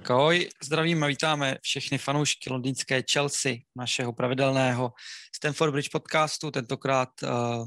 Tak 0.00 0.10
ahoj, 0.10 0.48
zdravím 0.64 1.04
a 1.04 1.06
vítáme 1.06 1.56
všechny 1.62 1.98
fanoušky 1.98 2.50
londýnské 2.50 3.02
Chelsea, 3.12 3.52
našeho 3.76 4.12
pravidelného 4.12 4.92
Stanford 5.36 5.72
Bridge 5.72 5.88
podcastu, 5.92 6.50
tentokrát 6.50 7.08
uh, 7.22 7.66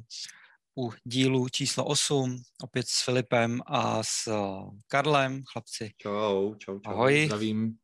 u 0.86 0.93
dílu 1.04 1.50
číslo 1.50 1.86
8, 1.86 2.41
opět 2.64 2.88
s 2.88 3.05
Filipem 3.05 3.61
a 3.66 4.04
s 4.04 4.27
uh, 4.27 4.70
Karlem, 4.88 5.43
chlapci. 5.52 5.91
Čau, 5.98 6.55
čau, 6.55 6.80
čau. 6.80 6.91
Ahoj. 6.91 7.25
Zdravím. 7.25 7.75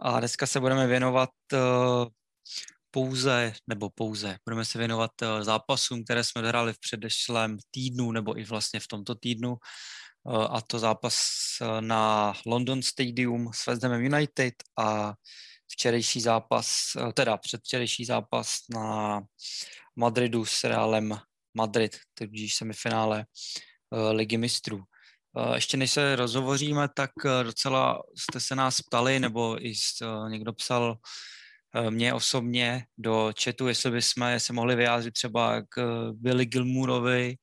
A 0.00 0.18
dneska 0.18 0.46
se 0.46 0.60
budeme 0.60 0.86
věnovat 0.86 1.30
uh, 1.52 2.06
pouze, 2.90 3.52
nebo 3.66 3.90
pouze, 3.90 4.38
budeme 4.44 4.64
se 4.64 4.78
věnovat 4.78 5.10
uh, 5.22 5.42
zápasům, 5.42 6.04
které 6.04 6.24
jsme 6.24 6.48
hráli 6.48 6.72
v 6.72 6.80
předešlém 6.80 7.58
týdnu, 7.70 8.12
nebo 8.12 8.38
i 8.38 8.44
vlastně 8.44 8.80
v 8.80 8.88
tomto 8.88 9.14
týdnu. 9.14 9.56
Eh, 10.28 10.48
a 10.50 10.60
to 10.60 10.78
zápas 10.78 11.16
eh, 11.60 11.80
na 11.80 12.32
London 12.46 12.82
Stadium 12.82 13.50
s 13.54 13.66
West 13.66 13.82
Hamem 13.82 14.04
United 14.04 14.54
a 14.78 15.14
včerejší 15.68 16.20
zápas, 16.20 16.68
eh, 16.96 17.12
teda 17.12 17.36
předvčerejší 17.36 18.04
zápas 18.04 18.56
na 18.70 19.20
Madridu 19.96 20.44
s 20.44 20.64
Realem 20.64 21.18
Madrid, 21.54 21.96
tudíž 22.14 22.54
semifinále 22.54 23.26
Ligy 24.10 24.36
mistrů. 24.36 24.82
Ještě 25.54 25.76
než 25.76 25.90
se 25.90 26.16
rozhovoříme, 26.16 26.88
tak 26.94 27.10
docela 27.42 28.02
jste 28.18 28.40
se 28.40 28.54
nás 28.54 28.80
ptali, 28.80 29.20
nebo 29.20 29.66
i 29.66 29.72
někdo 30.28 30.52
psal 30.52 30.96
mě 31.90 32.14
osobně 32.14 32.86
do 32.98 33.32
chatu, 33.44 33.68
jestli 33.68 33.90
bychom 33.90 34.40
se 34.40 34.52
mohli 34.52 34.76
vyjádřit 34.76 35.14
třeba 35.14 35.62
k 35.68 36.08
Billy 36.12 36.46
Gilmurovi, 36.46 37.36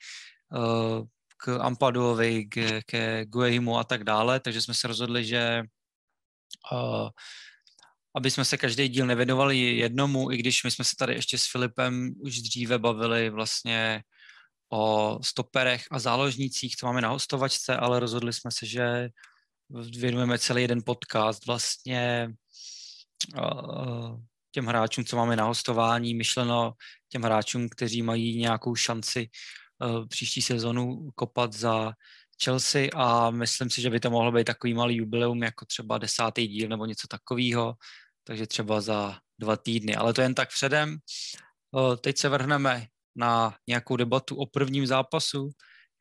k 1.44 1.58
Ampadovi, 1.62 2.46
k, 2.46 2.82
ke 2.86 3.26
Guehimu 3.26 3.78
a 3.78 3.84
tak 3.84 4.04
dále, 4.04 4.40
takže 4.40 4.62
jsme 4.62 4.74
se 4.74 4.88
rozhodli, 4.88 5.26
že 5.26 5.64
uh, 6.72 7.10
aby 8.16 8.32
jsme 8.32 8.46
se 8.46 8.58
každý 8.58 8.90
díl 8.90 9.06
nevěnovali 9.06 9.58
jednomu, 9.58 10.32
i 10.32 10.38
když 10.38 10.64
my 10.64 10.72
jsme 10.72 10.86
se 10.86 10.96
tady 11.00 11.14
ještě 11.14 11.38
s 11.38 11.52
Filipem 11.52 12.14
už 12.20 12.42
dříve 12.42 12.80
bavili 12.80 13.30
vlastně 13.30 14.04
o 14.74 15.20
stoperech 15.24 15.84
a 15.92 16.00
záložnících, 16.00 16.76
co 16.76 16.86
máme 16.86 17.02
na 17.02 17.10
hostovačce, 17.10 17.78
ale 17.78 18.00
rozhodli 18.00 18.34
jsme 18.34 18.52
se, 18.52 18.66
že 18.66 19.10
věnujeme 19.98 20.40
celý 20.40 20.62
jeden 20.62 20.82
podcast 20.86 21.46
vlastně 21.46 22.30
uh, 23.38 24.20
těm 24.52 24.66
hráčům, 24.66 25.06
co 25.06 25.16
máme 25.16 25.36
na 25.36 25.46
hostování, 25.46 26.16
myšleno 26.16 26.74
těm 27.10 27.22
hráčům, 27.22 27.70
kteří 27.70 28.02
mají 28.02 28.38
nějakou 28.38 28.76
šanci 28.76 29.30
příští 30.10 30.42
sezonu 30.42 31.10
kopat 31.16 31.54
za 31.54 31.94
Chelsea 32.44 32.90
a 32.96 33.30
myslím 33.30 33.70
si, 33.70 33.82
že 33.82 33.90
by 33.90 34.00
to 34.00 34.10
mohlo 34.10 34.32
být 34.32 34.44
takový 34.44 34.74
malý 34.74 34.96
jubileum, 34.96 35.44
jako 35.44 35.66
třeba 35.66 35.98
desátý 35.98 36.48
díl 36.48 36.70
nebo 36.70 36.86
něco 36.86 37.08
takového, 37.08 37.74
takže 38.24 38.48
třeba 38.48 38.82
za 38.82 39.18
dva 39.40 39.58
týdny, 39.58 39.96
ale 39.96 40.14
to 40.14 40.22
jen 40.22 40.36
tak 40.36 40.50
předem. 40.50 40.98
Eh, 40.98 41.98
teď 41.98 42.18
se 42.18 42.30
vrhneme 42.30 42.86
na 43.16 43.56
nějakou 43.68 43.96
debatu 43.96 44.36
o 44.36 44.46
prvním 44.46 44.88
zápasu, 44.88 45.50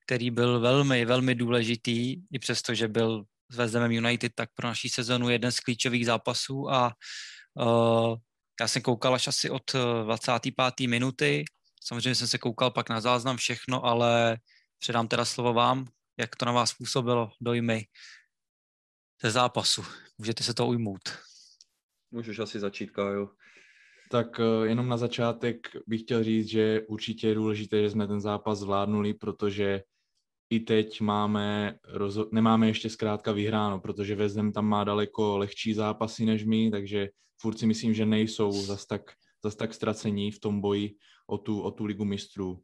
který 0.06 0.30
byl 0.30 0.60
velmi, 0.60 1.04
velmi 1.04 1.34
důležitý, 1.34 2.16
i 2.32 2.38
přesto, 2.38 2.74
že 2.74 2.88
byl 2.88 3.24
s 3.50 3.56
West 3.56 3.74
Hamem 3.74 3.92
United, 3.92 4.32
tak 4.34 4.50
pro 4.54 4.68
naší 4.68 4.88
sezonu 4.88 5.28
jeden 5.28 5.52
z 5.52 5.60
klíčových 5.60 6.06
zápasů 6.06 6.70
a 6.70 6.92
uh, 7.54 8.16
já 8.60 8.68
jsem 8.68 8.82
koukal 8.82 9.14
až 9.14 9.28
asi 9.28 9.50
od 9.50 9.62
25. 10.04 10.86
minuty 10.86 11.44
Samozřejmě 11.80 12.14
jsem 12.14 12.28
se 12.28 12.38
koukal 12.38 12.70
pak 12.70 12.90
na 12.90 13.00
záznam 13.00 13.36
všechno, 13.36 13.84
ale 13.84 14.38
předám 14.78 15.08
teda 15.08 15.24
slovo 15.24 15.52
vám, 15.52 15.86
jak 16.18 16.36
to 16.36 16.44
na 16.44 16.52
vás 16.52 16.74
působilo, 16.74 17.32
dojmy 17.40 17.86
ze 19.22 19.30
zápasu. 19.30 19.84
Můžete 20.18 20.44
se 20.44 20.54
to 20.54 20.66
ujmout. 20.66 21.00
Můžeš 22.10 22.38
asi 22.38 22.60
začít, 22.60 22.90
Kájo. 22.90 23.28
Tak 24.10 24.40
eh, 24.40 24.66
jenom 24.66 24.88
na 24.88 24.96
začátek 24.96 25.68
bych 25.86 26.00
chtěl 26.00 26.24
říct, 26.24 26.48
že 26.48 26.80
určitě 26.88 27.28
je 27.28 27.34
důležité, 27.34 27.82
že 27.82 27.90
jsme 27.90 28.06
ten 28.06 28.20
zápas 28.20 28.58
zvládnuli, 28.58 29.14
protože 29.14 29.82
i 30.50 30.60
teď 30.60 31.00
máme, 31.00 31.78
rozho- 31.94 32.28
nemáme 32.32 32.66
ještě 32.66 32.90
zkrátka 32.90 33.32
vyhráno, 33.32 33.80
protože 33.80 34.14
Vezdem 34.14 34.52
tam 34.52 34.66
má 34.66 34.84
daleko 34.84 35.38
lehčí 35.38 35.74
zápasy 35.74 36.24
než 36.24 36.44
my, 36.44 36.70
takže 36.70 37.08
furt 37.40 37.58
si 37.58 37.66
myslím, 37.66 37.94
že 37.94 38.06
nejsou 38.06 38.52
zas 38.52 38.86
tak, 38.86 39.02
zas 39.44 39.56
tak 39.56 39.74
ztracení 39.74 40.30
v 40.30 40.40
tom 40.40 40.60
boji 40.60 40.94
o 41.30 41.38
tu, 41.38 41.60
o 41.60 41.70
tu 41.70 41.84
ligu 41.84 42.04
mistrů. 42.04 42.60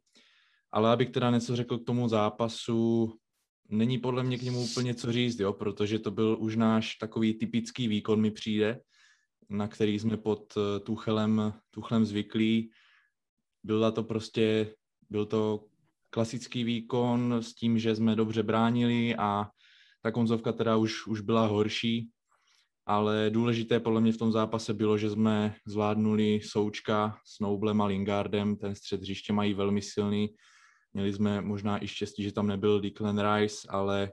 Ale 0.71 0.91
abych 0.91 1.09
teda 1.09 1.31
něco 1.31 1.55
řekl 1.55 1.77
k 1.77 1.85
tomu 1.85 2.07
zápasu, 2.07 3.13
není 3.69 3.97
podle 3.97 4.23
mě 4.23 4.37
k 4.37 4.41
němu 4.41 4.63
úplně 4.63 4.95
co 4.95 5.11
říct, 5.11 5.39
jo, 5.39 5.53
protože 5.53 5.99
to 5.99 6.11
byl 6.11 6.37
už 6.39 6.55
náš 6.55 6.95
takový 6.95 7.33
typický 7.33 7.87
výkon 7.87 8.21
mi 8.21 8.31
přijde, 8.31 8.79
na 9.49 9.67
který 9.67 9.99
jsme 9.99 10.17
pod 10.17 10.53
eh, 10.57 10.79
Tuchelem, 10.79 11.53
Tuchelem 11.71 12.05
zvyklí. 12.05 12.71
Byla 13.63 13.91
to 13.91 14.03
prostě, 14.03 14.75
byl 15.09 15.25
to 15.25 15.65
klasický 16.09 16.63
výkon 16.63 17.33
s 17.33 17.53
tím, 17.53 17.79
že 17.79 17.95
jsme 17.95 18.15
dobře 18.15 18.43
bránili 18.43 19.15
a 19.15 19.49
ta 20.01 20.11
konzovka 20.11 20.51
teda 20.51 20.77
už, 20.77 21.07
už 21.07 21.21
byla 21.21 21.47
horší, 21.47 22.09
ale 22.87 23.29
důležité 23.29 23.79
podle 23.79 24.01
mě 24.01 24.11
v 24.11 24.17
tom 24.17 24.31
zápase 24.31 24.73
bylo, 24.73 24.97
že 24.97 25.09
jsme 25.09 25.55
zvládnuli 25.65 26.39
Součka 26.43 27.19
s 27.25 27.39
Noublem 27.39 27.81
a 27.81 27.85
Lingardem, 27.85 28.55
ten 28.55 28.75
střed 28.75 29.01
hřiště 29.01 29.33
mají 29.33 29.53
velmi 29.53 29.81
silný, 29.81 30.29
měli 30.93 31.13
jsme 31.13 31.41
možná 31.41 31.83
i 31.83 31.87
štěstí, 31.87 32.23
že 32.23 32.31
tam 32.31 32.47
nebyl 32.47 32.81
Declan 32.81 33.19
Rice, 33.19 33.67
ale 33.69 34.11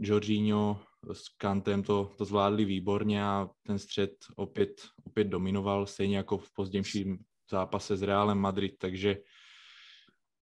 Jorginho 0.00 0.80
s 1.12 1.28
Kantem 1.28 1.82
to, 1.82 2.12
to 2.18 2.24
zvládli 2.24 2.64
výborně 2.64 3.24
a 3.24 3.48
ten 3.66 3.78
střed 3.78 4.12
opět, 4.36 4.82
opět 5.04 5.24
dominoval, 5.24 5.86
stejně 5.86 6.16
jako 6.16 6.38
v 6.38 6.52
pozdějším 6.52 7.18
zápase 7.50 7.96
s 7.96 8.02
Realem 8.02 8.38
Madrid, 8.38 8.74
takže 8.78 9.16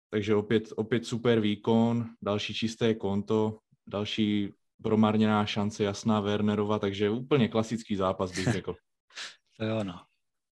takže 0.09 0.35
opět, 0.35 0.73
opět 0.75 1.05
super 1.05 1.39
výkon, 1.39 2.05
další 2.21 2.53
čisté 2.53 2.93
konto, 2.93 3.59
další 3.87 4.53
promarněná 4.83 5.45
šance 5.45 5.83
jasná 5.83 6.19
Wernerova, 6.19 6.79
takže 6.79 7.09
úplně 7.09 7.47
klasický 7.47 7.95
zápas 7.95 8.31
bych 8.31 8.47
řekl. 8.47 8.75
to 9.57 9.65
jo, 9.65 9.83
no. 9.83 10.01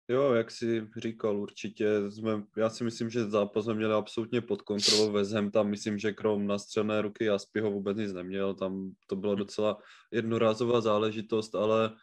Jo, 0.08 0.32
jak 0.32 0.50
jsi 0.50 0.88
říkal, 0.96 1.36
určitě 1.36 2.10
jsme, 2.10 2.42
já 2.56 2.70
si 2.70 2.84
myslím, 2.84 3.10
že 3.10 3.30
zápas 3.30 3.64
jsme 3.64 3.74
měli 3.74 3.94
absolutně 3.94 4.40
pod 4.40 4.62
kontrolou 4.62 5.12
Vezhem, 5.12 5.50
tam 5.50 5.68
myslím, 5.68 5.98
že 5.98 6.12
krom 6.12 6.46
nastřelné 6.46 7.02
ruky 7.02 7.24
Jaspy 7.24 7.60
ho 7.60 7.70
vůbec 7.70 7.96
nic 7.96 8.12
neměl, 8.12 8.54
tam 8.54 8.90
to 9.06 9.16
byla 9.16 9.34
docela 9.34 9.78
jednorázová 10.10 10.80
záležitost, 10.80 11.54
ale 11.54 11.96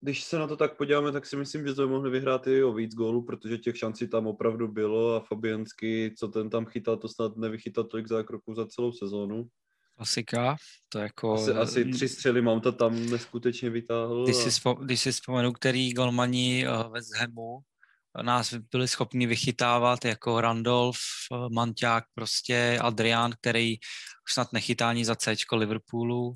když 0.00 0.24
se 0.24 0.38
na 0.38 0.46
to 0.46 0.56
tak 0.56 0.76
podíváme, 0.76 1.12
tak 1.12 1.26
si 1.26 1.36
myslím, 1.36 1.66
že 1.66 1.74
jsme 1.74 1.86
mohli 1.86 2.10
vyhrát 2.10 2.46
i 2.46 2.64
o 2.64 2.72
víc 2.72 2.94
gólů, 2.94 3.22
protože 3.22 3.58
těch 3.58 3.78
šancí 3.78 4.08
tam 4.08 4.26
opravdu 4.26 4.68
bylo 4.68 5.14
a 5.14 5.20
Fabiansky, 5.20 6.14
co 6.18 6.28
ten 6.28 6.50
tam 6.50 6.66
chytal, 6.66 6.96
to 6.96 7.08
snad 7.08 7.36
nevychytal 7.36 7.84
tolik 7.84 8.08
zákroků 8.08 8.54
za 8.54 8.66
celou 8.66 8.92
sezónu 8.92 9.48
klasika. 10.00 10.56
To 10.88 10.98
jako... 10.98 11.34
Asi, 11.34 11.50
asi 11.50 11.84
tři 11.84 12.08
střely 12.08 12.42
mám 12.42 12.60
to 12.60 12.72
tam 12.72 13.10
neskutečně 13.10 13.70
vytáhl. 13.70 14.24
Když 14.24 14.36
si, 14.36 14.50
vzpo, 14.50 14.74
když 14.74 15.00
si 15.00 15.12
vzpomenu, 15.12 15.52
který 15.52 15.92
golmani 15.92 16.68
uh, 16.68 16.92
West 16.92 17.16
Hamu 17.16 17.58
nás 18.22 18.54
byli 18.54 18.88
schopni 18.88 19.26
vychytávat 19.26 20.04
jako 20.04 20.40
Randolph, 20.40 20.98
uh, 21.30 21.48
Manťák, 21.52 22.04
prostě 22.14 22.78
Adrián, 22.82 23.32
který 23.40 23.76
už 24.28 24.34
snad 24.34 24.52
nechytá 24.52 24.88
ani 24.88 25.04
za 25.04 25.14
C 25.16 25.36
Liverpoolu, 25.52 26.34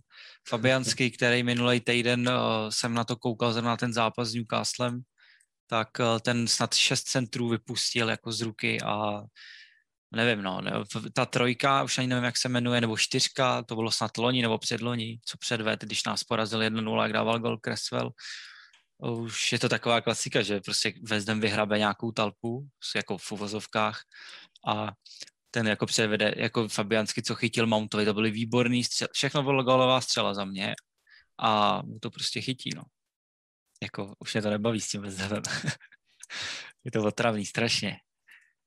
Fabianský, 0.48 1.10
který 1.10 1.42
minulý 1.42 1.80
týden 1.80 2.30
jsem 2.68 2.94
na 2.94 3.04
to 3.04 3.16
koukal 3.16 3.52
zrovna 3.52 3.70
na 3.70 3.76
ten 3.76 3.92
zápas 3.92 4.28
s 4.28 4.34
Newcastlem, 4.34 5.00
tak 5.66 5.88
ten 6.20 6.48
snad 6.48 6.74
šest 6.74 7.02
centrů 7.02 7.48
vypustil 7.48 8.08
jako 8.08 8.32
z 8.32 8.40
ruky 8.40 8.82
a 8.82 9.22
nevím, 10.14 10.42
no, 10.42 10.60
ta 11.12 11.26
trojka, 11.26 11.82
už 11.82 11.98
ani 11.98 12.06
nevím, 12.06 12.24
jak 12.24 12.36
se 12.36 12.48
jmenuje, 12.48 12.80
nebo 12.80 12.96
čtyřka, 12.96 13.62
to 13.62 13.74
bylo 13.74 13.90
snad 13.90 14.18
loni 14.18 14.42
nebo 14.42 14.58
předloni, 14.58 15.20
co 15.24 15.38
předved, 15.38 15.80
když 15.80 16.04
nás 16.04 16.24
porazil 16.24 16.60
1-0, 16.60 17.02
jak 17.02 17.12
dával 17.12 17.38
gol 17.38 17.58
Creswell. 17.64 18.10
Už 18.98 19.52
je 19.52 19.58
to 19.58 19.68
taková 19.68 20.00
klasika, 20.00 20.42
že 20.42 20.60
prostě 20.60 20.92
Vezdem 21.02 21.40
vyhrabe 21.40 21.78
nějakou 21.78 22.12
talpu, 22.12 22.68
jako 22.96 23.18
v 23.18 23.32
uvozovkách, 23.32 24.00
a 24.68 24.92
ten 25.50 25.66
jako 25.68 25.86
předvede, 25.86 26.34
jako 26.36 26.68
Fabiansky, 26.68 27.22
co 27.22 27.34
chytil 27.34 27.66
Mountovi, 27.66 28.04
to 28.04 28.14
byly 28.14 28.30
výborný 28.30 28.84
střel, 28.84 29.08
všechno 29.12 29.42
bylo 29.42 29.62
golová 29.62 30.00
střela 30.00 30.34
za 30.34 30.44
mě 30.44 30.74
a 31.38 31.82
mu 31.82 31.98
to 31.98 32.10
prostě 32.10 32.40
chytí, 32.40 32.70
no. 32.76 32.82
Jako, 33.82 34.14
už 34.18 34.34
mě 34.34 34.42
to 34.42 34.50
nebaví 34.50 34.80
s 34.80 34.88
tím 34.88 35.02
Vezdemem. 35.02 35.42
je 36.84 36.90
to 36.90 37.04
otravný, 37.04 37.46
strašně. 37.46 37.96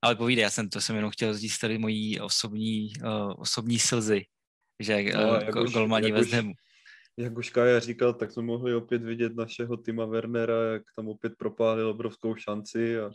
Ale 0.02 0.16
povídej, 0.16 0.42
já 0.42 0.50
jsem 0.50 0.70
to 0.70 0.82
jsem 0.82 0.96
jenom 0.96 1.12
chtěl 1.12 1.38
říct 1.38 1.60
tady 1.60 1.78
mojí 1.78 2.20
osobní, 2.20 2.90
uh, 3.04 3.34
osobní 3.38 3.80
slzy, 3.80 4.26
že 4.80 5.04
no, 5.04 5.30
uh, 5.30 5.36
jak 5.36 5.56
golmani 5.56 6.12
West 6.12 6.34
Hamu. 6.34 6.54
Jak 7.18 7.38
už 7.38 7.50
Kaja 7.50 7.80
říkal, 7.80 8.14
tak 8.14 8.32
jsme 8.32 8.44
mohli 8.44 8.76
opět 8.76 9.04
vidět 9.04 9.36
našeho 9.36 9.78
Tima 9.78 10.06
Wernera, 10.06 10.64
jak 10.74 10.84
tam 10.96 11.08
opět 11.08 11.34
propálil 11.38 11.90
obrovskou 11.90 12.36
šanci 12.36 13.00
a 13.00 13.12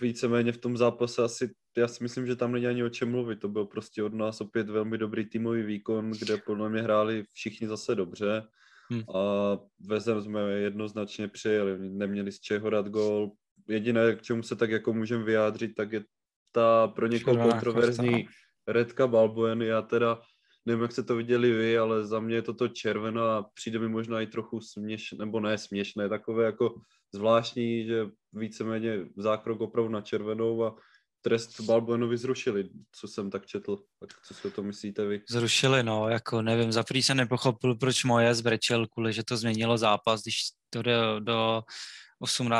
víceméně 0.00 0.52
v 0.52 0.58
tom 0.58 0.76
zápase 0.76 1.22
asi, 1.22 1.50
já 1.76 1.88
si 1.88 2.02
myslím, 2.02 2.26
že 2.26 2.36
tam 2.36 2.52
není 2.52 2.66
ani 2.66 2.84
o 2.84 2.88
čem 2.88 3.10
mluvit, 3.10 3.40
to 3.40 3.48
byl 3.48 3.64
prostě 3.64 4.02
od 4.02 4.14
nás 4.14 4.40
opět 4.40 4.68
velmi 4.68 4.98
dobrý 4.98 5.26
týmový 5.26 5.62
výkon, 5.62 6.10
kde 6.10 6.36
podle 6.36 6.70
mě 6.70 6.82
hráli 6.82 7.24
všichni 7.32 7.68
zase 7.68 7.94
dobře 7.94 8.42
Hmm. 8.90 9.02
A 9.16 9.58
vezem 9.80 10.22
jsme 10.22 10.40
jednoznačně 10.40 11.28
přijeli, 11.28 11.90
neměli 11.90 12.32
z 12.32 12.40
čeho 12.40 12.70
dát 12.70 12.88
gol. 12.88 13.32
Jediné, 13.68 14.16
k 14.16 14.22
čemu 14.22 14.42
se 14.42 14.56
tak 14.56 14.70
jako 14.70 14.92
můžeme 14.92 15.24
vyjádřit, 15.24 15.74
tak 15.74 15.92
je 15.92 16.04
ta 16.52 16.88
pro 16.88 17.06
někoho 17.06 17.50
kontroverzní 17.50 18.28
Redka 18.68 19.06
Balbuen. 19.06 19.62
Já 19.62 19.82
teda 19.82 20.20
nevím, 20.66 20.82
jak 20.82 20.92
se 20.92 21.02
to 21.02 21.16
viděli 21.16 21.52
vy, 21.52 21.78
ale 21.78 22.06
za 22.06 22.20
mě 22.20 22.34
je 22.34 22.42
to 22.42 22.54
to 22.54 22.68
červeno 22.68 23.22
a 23.22 23.50
přijde 23.54 23.78
mi 23.78 23.88
možná 23.88 24.20
i 24.20 24.26
trochu 24.26 24.60
směšné, 24.60 25.18
nebo 25.18 25.40
ne 25.40 25.58
směšné, 25.58 26.08
takové 26.08 26.44
jako 26.44 26.74
zvláštní, 27.14 27.86
že 27.86 28.06
víceméně 28.32 29.06
zákrok 29.16 29.60
opravdu 29.60 29.90
na 29.90 30.00
červenou 30.00 30.64
a 30.64 30.76
trest 31.24 31.60
Balbuenovi 31.60 32.16
zrušili, 32.16 32.68
co 32.92 33.08
jsem 33.08 33.30
tak 33.30 33.46
četl. 33.46 33.76
Tak 34.00 34.10
co 34.26 34.34
si 34.34 34.48
o 34.48 34.50
to 34.50 34.62
myslíte 34.62 35.06
vy? 35.06 35.22
Zrušili, 35.28 35.82
no, 35.82 36.08
jako 36.08 36.42
nevím, 36.42 36.72
za 36.72 36.84
jsem 36.94 37.16
nepochopil, 37.16 37.74
proč 37.74 38.04
moje 38.04 38.34
zbrečel 38.34 38.86
kvůli, 38.86 39.12
že 39.12 39.22
to 39.24 39.36
změnilo 39.36 39.78
zápas, 39.78 40.22
když 40.22 40.36
to 40.74 40.82
jde 40.82 40.96
do 41.20 41.62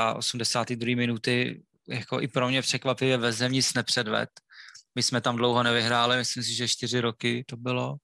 82. 0.09 0.97
minuty, 0.97 1.63
jako 1.89 2.21
i 2.21 2.29
pro 2.29 2.49
mě 2.49 2.63
překvapivě 2.63 3.17
vezem 3.17 3.53
nic 3.53 3.75
nepředved. 3.75 4.31
My 4.95 5.03
jsme 5.03 5.21
tam 5.21 5.37
dlouho 5.37 5.63
nevyhráli, 5.63 6.17
myslím 6.17 6.43
si, 6.43 6.55
že 6.55 6.69
čtyři 6.69 7.01
roky 7.01 7.45
to 7.49 7.57
bylo. 7.57 7.97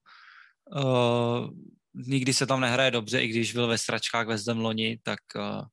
Uh, 0.77 1.51
nikdy 1.95 2.35
se 2.35 2.47
tam 2.47 2.61
nehraje 2.61 2.91
dobře, 2.91 3.23
i 3.23 3.29
když 3.29 3.53
byl 3.53 3.67
ve 3.67 3.79
stračkách 3.79 4.27
ve 4.27 4.39
Zdem 4.39 4.59
loni, 4.59 4.99
tak, 5.03 5.21
uh, 5.37 5.65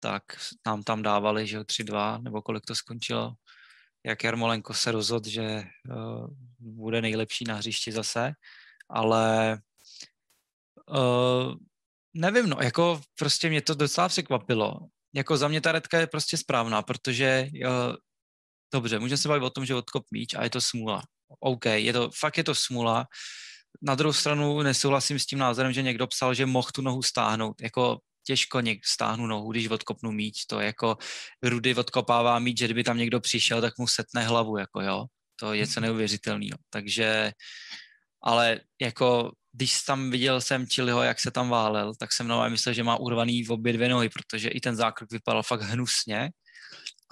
tak 0.00 0.22
nám 0.66 0.82
tam 0.82 1.02
dávali, 1.02 1.46
že 1.46 1.60
3-2, 1.60 2.22
nebo 2.22 2.42
kolik 2.42 2.64
to 2.66 2.74
skončilo 2.74 3.34
jak 4.04 4.24
Jarmolenko 4.24 4.74
se 4.74 4.92
rozhodl, 4.92 5.28
že 5.28 5.64
uh, 5.88 6.26
bude 6.58 7.02
nejlepší 7.02 7.44
na 7.44 7.54
hřišti 7.54 7.92
zase, 7.92 8.32
ale 8.88 9.58
uh, 10.88 11.54
nevím, 12.14 12.46
no, 12.48 12.56
jako 12.62 13.00
prostě 13.18 13.48
mě 13.48 13.62
to 13.62 13.74
docela 13.74 14.08
překvapilo. 14.08 14.72
Jako 15.14 15.36
za 15.36 15.48
mě 15.48 15.60
ta 15.60 15.72
redka 15.72 15.98
je 16.00 16.06
prostě 16.06 16.36
správná, 16.36 16.82
protože 16.82 17.48
uh, 17.66 17.96
dobře, 18.74 18.98
můžeme 18.98 19.18
se 19.18 19.28
bavit 19.28 19.44
o 19.44 19.50
tom, 19.50 19.66
že 19.66 19.74
odkop 19.74 20.04
míč 20.10 20.34
a 20.34 20.44
je 20.44 20.50
to 20.50 20.60
smůla. 20.60 21.02
OK, 21.40 21.64
je 21.66 21.92
to, 21.92 22.10
fakt 22.18 22.38
je 22.38 22.44
to 22.44 22.54
smůla. 22.54 23.06
Na 23.82 23.94
druhou 23.94 24.12
stranu 24.12 24.62
nesouhlasím 24.62 25.18
s 25.18 25.26
tím 25.26 25.38
názorem, 25.38 25.72
že 25.72 25.82
někdo 25.82 26.06
psal, 26.06 26.34
že 26.34 26.46
mohl 26.46 26.68
tu 26.74 26.82
nohu 26.82 27.02
stáhnout. 27.02 27.62
Jako 27.62 27.98
těžko 28.26 28.60
něk 28.60 28.86
stáhnu 28.86 29.26
nohu, 29.26 29.52
když 29.52 29.68
odkopnu 29.68 30.12
míč, 30.12 30.44
to 30.46 30.60
jako 30.60 30.96
Rudy 31.42 31.74
odkopává 31.74 32.38
míč, 32.38 32.58
že 32.58 32.64
kdyby 32.64 32.84
tam 32.84 32.98
někdo 32.98 33.20
přišel, 33.20 33.60
tak 33.60 33.78
mu 33.78 33.86
setne 33.86 34.22
hlavu, 34.22 34.58
jako 34.58 34.80
jo, 34.80 35.04
to 35.36 35.52
je 35.52 35.60
něco 35.60 35.80
neuvěřitelného. 35.80 36.58
Takže, 36.70 37.32
ale 38.22 38.60
jako 38.80 39.32
když 39.52 39.82
tam 39.82 40.10
viděl 40.10 40.40
jsem 40.40 40.66
Chiliho, 40.66 41.02
jak 41.02 41.20
se 41.20 41.30
tam 41.30 41.48
válel, 41.48 41.94
tak 41.94 42.12
jsem 42.12 42.28
normálně 42.28 42.50
myslel, 42.50 42.74
že 42.74 42.82
má 42.82 42.96
urvaný 42.96 43.42
v 43.44 43.52
obě 43.52 43.72
dvě 43.72 43.88
nohy, 43.88 44.08
protože 44.08 44.48
i 44.48 44.60
ten 44.60 44.76
zákrok 44.76 45.12
vypadal 45.12 45.42
fakt 45.42 45.62
hnusně 45.62 46.30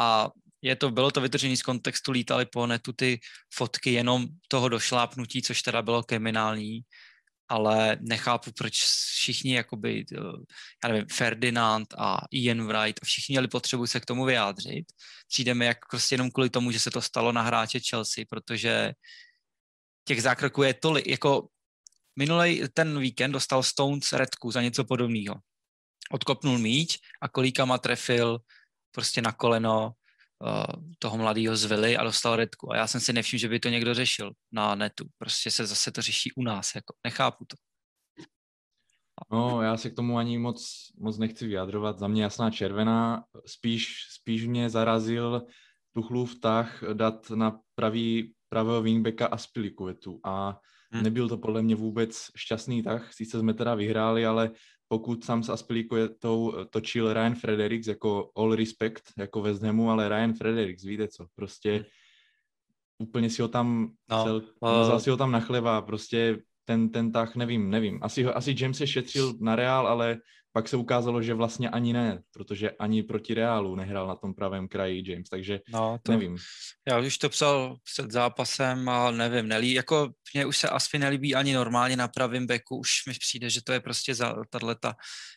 a 0.01 0.31
je 0.63 0.77
to, 0.77 0.91
bylo 0.91 1.11
to 1.11 1.21
vytržené 1.21 1.57
z 1.57 1.63
kontextu, 1.63 2.13
lítali 2.13 2.47
po 2.47 2.67
netu 2.67 2.93
ty 2.93 3.21
fotky 3.55 3.93
jenom 3.93 4.27
toho 4.49 4.69
došlápnutí, 4.69 5.43
což 5.43 5.63
teda 5.63 5.83
bylo 5.83 6.03
kriminální 6.03 6.81
ale 7.49 7.97
nechápu, 8.01 8.53
proč 8.53 8.85
všichni, 9.15 9.55
jakoby, 9.55 10.05
eh, 10.13 10.17
já 10.85 10.89
nevím, 10.89 11.07
Ferdinand 11.13 11.95
a 11.99 12.21
Ian 12.31 12.67
Wright 12.67 13.01
a 13.03 13.07
všichni 13.07 13.33
měli 13.33 13.49
potřebu 13.49 13.87
se 13.87 14.01
k 14.01 14.07
tomu 14.07 14.25
vyjádřit. 14.25 14.85
Přijde 15.29 15.55
mi 15.55 15.67
jak 15.67 15.79
prostě 15.91 16.15
jenom 16.15 16.31
kvůli 16.31 16.51
tomu, 16.51 16.71
že 16.71 16.81
se 16.81 16.91
to 16.91 17.03
stalo 17.03 17.33
na 17.33 17.43
hráče 17.43 17.81
Chelsea, 17.81 18.25
protože 18.31 18.93
těch 20.05 20.23
zákroků 20.23 20.63
je 20.63 20.75
tolik, 20.75 21.07
jako 21.07 21.49
minulý 22.19 22.63
ten 22.75 22.99
víkend 22.99 23.33
dostal 23.33 23.63
Stones 23.63 24.13
redku 24.13 24.51
za 24.51 24.63
něco 24.63 24.85
podobného. 24.85 25.35
Odkopnul 26.11 26.59
míč 26.59 26.99
a 27.23 27.29
kolíkama 27.29 27.79
trefil 27.79 28.39
prostě 28.91 29.23
na 29.23 29.33
koleno 29.33 29.93
uh, 30.43 30.83
toho 30.99 31.17
mladého 31.17 31.57
zvili 31.57 31.97
a 31.97 32.05
dostal 32.05 32.37
redku. 32.37 32.73
A 32.73 32.77
já 32.77 32.87
jsem 32.87 33.01
si 33.01 33.13
nevšiml, 33.13 33.41
že 33.41 33.49
by 33.49 33.61
to 33.61 33.69
někdo 33.69 33.95
řešil 33.95 34.33
na 34.53 34.75
netu. 34.75 35.05
Prostě 35.19 35.51
se 35.51 35.67
zase 35.67 35.93
to 35.93 36.03
řeší 36.03 36.33
u 36.33 36.43
nás. 36.43 36.75
Jako. 36.75 36.95
Nechápu 37.05 37.45
to. 37.45 37.57
No, 39.33 39.63
já 39.63 39.77
se 39.77 39.91
k 39.91 39.97
tomu 39.97 40.19
ani 40.19 40.39
moc, 40.39 40.89
moc 40.99 41.19
nechci 41.19 41.47
vyjadrovat. 41.47 41.99
Za 41.99 42.09
mě 42.09 42.23
jasná 42.23 42.51
červená. 42.51 43.25
Spíš, 43.47 44.07
spíš 44.11 44.47
mě 44.47 44.71
zarazil 44.71 45.47
Tuchlův 45.93 46.35
vtah 46.35 46.85
dát 46.93 47.31
na 47.31 47.61
pravý, 47.75 48.35
pravého 48.49 48.83
wingbacka 48.83 49.27
a 49.27 49.37
Spilikuetu. 49.39 50.21
A 50.25 50.61
hmm. 50.91 51.03
nebyl 51.03 51.29
to 51.29 51.39
podle 51.39 51.63
mě 51.63 51.75
vůbec 51.75 52.27
šťastný 52.37 52.83
tah. 52.83 53.13
Sice 53.13 53.39
jsme 53.39 53.55
teda 53.55 53.75
vyhráli, 53.75 54.27
ale 54.27 54.51
pokud 54.89 55.25
sám 55.25 55.43
s 55.43 55.49
Aspilicuetou 55.49 56.55
eh, 56.55 56.65
točil 56.71 57.13
Ryan 57.13 57.35
Fredericks 57.35 57.87
jako 57.87 58.31
all 58.37 58.55
respect, 58.55 59.03
jako 59.19 59.43
West 59.43 59.63
Hamu, 59.63 59.91
ale 59.91 60.09
Ryan 60.09 60.35
Fredericks, 60.35 60.85
víte 60.85 61.09
co, 61.09 61.27
prostě 61.35 61.73
hmm. 61.73 61.85
úplně 62.99 63.31
si 63.31 63.43
ho 63.43 63.49
tam, 63.49 63.93
no, 64.11 64.25
cel, 64.25 64.43
uh... 64.61 64.99
si 64.99 65.11
ho 65.11 65.17
tam 65.17 65.33
nachlevá, 65.33 65.83
prostě 65.83 66.39
ten, 66.65 66.89
ten 66.89 67.13
tah, 67.13 67.37
nevím, 67.37 67.71
nevím. 67.71 67.99
Asi, 68.03 68.25
asi 68.25 68.55
James 68.59 68.77
se 68.77 68.87
šetřil 68.87 69.35
na 69.41 69.57
Real, 69.57 69.87
ale 69.87 70.19
pak 70.53 70.69
se 70.69 70.77
ukázalo, 70.77 71.23
že 71.23 71.35
vlastně 71.35 71.71
ani 71.71 71.93
ne, 71.93 72.23
protože 72.31 72.71
ani 72.71 73.03
proti 73.03 73.35
Reálu 73.35 73.77
nehrál 73.77 74.07
na 74.07 74.17
tom 74.17 74.35
pravém 74.35 74.69
kraji 74.69 75.11
James, 75.11 75.29
takže 75.29 75.61
no, 75.69 75.99
to, 76.03 76.13
nevím. 76.13 76.37
Já 76.89 76.99
už 76.99 77.19
to 77.19 77.29
psal 77.29 77.77
před 77.93 78.11
zápasem 78.11 78.89
a 78.89 79.11
nevím, 79.11 79.49
nelí, 79.49 79.73
jako 79.73 80.13
mě 80.35 80.47
už 80.47 80.59
se 80.59 80.69
asi 80.69 80.99
nelíbí 80.99 81.35
ani 81.35 81.55
normálně 81.55 81.97
na 81.97 82.09
pravém 82.09 82.47
beku, 82.47 82.77
už 82.77 83.07
mi 83.07 83.13
přijde, 83.13 83.51
že 83.51 83.65
to 83.65 83.73
je 83.73 83.81
prostě 83.81 84.15
za 84.15 84.35
tato, 84.51 84.93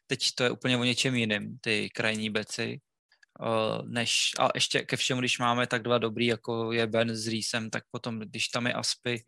teď 0.07 0.19
to 0.35 0.43
je 0.43 0.49
úplně 0.49 0.77
o 0.77 0.83
něčem 0.83 1.15
jiným, 1.15 1.57
ty 1.61 1.89
krajní 1.89 2.29
beci, 2.29 2.79
uh, 3.41 3.87
než, 3.87 4.31
a 4.39 4.49
ještě 4.55 4.79
ke 4.79 4.97
všemu, 4.97 5.19
když 5.19 5.39
máme 5.39 5.67
tak 5.67 5.83
dva 5.83 5.97
dobrý, 5.97 6.25
jako 6.25 6.71
je 6.71 6.87
Ben 6.87 7.15
s 7.15 7.27
Reesem, 7.27 7.69
tak 7.69 7.83
potom, 7.91 8.19
když 8.19 8.47
tam 8.47 8.67
je 8.67 8.73
Aspy, 8.73 9.23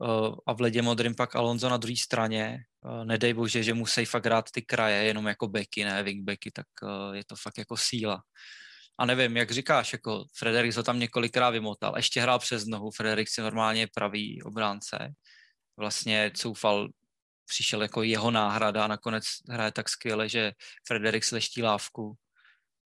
uh, 0.00 0.34
a 0.46 0.52
v 0.52 0.60
ledě 0.60 0.82
modrým 0.82 1.14
pak 1.14 1.36
Alonso 1.36 1.68
na 1.68 1.76
druhé 1.76 1.96
straně, 1.96 2.64
nedej 3.04 3.34
bože, 3.34 3.62
že 3.62 3.74
musí 3.74 4.04
fakt 4.04 4.26
hrát 4.26 4.50
ty 4.50 4.62
kraje 4.62 5.04
jenom 5.04 5.26
jako 5.26 5.48
beky, 5.48 5.84
ne 5.84 6.02
wingbacky, 6.02 6.50
tak 6.50 6.66
uh, 6.82 7.14
je 7.14 7.24
to 7.24 7.36
fakt 7.36 7.58
jako 7.58 7.76
síla. 7.76 8.22
A 8.98 9.06
nevím, 9.06 9.36
jak 9.36 9.50
říkáš, 9.50 9.92
jako 9.92 10.24
Frederik 10.38 10.76
ho 10.76 10.82
tam 10.82 10.98
několikrát 10.98 11.50
vymotal, 11.50 11.96
ještě 11.96 12.20
hrál 12.20 12.38
přes 12.38 12.66
nohu, 12.66 12.90
Frederik 12.90 13.28
si 13.28 13.40
normálně 13.40 13.88
pravý 13.94 14.42
obránce, 14.42 15.12
vlastně 15.76 16.30
coufal, 16.34 16.88
přišel 17.46 17.82
jako 17.82 18.02
jeho 18.02 18.30
náhrada 18.30 18.84
a 18.84 18.88
nakonec 18.88 19.24
hraje 19.48 19.72
tak 19.72 19.88
skvěle, 19.88 20.28
že 20.28 20.52
Frederik 20.86 21.24
sleští 21.24 21.62
lávku. 21.62 22.14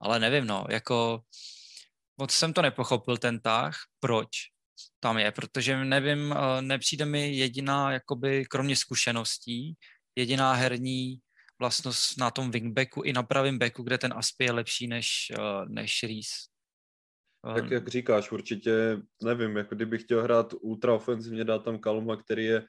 Ale 0.01 0.19
nevím, 0.19 0.47
no, 0.47 0.65
jako 0.71 1.21
moc 2.17 2.33
jsem 2.33 2.53
to 2.53 2.63
nepochopil 2.63 3.17
ten 3.17 3.41
tah, 3.41 3.77
proč, 4.01 4.29
tam 5.01 5.19
je, 5.19 5.33
protože 5.33 5.85
nevím, 5.85 6.33
eh, 6.33 6.63
nepřijde 6.63 7.05
mi 7.05 7.37
jediná, 7.37 7.93
jakoby, 7.93 8.45
kromě 8.45 8.77
zkušeností, 8.77 9.75
jediná 10.17 10.53
herní 10.53 11.19
vlastnost 11.59 12.19
na 12.19 12.31
tom 12.31 12.51
wingbacku 12.51 13.03
i 13.03 13.13
na 13.13 13.23
pravém 13.23 13.59
backu, 13.59 13.83
kde 13.83 13.99
ten 13.99 14.13
Aspi 14.17 14.45
je 14.45 14.53
lepší 14.53 14.87
než, 14.87 15.09
eh, 15.31 15.65
než 15.69 16.03
Reese. 16.03 16.53
Tak 17.55 17.71
jak 17.71 17.89
říkáš, 17.89 18.33
určitě, 18.33 18.99
nevím, 19.23 19.57
jako 19.57 19.75
kdybych 19.75 20.03
chtěl 20.03 20.23
hrát 20.23 20.55
ultra 20.61 20.95
ofenzivně, 20.95 21.45
dát 21.45 21.65
tam 21.65 21.79
Kaluma, 21.79 22.17
který 22.17 22.45
je 22.45 22.63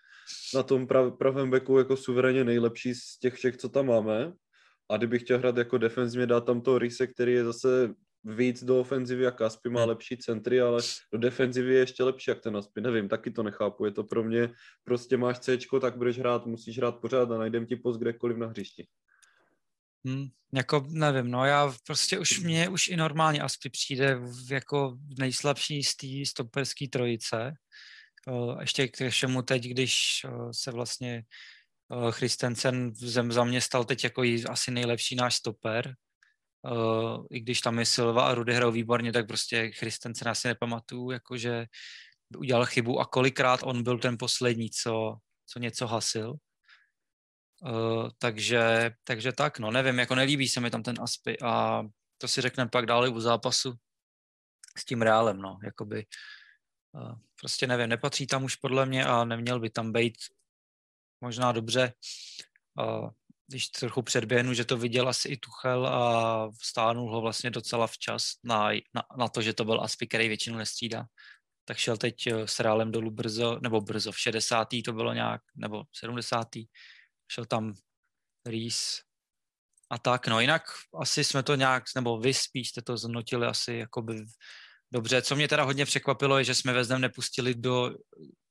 na 0.55 0.63
tom 0.63 0.88
prav, 0.88 1.17
pravém 1.17 1.50
beku 1.50 1.77
jako 1.77 1.98
suverénně 1.98 2.43
nejlepší 2.43 2.95
z 2.95 3.17
těch 3.19 3.33
všech, 3.33 3.57
co 3.57 3.69
tam 3.69 3.86
máme. 3.86 4.33
A 4.89 4.98
kdybych 4.98 5.22
chtěl 5.22 5.38
hrát 5.38 5.57
jako 5.57 5.77
defenzivně, 5.77 6.27
dát 6.27 6.45
tam 6.45 6.62
toho 6.62 6.79
Rise, 6.79 7.07
který 7.07 7.33
je 7.33 7.45
zase 7.45 7.93
víc 8.24 8.63
do 8.63 8.80
ofenzivy 8.80 9.27
a 9.27 9.32
Kaspy 9.32 9.70
má 9.70 9.80
hmm. 9.80 9.89
lepší 9.89 10.18
centry, 10.18 10.62
ale 10.62 10.82
do 11.13 11.20
defenzivy 11.20 11.74
je 11.74 11.80
ještě 11.80 12.03
lepší 12.03 12.32
jak 12.32 12.42
ten 12.42 12.58
Aspy. 12.58 12.82
Nevím, 12.82 13.10
taky 13.10 13.32
to 13.32 13.44
nechápu. 13.44 13.86
Je 13.86 13.92
to 13.92 14.03
pro 14.03 14.24
mě, 14.24 14.50
prostě 14.84 15.18
máš 15.18 15.39
C, 15.39 15.58
tak 15.82 15.98
budeš 15.98 16.20
hrát, 16.20 16.46
musíš 16.46 16.77
hrát 16.77 16.96
pořád 17.00 17.32
a 17.32 17.38
najdem 17.38 17.65
ti 17.65 17.75
post 17.75 17.98
kdekoliv 17.98 18.38
na 18.38 18.48
hřišti. 18.48 18.88
Hmm, 20.06 20.27
jako 20.53 20.86
nevím, 20.89 21.32
no 21.32 21.46
já 21.46 21.74
prostě 21.86 22.20
už 22.20 22.39
mě 22.39 22.70
už 22.70 22.88
i 22.88 22.96
normálně 22.96 23.42
Aspy 23.42 23.70
přijde 23.70 24.15
v, 24.15 24.51
jako 24.51 24.98
nejslabší 25.18 25.84
z 25.84 25.96
té 25.96 26.08
stoperské 26.27 26.88
trojice. 26.88 27.53
Uh, 28.27 28.62
ještě 28.62 28.88
k 28.88 29.10
všemu 29.10 29.42
teď, 29.42 29.63
když 29.63 30.22
uh, 30.25 30.51
se 30.51 30.72
vlastně 30.72 31.24
Christensen 32.12 32.94
za 33.30 33.44
mě 33.44 33.62
stal 33.62 33.84
teď 33.84 34.03
jako 34.03 34.24
asi 34.50 34.72
nejlepší 34.72 35.15
náš 35.15 35.36
stoper, 35.36 35.96
Uh, 36.72 37.25
I 37.29 37.39
když 37.39 37.62
tam 37.62 37.79
je 37.79 37.86
Silva 37.86 38.27
a 38.27 38.34
Rudy 38.34 38.53
hrajou 38.53 38.72
výborně, 38.72 39.12
tak 39.12 39.27
prostě 39.27 39.72
Christensen 39.72 40.27
asi 40.27 40.48
nepamatuju, 40.48 41.12
jakože 41.12 41.65
udělal 42.38 42.65
chybu 42.65 43.00
a 43.00 43.05
kolikrát 43.05 43.60
on 43.63 43.84
byl 43.84 44.00
ten 44.00 44.17
poslední, 44.17 44.70
co, 44.70 45.15
co 45.46 45.60
něco 45.60 45.88
hasil. 45.88 46.36
Uh, 47.62 48.10
takže, 48.17 48.91
takže 49.03 49.32
tak, 49.32 49.60
no 49.60 49.72
nevím, 49.72 50.00
jako 50.00 50.15
nelíbí 50.15 50.48
se 50.48 50.60
mi 50.60 50.70
tam 50.70 50.84
ten 50.84 50.96
Aspy 51.01 51.38
a 51.39 51.84
to 52.17 52.27
si 52.27 52.41
řekneme 52.41 52.70
pak 52.70 52.86
dále 52.86 53.10
u 53.10 53.20
zápasu 53.20 53.74
s 54.77 54.86
tím 54.86 55.01
Reálem, 55.01 55.41
no, 55.41 55.60
jakoby 55.63 56.05
uh, 56.91 57.15
prostě 57.39 57.67
nevím, 57.67 57.89
nepatří 57.89 58.27
tam 58.27 58.43
už 58.43 58.55
podle 58.55 58.86
mě 58.86 59.05
a 59.05 59.25
neměl 59.25 59.60
by 59.60 59.70
tam 59.70 59.91
být 59.91 60.17
možná 61.22 61.51
dobře, 61.51 61.93
uh, 62.79 63.10
když 63.53 63.67
trochu 63.67 64.01
předběhnu, 64.01 64.53
že 64.53 64.65
to 64.65 64.77
viděl 64.77 65.10
asi 65.10 65.29
i 65.29 65.38
Tuchel 65.38 65.88
a 65.88 66.51
stánul 66.62 67.12
ho 67.12 67.22
vlastně 67.22 67.50
docela 67.50 67.88
včas 67.88 68.24
na, 68.43 68.69
na, 68.72 69.03
na 69.17 69.27
to, 69.27 69.41
že 69.41 69.53
to 69.53 69.65
byl 69.65 69.81
Aspi, 69.81 70.07
který 70.07 70.27
většinu 70.27 70.57
nestřídá. 70.57 71.05
Tak 71.65 71.77
šel 71.77 71.98
teď 71.98 72.27
eh, 72.27 72.48
s 72.48 72.60
Reálem 72.60 72.91
dolů 72.91 73.12
brzo, 73.12 73.60
nebo 73.62 73.81
brzo, 73.81 74.12
v 74.12 74.19
60. 74.19 74.67
to 74.86 74.93
bylo 74.93 75.13
nějak, 75.13 75.41
nebo 75.55 75.83
70. 75.93 76.48
Šel 77.31 77.45
tam 77.45 77.74
Rees 78.45 79.00
a 79.89 79.98
tak, 79.98 80.27
no 80.27 80.39
jinak 80.39 80.63
asi 81.01 81.24
jsme 81.24 81.43
to 81.43 81.55
nějak, 81.55 81.83
nebo 81.95 82.17
vy 82.17 82.33
spíš 82.33 82.69
jste 82.69 82.81
to 82.81 82.98
zhodnotili 82.98 83.48
asi 83.48 83.74
jakoby 83.74 84.25
dobře. 84.93 85.22
Co 85.22 85.36
mě 85.36 85.48
teda 85.48 85.63
hodně 85.63 85.86
překvapilo, 85.86 86.38
je, 86.38 86.43
že 86.43 86.55
jsme 86.55 86.74
Vezdem 86.74 87.01
nepustili 87.01 87.55
do 87.55 87.91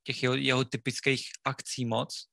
těch 0.06 0.22
jeho, 0.22 0.34
jeho 0.34 0.64
typických 0.64 1.22
akcí 1.44 1.84
moc, 1.84 2.31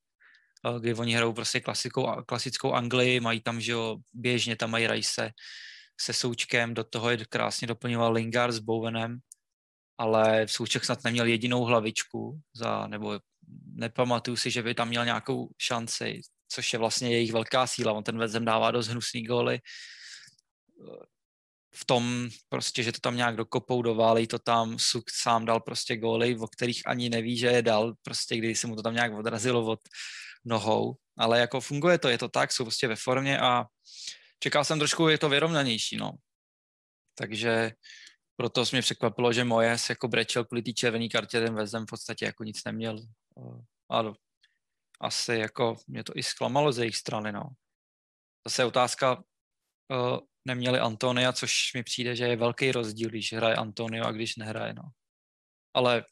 kdy 0.80 0.94
oni 0.94 1.14
hrajou 1.14 1.34
prostě 1.34 1.60
klasikou, 1.60 2.08
klasickou 2.26 2.74
Anglii, 2.74 3.20
mají 3.20 3.42
tam, 3.42 3.62
že 3.62 3.72
jo, 3.72 3.98
běžně 4.14 4.56
tam 4.56 4.72
mají 4.72 4.88
Rajse 4.88 5.32
se 6.02 6.14
Součkem, 6.14 6.74
do 6.74 6.84
toho 6.84 7.10
je 7.10 7.26
krásně 7.26 7.68
doplňoval 7.68 8.14
Lingard 8.14 8.54
s 8.54 8.60
Bowenem, 8.60 9.20
ale 9.98 10.46
v 10.46 10.52
Souček 10.52 10.86
snad 10.86 11.04
neměl 11.04 11.26
jedinou 11.26 11.64
hlavičku, 11.64 12.40
za, 12.54 12.88
nebo 12.88 13.20
nepamatuju 13.66 14.38
si, 14.38 14.52
že 14.52 14.64
by 14.64 14.74
tam 14.74 14.88
měl 14.88 15.06
nějakou 15.06 15.50
šanci, 15.58 16.22
což 16.48 16.74
je 16.74 16.80
vlastně 16.80 17.12
jejich 17.12 17.32
velká 17.32 17.68
síla. 17.68 17.94
On 17.94 18.04
ten 18.04 18.18
Vezem 18.18 18.46
dává 18.46 18.72
dost 18.72 18.88
hnusný 18.88 19.24
góly. 19.24 19.60
V 21.76 21.86
tom 21.86 22.30
prostě, 22.50 22.84
že 22.84 22.92
to 22.92 23.00
tam 23.00 23.16
nějak 23.16 23.36
dokopou, 23.36 23.82
doválí 23.82 24.28
to 24.28 24.40
tam, 24.40 24.80
Suk 24.80 25.10
sám 25.10 25.46
dal 25.46 25.60
prostě 25.60 25.98
góly, 25.98 26.38
o 26.40 26.48
kterých 26.48 26.88
ani 26.88 27.10
neví, 27.10 27.38
že 27.38 27.48
je 27.48 27.62
dal, 27.62 27.94
prostě 28.02 28.38
když 28.38 28.60
se 28.60 28.68
mu 28.68 28.76
to 28.76 28.82
tam 28.82 28.94
nějak 28.94 29.14
odrazilo 29.14 29.66
od 29.66 29.80
nohou. 30.46 30.96
Ale 31.18 31.40
jako 31.40 31.62
funguje 31.62 31.98
to, 31.98 32.10
je 32.10 32.18
to 32.18 32.30
tak, 32.30 32.52
jsou 32.52 32.64
prostě 32.64 32.88
ve 32.88 32.96
formě 32.96 33.40
a 33.40 33.66
čekal 34.40 34.66
jsem 34.66 34.80
trošku, 34.80 35.08
je 35.08 35.18
to 35.18 35.30
vyrovnanější, 35.30 35.98
no. 35.98 36.12
Takže 37.16 37.72
proto 38.36 38.64
mě 38.72 38.82
překvapilo, 38.82 39.34
že 39.34 39.44
moje 39.44 39.78
se 39.78 39.92
jako 39.92 40.08
brečel 40.08 40.46
kvůli 40.46 40.62
té 40.62 40.74
červené 40.74 41.08
kartě, 41.10 41.40
ten 41.40 41.56
Vezem 41.56 41.84
v 41.84 41.90
podstatě 41.90 42.26
jako 42.26 42.44
nic 42.44 42.64
neměl. 42.64 43.00
A 43.92 44.04
asi 45.02 45.34
jako 45.34 45.78
mě 45.88 46.04
to 46.04 46.14
i 46.16 46.24
zklamalo 46.24 46.72
ze 46.72 46.82
jejich 46.82 46.96
strany, 46.96 47.32
no. 47.32 47.44
Zase 48.48 48.66
otázka, 48.66 49.18
uh, 49.18 50.20
neměli 50.46 50.80
Antonia, 50.80 51.34
což 51.34 51.74
mi 51.74 51.84
přijde, 51.84 52.16
že 52.16 52.24
je 52.24 52.36
velký 52.36 52.72
rozdíl, 52.72 53.10
když 53.10 53.34
hraje 53.34 53.56
Antonio 53.56 54.06
a 54.06 54.12
když 54.12 54.36
nehraje, 54.36 54.74
no. 54.74 54.84
Ale 55.74 56.06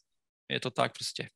je 0.50 0.60
to 0.60 0.72
tak 0.72 0.94
prostě. 0.94 1.30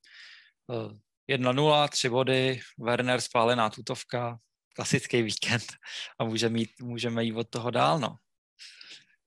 Uh, 1.31 1.37
1-0, 1.37 1.89
tři 1.89 2.09
body, 2.09 2.61
Werner 2.79 3.21
spálená 3.21 3.69
tutovka, 3.69 4.39
klasický 4.75 5.21
víkend 5.21 5.63
a 6.19 6.23
můžeme 6.23 6.59
jít, 6.59 6.81
můžeme 6.81 7.23
jít 7.23 7.35
od 7.35 7.49
toho 7.49 7.71
dál, 7.71 7.99
no. 7.99 8.15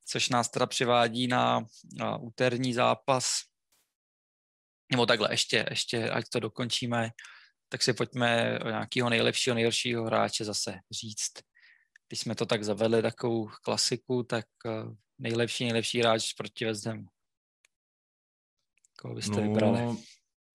Což 0.06 0.28
nás 0.28 0.48
teda 0.48 0.66
přivádí 0.66 1.26
na, 1.26 1.66
na 1.98 2.16
úterní 2.16 2.74
zápas, 2.74 3.40
nebo 4.92 5.06
takhle, 5.06 5.32
ještě, 5.32 5.66
ještě, 5.70 6.10
ať 6.10 6.24
to 6.28 6.40
dokončíme, 6.40 7.10
tak 7.68 7.82
si 7.82 7.92
pojďme 7.92 8.58
o 8.58 8.68
nějakého 8.68 9.10
nejlepšího, 9.10 9.54
nejhoršího 9.54 10.04
hráče 10.04 10.44
zase 10.44 10.80
říct. 10.90 11.32
Když 12.08 12.20
jsme 12.20 12.34
to 12.34 12.46
tak 12.46 12.64
zavedli, 12.64 13.02
takovou 13.02 13.48
klasiku, 13.62 14.22
tak 14.22 14.46
eh, 14.66 14.70
nejlepší, 15.18 15.64
nejlepší 15.64 16.00
hráč 16.00 16.32
proti 16.32 16.64
Vezdemu. 16.64 17.06
Koho 18.98 19.14
byste 19.14 19.40
no, 19.40 19.42
vybrali? 19.42 19.96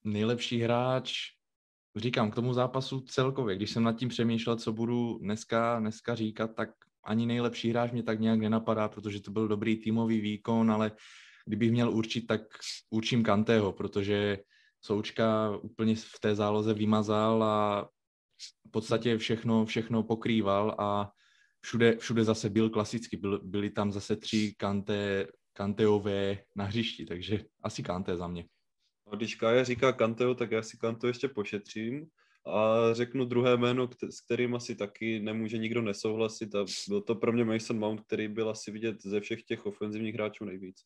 Nejlepší 0.04 0.62
hráč, 0.62 1.39
říkám, 1.96 2.32
k 2.32 2.36
tomu 2.36 2.54
zápasu 2.54 3.00
celkově, 3.00 3.56
když 3.56 3.72
jsem 3.72 3.84
nad 3.84 3.94
tím 3.94 4.10
přemýšlel, 4.10 4.56
co 4.56 4.74
budu 4.74 5.18
dneska, 5.22 5.80
dneska 5.80 6.16
říkat, 6.16 6.56
tak 6.56 6.70
ani 7.04 7.26
nejlepší 7.26 7.70
hráč 7.70 7.92
mě 7.92 8.04
tak 8.04 8.20
nějak 8.20 8.40
nenapadá, 8.40 8.88
protože 8.88 9.22
to 9.22 9.32
byl 9.32 9.48
dobrý 9.48 9.76
týmový 9.76 10.22
výkon, 10.22 10.72
ale 10.72 10.92
kdybych 11.46 11.72
měl 11.72 11.92
určit, 11.92 12.28
tak 12.28 12.42
určím 12.90 13.24
Kantého, 13.24 13.74
protože 13.74 14.38
Součka 14.82 15.58
úplně 15.62 15.96
v 15.96 16.20
té 16.22 16.36
záloze 16.36 16.74
vymazal 16.74 17.44
a 17.44 17.90
v 18.68 18.72
podstatě 18.72 19.18
všechno, 19.18 19.66
všechno 19.66 20.04
pokrýval 20.04 20.76
a 20.80 21.12
všude, 21.62 21.98
všude 21.98 22.24
zase 22.24 22.50
byl 22.50 22.70
klasicky, 22.70 23.18
byl, 23.18 23.40
byli 23.44 23.70
tam 23.70 23.92
zase 23.92 24.16
tři 24.16 24.56
kante, 24.58 25.28
kanteové 25.54 26.38
na 26.56 26.66
hřišti, 26.66 27.06
takže 27.06 27.46
asi 27.64 27.84
kante 27.84 28.18
za 28.18 28.28
mě. 28.28 28.46
Když 29.16 29.36
Kája 29.36 29.64
říká 29.64 29.92
Kanteo, 29.92 30.36
tak 30.36 30.52
já 30.52 30.64
si 30.64 30.78
Kanteo 30.78 31.08
ještě 31.08 31.28
pošetřím 31.28 32.08
a 32.46 32.76
řeknu 32.94 33.26
druhé 33.26 33.58
jméno, 33.58 33.90
s 34.10 34.22
kterým 34.22 34.56
asi 34.56 34.76
taky 34.76 35.20
nemůže 35.20 35.58
nikdo 35.58 35.82
nesouhlasit 35.82 36.56
a 36.56 36.66
byl 36.88 37.02
to 37.02 37.16
pro 37.16 37.32
mě 37.32 37.46
Mason 37.46 37.80
Mount, 37.80 38.02
který 38.02 38.28
byl 38.28 38.50
asi 38.50 38.72
vidět 38.72 39.02
ze 39.02 39.22
všech 39.22 39.44
těch 39.44 39.66
ofenzivních 39.66 40.16
hráčů 40.16 40.46
nejvíc. 40.46 40.78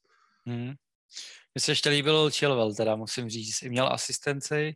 Hmm. 0.46 0.74
Se 1.58 1.72
ještě 1.72 1.89
líbil 1.89 2.30
Chilwell, 2.32 2.75
teda 2.75 2.96
musím 2.96 3.30
říct, 3.30 3.62
měl 3.62 3.88
asistenci 3.88 4.75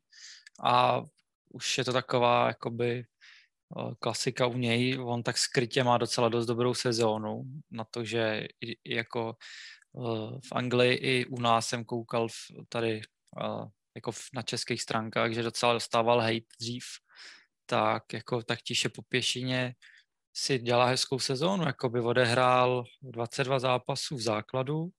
a 0.63 1.01
už 1.50 1.77
je 1.77 1.86
to 1.86 1.94
taková 1.94 2.48
jakoby 2.48 3.06
klasika 4.00 4.48
u 4.48 4.58
něj, 4.58 5.00
on 5.00 5.24
tak 5.24 5.38
skrytě 5.38 5.84
má 5.84 5.98
docela 5.98 6.30
dost 6.30 6.46
dobrou 6.46 6.74
sezónu, 6.74 7.44
na 7.72 7.84
to, 7.84 8.04
že 8.04 8.48
jako 8.86 9.36
v 10.48 10.51
Anglii 10.51 10.94
i 10.94 11.25
u 11.25 11.39
nás 11.39 11.68
jsem 11.68 11.86
koukal 11.86 12.27
v, 12.27 12.34
tady 12.70 13.01
jako 13.96 14.12
na 14.34 14.41
českých 14.41 14.82
stránkách, 14.82 15.34
že 15.34 15.44
docela 15.44 15.74
dostával 15.74 16.20
hate 16.20 16.46
dřív, 16.60 16.86
tak 17.65 18.13
jako 18.13 18.44
tak 18.44 18.62
tiše 18.62 18.89
po 18.89 19.01
pěšině 19.01 19.75
si 20.34 20.60
dělá 20.60 20.86
hezkou 20.86 21.20
sezónu, 21.20 21.65
jako 21.65 21.89
by 21.89 22.00
odehrál 22.00 22.84
22 23.01 23.60
zápasů 23.60 24.15
v 24.15 24.22
základu, 24.22 24.89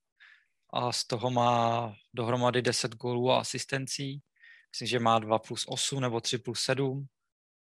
a 0.73 0.93
z 0.93 1.05
toho 1.05 1.31
má 1.31 1.95
dohromady 2.15 2.63
10 2.63 2.95
gólů 2.95 3.31
a 3.31 3.41
asistencí. 3.41 4.23
Myslím, 4.73 4.89
že 4.89 4.99
má 4.99 5.19
2 5.19 5.39
plus 5.39 5.65
8 5.69 6.01
nebo 6.01 6.21
3 6.21 6.39
plus 6.39 6.61
7, 6.61 7.07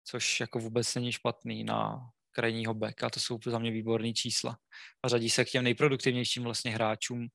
což 0.03 0.39
jako 0.39 0.59
vůbec 0.59 0.95
není 0.95 1.11
špatný 1.11 1.63
na 1.63 2.09
krajního 2.31 2.73
beka, 2.73 3.09
to 3.09 3.19
jsou 3.19 3.39
za 3.45 3.59
mě 3.59 3.71
výborné 3.71 4.13
čísla. 4.13 4.57
A 5.03 5.07
řadí 5.07 5.29
se 5.29 5.45
k 5.45 5.49
těm 5.49 5.63
nejproduktivnějším 5.63 6.43
vlastně 6.43 6.71
hráčům 6.71 7.27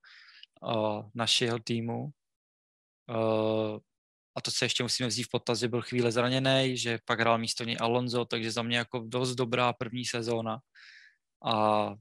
uh, 0.63 1.11
našeho 1.15 1.59
týmu. 1.59 2.11
Uh, 3.11 3.79
a 4.37 4.41
to, 4.41 4.51
co 4.51 4.65
ještě 4.65 4.83
musíme 4.83 5.09
vzít 5.09 5.23
v 5.23 5.31
potaz, 5.31 5.59
že 5.59 5.69
byl 5.69 5.83
chvíle 5.83 6.13
zraněný, 6.13 6.77
že 6.77 6.99
pak 7.05 7.21
hrál 7.21 7.39
místo 7.39 7.65
něj 7.65 7.77
Alonso, 7.81 8.25
takže 8.25 8.51
za 8.53 8.63
mě 8.63 8.79
jako 8.79 8.99
dost 9.07 9.35
dobrá 9.35 9.73
první 9.73 10.05
sezóna. 10.05 10.59
A 11.45 11.95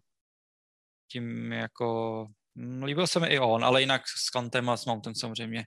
tím 1.11 1.51
jako 1.51 2.27
No, 2.61 2.85
líbil 2.85 3.07
se 3.07 3.19
mi 3.19 3.27
i 3.27 3.39
on, 3.39 3.65
ale 3.65 3.81
jinak 3.81 4.01
s 4.07 4.29
Kantem 4.29 4.69
a 4.69 4.77
s 4.77 4.85
Mountem 4.85 5.15
samozřejmě 5.15 5.65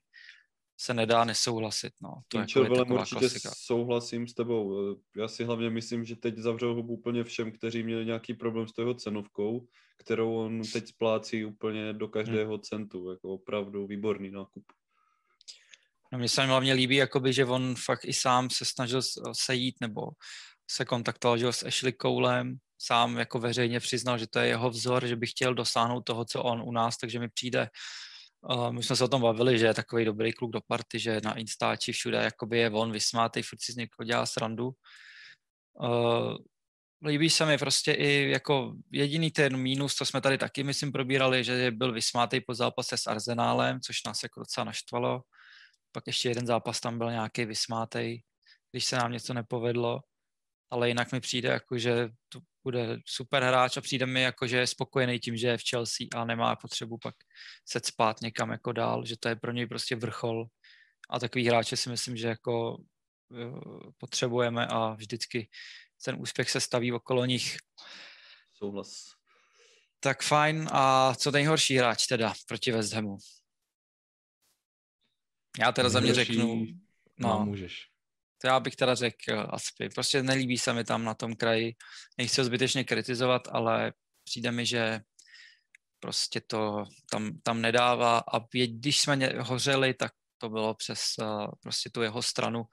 se 0.81 0.95
nedá 0.95 1.25
nesouhlasit. 1.25 1.93
No. 2.03 2.15
To 2.29 2.39
je 2.39 2.41
jako 2.41 2.95
určitě 2.95 3.19
klasika. 3.19 3.51
souhlasím 3.57 4.29
s 4.29 4.35
tebou. 4.35 4.97
Já 5.17 5.29
si 5.29 5.45
hlavně 5.45 5.71
myslím, 5.71 6.05
že 6.05 6.17
teď 6.17 6.39
zavřel 6.39 6.75
hubu 6.75 6.95
úplně 6.95 7.25
všem, 7.25 7.53
kteří 7.53 7.83
měli 7.83 8.07
nějaký 8.07 8.35
problém 8.35 8.69
s 8.69 8.73
toho 8.73 8.95
cenovkou, 8.95 9.67
kterou 9.99 10.35
on 10.35 10.63
teď 10.73 10.89
splácí 10.89 11.45
úplně 11.45 11.93
do 11.93 12.09
každého 12.09 12.55
hmm. 12.55 12.63
centu. 12.63 13.11
Jako 13.11 13.29
opravdu 13.29 13.87
výborný 13.87 14.31
nákup. 14.31 14.65
No 16.13 16.19
mně 16.19 16.29
se 16.29 16.45
hlavně 16.45 16.73
líbí, 16.73 16.97
jakoby, 16.97 17.33
že 17.33 17.45
on 17.45 17.75
fakt 17.75 18.05
i 18.05 18.13
sám 18.13 18.51
se 18.51 18.65
snažil 18.65 19.01
sejít 19.33 19.77
nebo 19.81 20.09
se 20.71 20.85
kontaktoval 20.85 21.39
že, 21.39 21.53
s 21.53 21.63
Ashley 21.63 21.93
Coulem, 22.03 22.57
sám 22.79 23.17
jako 23.17 23.39
veřejně 23.39 23.81
přiznal, 23.81 24.19
že 24.19 24.27
to 24.27 24.39
je 24.39 24.47
jeho 24.47 24.71
vzor, 24.71 25.07
že 25.07 25.17
by 25.17 25.27
chtěl 25.27 25.55
dosáhnout 25.55 26.01
toho, 26.01 26.25
co 26.25 26.43
on 26.43 26.63
u 26.63 26.73
nás, 26.73 26.97
takže 26.97 27.19
mi 27.19 27.29
přijde, 27.29 27.69
uh, 28.51 28.73
my 28.73 28.83
jsme 28.83 28.97
se 28.97 29.05
o 29.05 29.09
tom 29.09 29.23
bavili, 29.23 29.59
že 29.59 29.67
je 29.67 29.75
takový 29.75 30.05
dobrý 30.05 30.33
kluk 30.33 30.53
do 30.53 30.61
party, 30.61 30.99
že 30.99 31.21
na 31.25 31.35
Instači 31.35 31.93
všude 31.93 32.19
jakoby 32.19 32.59
je 32.59 32.71
on 32.71 32.93
vysmátý, 32.93 33.43
furt 33.43 33.63
si 33.63 33.73
z 33.73 33.77
někoho 33.77 34.05
dělá 34.05 34.27
srandu. 34.27 34.71
Uh, 35.81 36.37
líbí 37.07 37.31
se 37.31 37.47
mi 37.47 37.59
prostě 37.59 37.93
i 37.93 38.31
jako 38.31 38.75
jediný 38.91 39.31
ten 39.31 39.57
mínus, 39.57 39.95
co 39.95 40.07
jsme 40.07 40.21
tady 40.21 40.39
taky, 40.39 40.65
myslím, 40.65 40.93
probírali, 40.93 41.45
že 41.45 41.71
byl 41.71 41.93
vysmátý 41.93 42.41
po 42.41 42.55
zápase 42.55 42.97
s 42.97 43.07
Arzenálem, 43.07 43.81
což 43.81 44.05
nás 44.05 44.23
jako 44.23 44.41
docela 44.41 44.65
naštvalo. 44.65 45.23
Pak 45.93 46.07
ještě 46.07 46.29
jeden 46.29 46.47
zápas 46.47 46.81
tam 46.81 46.99
byl 46.99 47.11
nějaký 47.11 47.45
vysmátý, 47.45 48.21
když 48.71 48.85
se 48.85 48.97
nám 48.97 49.13
něco 49.13 49.35
nepovedlo 49.35 50.01
ale 50.73 50.89
jinak 50.89 51.13
mi 51.13 51.21
přijde 51.21 51.49
jako, 51.49 51.79
že 51.79 52.09
to 52.29 52.41
bude 52.65 52.99
super 53.07 53.43
hráč 53.43 53.77
a 53.77 53.81
přijde 53.81 54.07
mi 54.07 54.23
jako, 54.23 54.47
že 54.47 54.57
je 54.57 54.67
spokojený 54.67 55.19
tím, 55.19 55.37
že 55.37 55.49
je 55.49 55.59
v 55.59 55.63
Chelsea 55.71 56.07
a 56.15 56.25
nemá 56.25 56.57
potřebu 56.57 56.99
pak 56.99 57.15
se 57.69 57.81
spát 57.85 58.21
někam 58.21 58.51
jako 58.51 58.73
dál, 58.73 59.05
že 59.05 59.17
to 59.21 59.29
je 59.29 59.37
pro 59.37 59.53
něj 59.53 59.67
prostě 59.67 59.97
vrchol 59.97 60.47
a 61.11 61.19
takový 61.19 61.49
hráče 61.49 61.77
si 61.77 61.91
myslím, 61.91 62.17
že 62.17 62.29
jako 62.29 62.77
potřebujeme 63.99 64.67
a 64.67 64.95
vždycky 64.95 65.49
ten 66.05 66.17
úspěch 66.19 66.51
se 66.51 66.61
staví 66.61 66.93
okolo 66.93 67.25
nich. 67.25 67.57
Souhlas. 68.55 68.93
Tak 70.01 70.23
fajn. 70.23 70.69
A 70.73 71.15
co 71.15 71.31
nejhorší 71.31 71.77
hráč 71.77 72.07
teda 72.07 72.33
proti 72.49 72.73
West 72.73 72.93
Hamu? 72.93 73.17
Já 75.59 75.73
teda 75.73 75.89
za 75.89 76.01
mě 76.01 76.15
řeknu... 76.15 76.67
No, 77.19 77.29
no, 77.29 77.45
můžeš. 77.45 77.89
To 78.43 78.47
já 78.47 78.61
bych 78.61 78.77
teda 78.77 78.95
řekl 78.95 79.47
Aspy. 79.51 79.89
Prostě 79.89 80.23
nelíbí 80.23 80.59
se 80.59 80.73
mi 80.73 80.85
tam 80.85 81.05
na 81.05 81.15
tom 81.15 81.37
kraji. 81.37 81.75
Nechci 82.19 82.41
ho 82.41 82.45
zbytečně 82.45 82.85
kritizovat, 82.85 83.49
ale 83.51 83.93
přijde 84.25 84.53
mi, 84.53 84.67
že 84.67 85.01
prostě 86.01 86.41
to 86.41 86.85
tam, 87.11 87.39
tam 87.43 87.61
nedává 87.61 88.19
a 88.19 88.39
když 88.67 89.01
jsme 89.01 89.29
hořeli, 89.41 89.95
tak 89.95 90.13
to 90.39 90.49
bylo 90.49 90.75
přes 90.75 91.01
uh, 91.21 91.47
prostě 91.61 91.91
tu 91.91 92.03
jeho 92.03 92.23
stranu, 92.23 92.65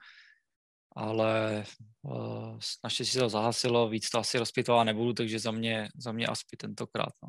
ale 0.96 1.64
uh, 2.02 2.58
naštěstí 2.84 3.12
se 3.12 3.18
to 3.18 3.28
zahasilo, 3.28 3.88
víc 3.88 4.10
to 4.10 4.18
asi 4.18 4.38
rozpitovat 4.38 4.86
nebudu, 4.86 5.12
takže 5.12 5.38
za 5.38 5.50
mě, 5.50 5.88
za 5.96 6.12
mě 6.12 6.26
Aspi 6.26 6.56
tentokrát. 6.56 7.12
No. 7.22 7.28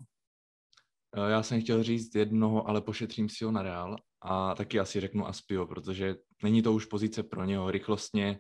Eh, 1.18 1.32
já 1.32 1.44
jsem 1.44 1.62
chtěl 1.62 1.84
říct 1.84 2.16
jednoho, 2.16 2.68
ale 2.68 2.82
pošetřím 2.82 3.30
si 3.30 3.46
ho 3.46 3.52
na 3.52 3.62
Real 3.62 3.96
a 4.22 4.56
taky 4.56 4.80
asi 4.80 5.00
řeknu 5.00 5.28
Aspio, 5.28 5.68
protože 5.68 6.16
není 6.44 6.62
to 6.62 6.74
už 6.74 6.86
pozice 6.86 7.24
pro 7.24 7.46
něho. 7.46 7.72
Rychlostně 7.72 8.40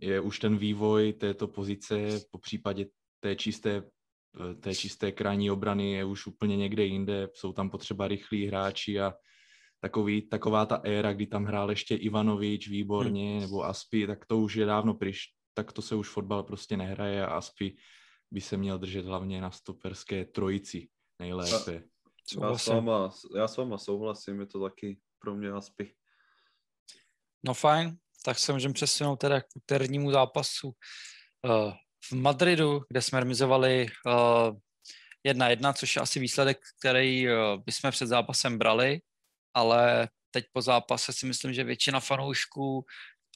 je 0.00 0.20
už 0.20 0.38
ten 0.38 0.56
vývoj 0.56 1.12
této 1.12 1.48
pozice, 1.48 1.96
po 2.30 2.38
případě 2.38 2.86
té 3.20 3.36
čisté, 3.36 3.82
té 4.60 4.74
čisté 4.74 5.12
krajní 5.12 5.50
obrany 5.50 5.92
je 5.92 6.04
už 6.04 6.26
úplně 6.26 6.56
někde 6.56 6.84
jinde. 6.84 7.28
Jsou 7.34 7.52
tam 7.52 7.70
potřeba 7.70 8.08
rychlí 8.08 8.46
hráči 8.46 9.00
a 9.00 9.14
takový, 9.80 10.28
taková 10.28 10.66
ta 10.66 10.80
éra, 10.84 11.12
kdy 11.12 11.26
tam 11.26 11.44
hrál 11.44 11.70
ještě 11.70 11.96
Ivanovič 11.96 12.68
výborně, 12.68 13.30
hmm. 13.32 13.40
nebo 13.40 13.64
Aspi, 13.64 14.06
tak 14.06 14.26
to 14.26 14.38
už 14.38 14.54
je 14.54 14.66
dávno 14.66 14.94
pryč. 14.94 15.18
Tak 15.54 15.72
to 15.72 15.82
se 15.82 15.94
už 15.94 16.08
fotbal 16.08 16.42
prostě 16.42 16.76
nehraje 16.76 17.26
a 17.26 17.34
Aspi 17.34 17.76
by 18.30 18.40
se 18.40 18.56
měl 18.56 18.78
držet 18.78 19.04
hlavně 19.04 19.40
na 19.40 19.50
stoperské 19.50 20.24
trojici 20.24 20.88
nejlépe. 21.18 21.82
Já 22.40 22.58
s, 22.58 22.66
váma, 22.66 23.10
já 23.36 23.48
s 23.48 23.56
váma 23.56 23.78
souhlasím, 23.78 24.40
je 24.40 24.46
to 24.46 24.60
taky 24.60 24.98
pro 25.24 25.34
mě 25.34 25.50
Aspi. 25.50 25.94
No 27.46 27.54
fajn, 27.54 27.96
tak 28.24 28.38
se 28.38 28.52
můžeme 28.52 28.74
přesunout 28.74 29.16
teda 29.16 29.40
k 29.40 29.46
úternímu 29.56 30.10
zápasu 30.10 30.68
uh, 30.68 31.72
v 32.04 32.12
Madridu, 32.12 32.80
kde 32.88 33.02
jsme 33.02 33.20
remizovali 33.20 33.86
uh, 34.06 34.56
jedna 35.24 35.48
jedna, 35.48 35.72
což 35.72 35.96
je 35.96 36.02
asi 36.02 36.20
výsledek, 36.20 36.58
který 36.78 37.28
uh, 37.28 37.34
bychom 37.66 37.90
před 37.90 38.06
zápasem 38.06 38.58
brali, 38.58 39.00
ale 39.54 40.08
teď 40.30 40.44
po 40.52 40.62
zápase 40.62 41.12
si 41.12 41.26
myslím, 41.26 41.52
že 41.52 41.64
většina 41.64 42.00
fanoušků 42.00 42.84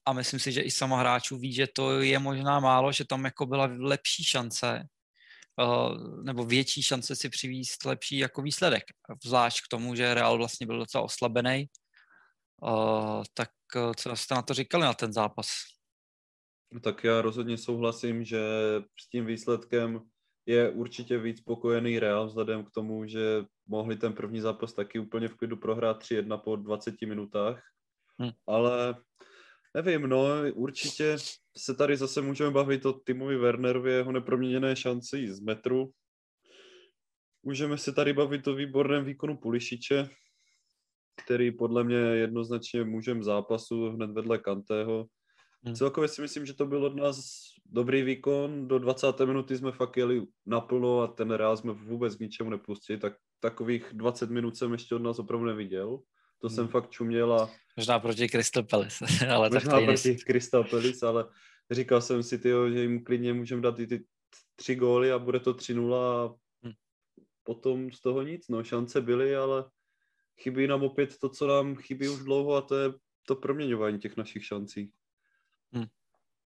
a 0.06 0.12
myslím 0.12 0.40
si, 0.40 0.52
že 0.52 0.60
i 0.60 0.70
sama 0.70 1.00
hráčů 1.00 1.38
ví, 1.38 1.52
že 1.52 1.66
to 1.66 2.00
je 2.00 2.18
možná 2.18 2.60
málo, 2.60 2.92
že 2.92 3.04
tam 3.04 3.24
jako 3.24 3.46
byla 3.46 3.68
lepší 3.78 4.24
šance 4.24 4.88
nebo 6.22 6.44
větší 6.44 6.82
šance 6.82 7.16
si 7.16 7.28
přivízt 7.28 7.84
lepší 7.84 8.18
jako 8.18 8.42
výsledek. 8.42 8.84
Zvlášť 9.24 9.64
k 9.64 9.68
tomu, 9.70 9.94
že 9.94 10.14
Real 10.14 10.38
vlastně 10.38 10.66
byl 10.66 10.78
docela 10.78 11.04
oslabený. 11.04 11.66
Uh, 12.62 13.22
tak 13.34 13.50
uh, 13.76 13.92
co 13.96 14.16
jste 14.16 14.34
na 14.34 14.42
to 14.42 14.54
říkali 14.54 14.84
na 14.84 14.94
ten 14.94 15.12
zápas? 15.12 15.48
Tak 16.82 17.04
já 17.04 17.22
rozhodně 17.22 17.58
souhlasím, 17.58 18.24
že 18.24 18.40
s 19.00 19.08
tím 19.08 19.26
výsledkem 19.26 20.00
je 20.46 20.70
určitě 20.70 21.18
víc 21.18 21.38
spokojený 21.38 21.98
Real 21.98 22.26
vzhledem 22.26 22.64
k 22.64 22.70
tomu, 22.70 23.06
že 23.06 23.44
mohli 23.66 23.96
ten 23.96 24.12
první 24.12 24.40
zápas 24.40 24.72
taky 24.72 24.98
úplně 24.98 25.28
v 25.28 25.34
klidu 25.34 25.56
prohrát 25.56 26.02
3-1 26.02 26.38
po 26.38 26.56
20 26.56 27.02
minutách. 27.02 27.62
Hmm. 28.18 28.30
Ale 28.46 28.94
nevím, 29.82 30.02
no 30.02 30.26
určitě 30.54 31.16
se 31.56 31.74
tady 31.74 31.96
zase 31.96 32.22
můžeme 32.22 32.50
bavit 32.50 32.86
o 32.86 32.92
Timovi 32.92 33.36
Wernerovi 33.36 33.92
jeho 33.92 34.12
neproměněné 34.12 34.76
šanci 34.76 35.32
z 35.32 35.40
metru. 35.40 35.90
Můžeme 37.42 37.78
se 37.78 37.92
tady 37.92 38.12
bavit 38.12 38.48
o 38.48 38.54
výborném 38.54 39.04
výkonu 39.04 39.36
Pulišiče, 39.36 40.08
který 41.24 41.52
podle 41.52 41.84
mě 41.84 41.96
jednoznačně 41.96 42.84
můžem 42.84 43.22
zápasu 43.22 43.90
hned 43.90 44.10
vedle 44.10 44.38
Kantého. 44.38 45.06
Hmm. 45.64 45.74
Celkově 45.74 46.08
si 46.08 46.20
myslím, 46.20 46.46
že 46.46 46.54
to 46.54 46.66
byl 46.66 46.84
od 46.84 46.96
nás 46.96 47.20
dobrý 47.66 48.02
výkon. 48.02 48.68
Do 48.68 48.78
20. 48.78 49.20
minuty 49.20 49.56
jsme 49.56 49.72
fakt 49.72 49.96
jeli 49.96 50.26
naplno 50.46 51.00
a 51.00 51.06
ten 51.06 51.30
Real 51.30 51.56
jsme 51.56 51.72
vůbec 51.72 52.16
k 52.16 52.20
ničemu 52.20 52.50
nepustili, 52.50 52.98
tak 52.98 53.12
takových 53.40 53.90
20 53.92 54.30
minut 54.30 54.56
jsem 54.56 54.72
ještě 54.72 54.94
od 54.94 55.02
nás 55.02 55.18
opravdu 55.18 55.46
neviděl. 55.46 55.98
To 56.38 56.48
hmm. 56.48 56.54
jsem 56.54 56.68
fakt 56.68 56.90
čuměl 56.90 57.32
a... 57.40 57.50
Možná 57.76 57.98
proti 57.98 58.28
Crystal 58.28 58.62
Palace, 58.62 59.06
ale 59.34 59.50
Možná 59.50 59.70
tak 59.70 59.84
proti 59.84 60.16
Crystal 60.16 60.64
Palace, 60.64 61.06
ale 61.06 61.24
říkal 61.70 62.00
jsem 62.00 62.22
si, 62.22 62.38
tyjo, 62.38 62.70
že 62.70 62.82
jim 62.82 63.04
klidně 63.04 63.34
můžeme 63.34 63.62
dát 63.62 63.78
i 63.78 63.86
ty 63.86 64.04
tři 64.56 64.74
góly 64.74 65.12
a 65.12 65.18
bude 65.18 65.40
to 65.40 65.54
3-0 65.54 65.94
a 65.94 66.34
hmm. 66.62 66.74
potom 67.42 67.92
z 67.92 68.00
toho 68.00 68.22
nic, 68.22 68.48
no 68.48 68.64
šance 68.64 69.00
byly, 69.00 69.36
ale 69.36 69.64
chybí 70.40 70.66
nám 70.66 70.82
opět 70.82 71.18
to, 71.18 71.28
co 71.28 71.46
nám 71.46 71.76
chybí 71.76 72.08
už 72.08 72.18
dlouho 72.18 72.54
a 72.54 72.60
to 72.60 72.76
je 72.76 72.92
to 73.26 73.36
proměňování 73.36 73.98
těch 73.98 74.16
našich 74.16 74.44
šancí. 74.44 74.90
Hmm. 75.72 75.86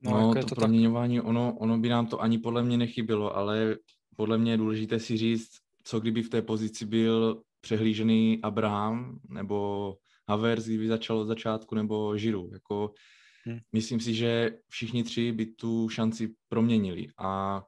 No, 0.02 0.12
no 0.12 0.28
jako 0.28 0.34
to, 0.34 0.56
to 0.56 0.56
proměňování, 0.56 1.18
tak... 1.18 1.26
ono, 1.26 1.58
ono 1.60 1.78
by 1.78 1.90
nám 1.90 2.08
to 2.08 2.22
ani 2.22 2.38
podle 2.38 2.64
mě 2.64 2.78
nechybilo, 2.78 3.36
ale 3.36 3.78
podle 4.16 4.38
mě 4.38 4.52
je 4.52 4.58
důležité 4.58 5.00
si 5.00 5.18
říct, 5.18 5.50
co 5.84 6.00
kdyby 6.00 6.24
v 6.24 6.30
té 6.30 6.42
pozici 6.42 6.86
byl 6.86 7.42
přehlížený 7.62 8.40
Abraham 8.44 9.20
nebo 9.30 9.96
Havertz, 10.30 10.66
kdyby 10.66 10.88
začal 10.88 11.18
od 11.18 11.26
začátku, 11.26 11.76
nebo 11.76 12.18
Žiru. 12.18 12.50
Jako, 12.54 12.94
hmm. 13.46 13.60
Myslím 13.74 14.00
si, 14.00 14.14
že 14.14 14.58
všichni 14.70 15.04
tři 15.04 15.32
by 15.32 15.46
tu 15.46 15.90
šanci 15.90 16.34
proměnili 16.50 17.08
a 17.18 17.62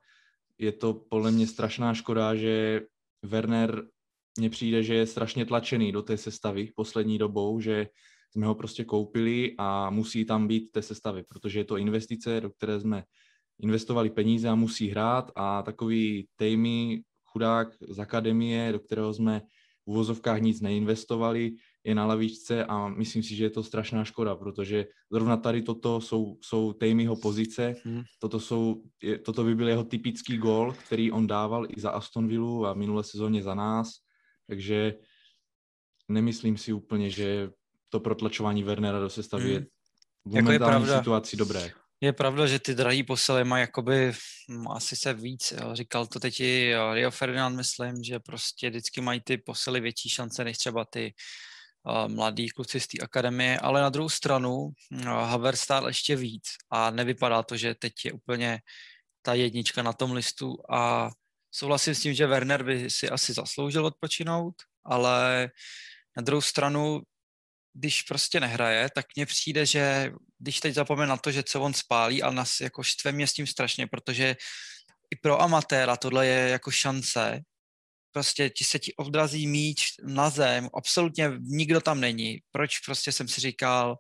je 0.58 0.72
to 0.72 0.94
podle 0.94 1.32
mě 1.32 1.48
strašná 1.48 1.94
škoda, 1.94 2.36
že 2.36 2.82
Werner 3.24 3.84
mně 4.40 4.50
přijde, 4.50 4.84
že 4.84 4.96
je 4.96 5.08
strašně 5.08 5.46
tlačený 5.46 5.92
do 5.92 6.02
té 6.02 6.18
sestavy 6.18 6.72
poslední 6.76 7.18
dobou, 7.18 7.60
že 7.60 7.88
jsme 8.32 8.46
ho 8.46 8.56
prostě 8.56 8.84
koupili 8.86 9.56
a 9.58 9.90
musí 9.90 10.26
tam 10.26 10.48
být 10.48 10.72
té 10.72 10.82
sestavy, 10.82 11.24
protože 11.24 11.60
je 11.60 11.66
to 11.66 11.78
investice, 11.78 12.42
do 12.42 12.50
které 12.50 12.80
jsme 12.80 13.04
investovali 13.60 14.10
peníze 14.10 14.50
a 14.50 14.56
musí 14.56 14.90
hrát 14.90 15.32
a 15.36 15.62
takový 15.62 16.28
Tejmy, 16.36 17.02
chudák 17.26 17.68
z 17.90 18.00
akademie, 18.00 18.72
do 18.72 18.80
kterého 18.80 19.14
jsme 19.14 19.42
v 19.86 19.90
uvozovkách 19.90 20.42
nic 20.42 20.62
neinvestovali, 20.62 21.56
je 21.84 21.96
na 21.96 22.06
lavičce 22.06 22.66
a 22.66 22.88
myslím 22.88 23.24
si, 23.24 23.36
že 23.36 23.44
je 23.44 23.50
to 23.50 23.64
strašná 23.64 24.04
škoda, 24.04 24.36
protože 24.36 24.86
zrovna 25.12 25.38
tady 25.38 25.62
toto 25.62 26.02
jsou, 26.02 26.38
jsou 26.42 26.74
Tejmyho 26.74 27.16
pozice, 27.16 27.76
hmm. 27.84 28.04
toto, 28.20 28.40
jsou, 28.40 28.84
je, 29.04 29.20
toto 29.20 29.44
by 29.44 29.56
byl 29.56 29.68
jeho 29.68 29.84
typický 29.84 30.38
gol, 30.38 30.74
který 30.86 31.12
on 31.12 31.28
dával 31.28 31.68
i 31.70 31.82
za 31.82 31.90
Aston 31.90 32.28
Villa 32.28 32.72
a 32.72 32.74
minulé 32.74 33.04
sezóně 33.04 33.44
za 33.44 33.56
nás, 33.56 33.92
takže 34.48 34.96
nemyslím 36.10 36.58
si 36.58 36.74
úplně, 36.74 37.10
že 37.10 37.50
to 37.90 38.00
protlačování 38.00 38.64
Wernera 38.64 39.00
do 39.00 39.10
sestavy 39.10 39.44
hmm. 39.44 39.54
je 39.54 39.66
v 40.26 40.36
jako 40.36 40.46
momentální 40.46 40.88
je 40.88 40.98
situaci 40.98 41.38
dobré. 41.38 41.72
Je 42.04 42.14
pravda, 42.14 42.48
že 42.48 42.60
ty 42.60 42.76
drahý 42.76 43.04
posily 43.04 43.44
mají 43.44 43.62
jakoby 43.62 44.12
hm, 44.52 44.68
asi 44.68 44.96
se 44.96 45.14
víc, 45.14 45.54
říkal 45.74 46.08
to 46.08 46.20
teď 46.20 46.40
i 46.40 46.74
Rio 46.94 47.12
Ferdinand, 47.12 47.56
myslím, 47.56 48.04
že 48.04 48.20
prostě 48.20 48.70
vždycky 48.70 49.02
mají 49.02 49.22
ty 49.22 49.38
posily 49.38 49.80
větší 49.80 50.10
šance 50.10 50.44
než 50.44 50.58
třeba 50.58 50.86
ty 50.86 51.14
uh, 51.84 52.08
mladí 52.08 52.50
kluci 52.50 52.80
z 52.80 52.88
té 52.88 52.98
akademie, 53.04 53.60
ale 53.60 53.82
na 53.82 53.90
druhou 53.90 54.10
stranu 54.10 54.56
uh, 54.56 55.00
Haver 55.06 55.56
stál 55.56 55.88
ještě 55.88 56.16
víc 56.16 56.44
a 56.70 56.92
nevypadá 56.92 57.44
to, 57.44 57.58
že 57.58 57.76
teď 57.76 57.94
je 58.06 58.12
úplně 58.12 58.60
ta 59.22 59.34
jednička 59.34 59.84
na 59.84 59.94
tom 59.94 60.12
listu. 60.12 60.58
A 60.70 61.10
souhlasím 61.52 61.96
s 61.96 62.02
tím, 62.02 62.14
že 62.14 62.28
Werner 62.28 62.64
by 62.64 62.90
si 62.90 63.10
asi 63.10 63.34
zasloužil 63.34 63.86
odpočinout, 63.86 64.56
ale 64.86 65.50
na 66.18 66.24
druhou 66.24 66.42
stranu 66.42 67.02
když 67.74 68.02
prostě 68.02 68.40
nehraje, 68.40 68.90
tak 68.96 69.06
mně 69.16 69.26
přijde, 69.26 69.66
že 69.66 70.12
když 70.40 70.60
teď 70.60 70.74
zapomenu 70.74 71.10
na 71.10 71.18
to, 71.18 71.32
že 71.32 71.44
co 71.44 71.62
on 71.62 71.74
spálí, 71.74 72.24
ale 72.24 72.36
nás 72.36 72.62
jako 72.62 72.84
štve 72.84 73.12
mě 73.12 73.28
s 73.28 73.34
tím 73.34 73.48
strašně, 73.48 73.88
protože 73.88 74.36
i 75.12 75.16
pro 75.16 75.42
amatéra 75.42 75.98
tohle 75.98 76.28
je 76.28 76.50
jako 76.50 76.72
šance, 76.72 77.42
prostě 78.12 78.50
ti 78.50 78.64
se 78.64 78.80
ti 78.80 78.96
odrazí 78.96 79.48
míč 79.48 79.86
na 80.04 80.30
zem, 80.30 80.70
absolutně 80.74 81.32
nikdo 81.40 81.82
tam 81.82 82.00
není. 82.00 82.40
Proč 82.52 82.80
prostě 82.80 83.12
jsem 83.12 83.28
si 83.28 83.42
říkal, 83.42 83.98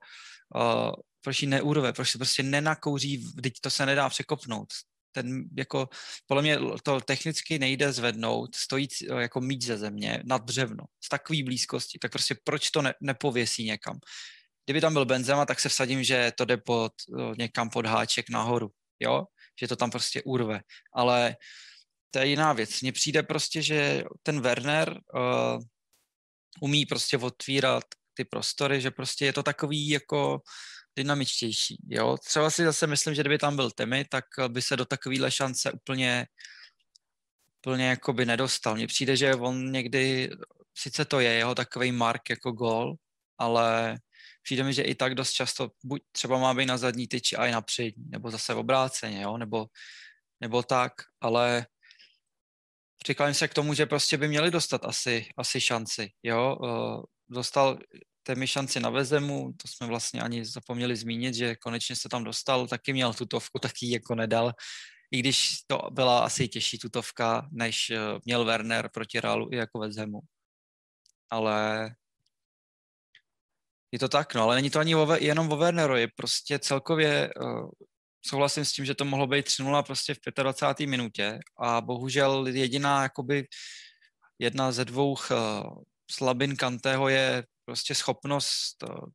uh, 0.55 0.91
proč 1.21 1.41
ji 1.41 1.47
neurve, 1.47 1.93
proč 1.93 2.09
se 2.09 2.17
prostě 2.17 2.43
nenakouří, 2.43 3.25
teď 3.43 3.53
to 3.61 3.69
se 3.69 3.85
nedá 3.85 4.09
překopnout 4.09 4.67
ten 5.15 5.43
jako, 5.57 5.89
podle 6.27 6.43
mě 6.43 6.59
to 6.83 7.01
technicky 7.01 7.59
nejde 7.59 7.93
zvednout, 7.93 8.55
stojí 8.55 8.87
jako 9.17 9.41
mít 9.41 9.61
ze 9.63 9.77
země 9.77 10.23
nad 10.25 10.43
břevno, 10.43 10.83
z 11.03 11.09
takové 11.09 11.43
blízkosti, 11.43 11.99
tak 11.99 12.11
prostě 12.11 12.35
proč 12.43 12.71
to 12.71 12.81
ne, 12.81 12.93
nepověsí 13.01 13.63
někam? 13.63 13.99
Kdyby 14.65 14.81
tam 14.81 14.93
byl 14.93 15.05
Benzema, 15.05 15.45
tak 15.45 15.59
se 15.59 15.69
vsadím, 15.69 16.03
že 16.03 16.31
to 16.37 16.45
jde 16.45 16.57
pod, 16.57 16.93
někam 17.37 17.69
pod 17.69 17.85
háček 17.85 18.29
nahoru, 18.29 18.71
jo? 18.99 19.25
Že 19.61 19.67
to 19.67 19.75
tam 19.75 19.91
prostě 19.91 20.21
urve. 20.23 20.61
Ale 20.93 21.35
to 22.11 22.19
je 22.19 22.27
jiná 22.27 22.53
věc. 22.53 22.81
Mně 22.81 22.91
přijde 22.91 23.23
prostě, 23.23 23.61
že 23.61 24.03
ten 24.23 24.41
Werner 24.41 24.89
uh, 24.89 25.61
umí 26.61 26.85
prostě 26.85 27.17
otvírat 27.17 27.83
ty 28.13 28.25
prostory, 28.25 28.81
že 28.81 28.91
prostě 28.91 29.25
je 29.25 29.33
to 29.33 29.43
takový 29.43 29.89
jako 29.89 30.41
dynamičtější. 30.95 31.77
Jo? 31.89 32.17
Třeba 32.25 32.49
si 32.49 32.63
zase 32.63 32.87
myslím, 32.87 33.15
že 33.15 33.21
kdyby 33.21 33.37
tam 33.37 33.55
byl 33.55 33.71
Temy, 33.71 34.05
tak 34.05 34.25
by 34.47 34.61
se 34.61 34.77
do 34.77 34.85
takovéhle 34.85 35.31
šance 35.31 35.71
úplně 35.71 36.27
úplně 37.63 37.85
jako 37.85 38.13
by 38.13 38.25
nedostal. 38.25 38.75
Mně 38.75 38.87
přijde, 38.87 39.17
že 39.17 39.35
on 39.35 39.71
někdy, 39.71 40.29
sice 40.77 41.05
to 41.05 41.19
je 41.19 41.31
jeho 41.31 41.55
takový 41.55 41.91
mark 41.91 42.29
jako 42.29 42.51
gol, 42.51 42.95
ale 43.37 43.97
přijde 44.43 44.63
mi, 44.63 44.73
že 44.73 44.81
i 44.81 44.95
tak 44.95 45.15
dost 45.15 45.31
často 45.31 45.71
buď 45.83 46.01
třeba 46.11 46.37
má 46.37 46.53
být 46.53 46.65
na 46.65 46.77
zadní 46.77 47.07
tyči 47.07 47.35
a 47.35 47.45
i 47.47 47.51
na 47.51 47.61
přední, 47.61 48.05
nebo 48.09 48.31
zase 48.31 48.53
v 48.53 48.57
obráceně, 48.57 49.21
jo, 49.21 49.37
nebo, 49.37 49.65
nebo 50.41 50.63
tak, 50.63 50.93
ale 51.21 51.67
přikláním 52.97 53.35
se 53.35 53.47
k 53.47 53.53
tomu, 53.53 53.73
že 53.73 53.85
prostě 53.85 54.17
by 54.17 54.27
měli 54.27 54.51
dostat 54.51 54.85
asi, 54.85 55.25
asi 55.37 55.61
šanci, 55.61 56.11
jo, 56.23 56.57
uh, 56.61 57.03
dostal 57.29 57.79
mi 58.35 58.47
šanci 58.47 58.79
na 58.79 58.89
Vezemu, 58.89 59.53
to 59.61 59.67
jsme 59.67 59.87
vlastně 59.87 60.21
ani 60.21 60.45
zapomněli 60.45 60.95
zmínit, 60.95 61.35
že 61.35 61.55
konečně 61.55 61.95
se 61.95 62.09
tam 62.09 62.23
dostal, 62.23 62.67
taky 62.67 62.93
měl 62.93 63.13
tutovku, 63.13 63.59
taky 63.59 63.91
jako 63.91 64.15
nedal, 64.15 64.53
i 65.11 65.19
když 65.19 65.57
to 65.67 65.79
byla 65.91 66.25
asi 66.25 66.47
těžší 66.47 66.77
tutovka, 66.77 67.47
než 67.51 67.89
eh, 67.89 67.97
měl 68.25 68.45
Werner 68.45 68.89
proti 68.93 69.19
Realu 69.19 69.49
i 69.51 69.55
jako 69.55 69.79
Vezemu. 69.79 70.19
Ale 71.29 71.89
je 73.93 73.99
to 73.99 74.09
tak, 74.09 74.33
no, 74.35 74.43
ale 74.43 74.55
není 74.55 74.69
to 74.69 74.79
ani 74.79 74.95
o, 74.95 75.15
jenom 75.19 75.51
o 75.51 75.57
Werneru, 75.57 75.95
je 75.95 76.07
prostě 76.15 76.59
celkově 76.59 77.29
uh, 77.41 77.69
souhlasím 78.25 78.65
s 78.65 78.73
tím, 78.73 78.85
že 78.85 78.95
to 78.95 79.05
mohlo 79.05 79.27
být 79.27 79.45
3-0 79.45 79.83
prostě 79.83 80.13
v 80.13 80.43
25. 80.43 80.87
minutě 80.87 81.39
a 81.59 81.81
bohužel 81.81 82.47
jediná, 82.47 83.03
jakoby 83.03 83.47
jedna 84.39 84.71
ze 84.71 84.85
dvou 84.85 85.11
uh, 85.11 85.17
slabin 86.11 86.55
Kantého 86.55 87.09
je 87.09 87.45
prostě 87.65 87.95
schopnost 87.95 88.83
uh, 88.83 89.05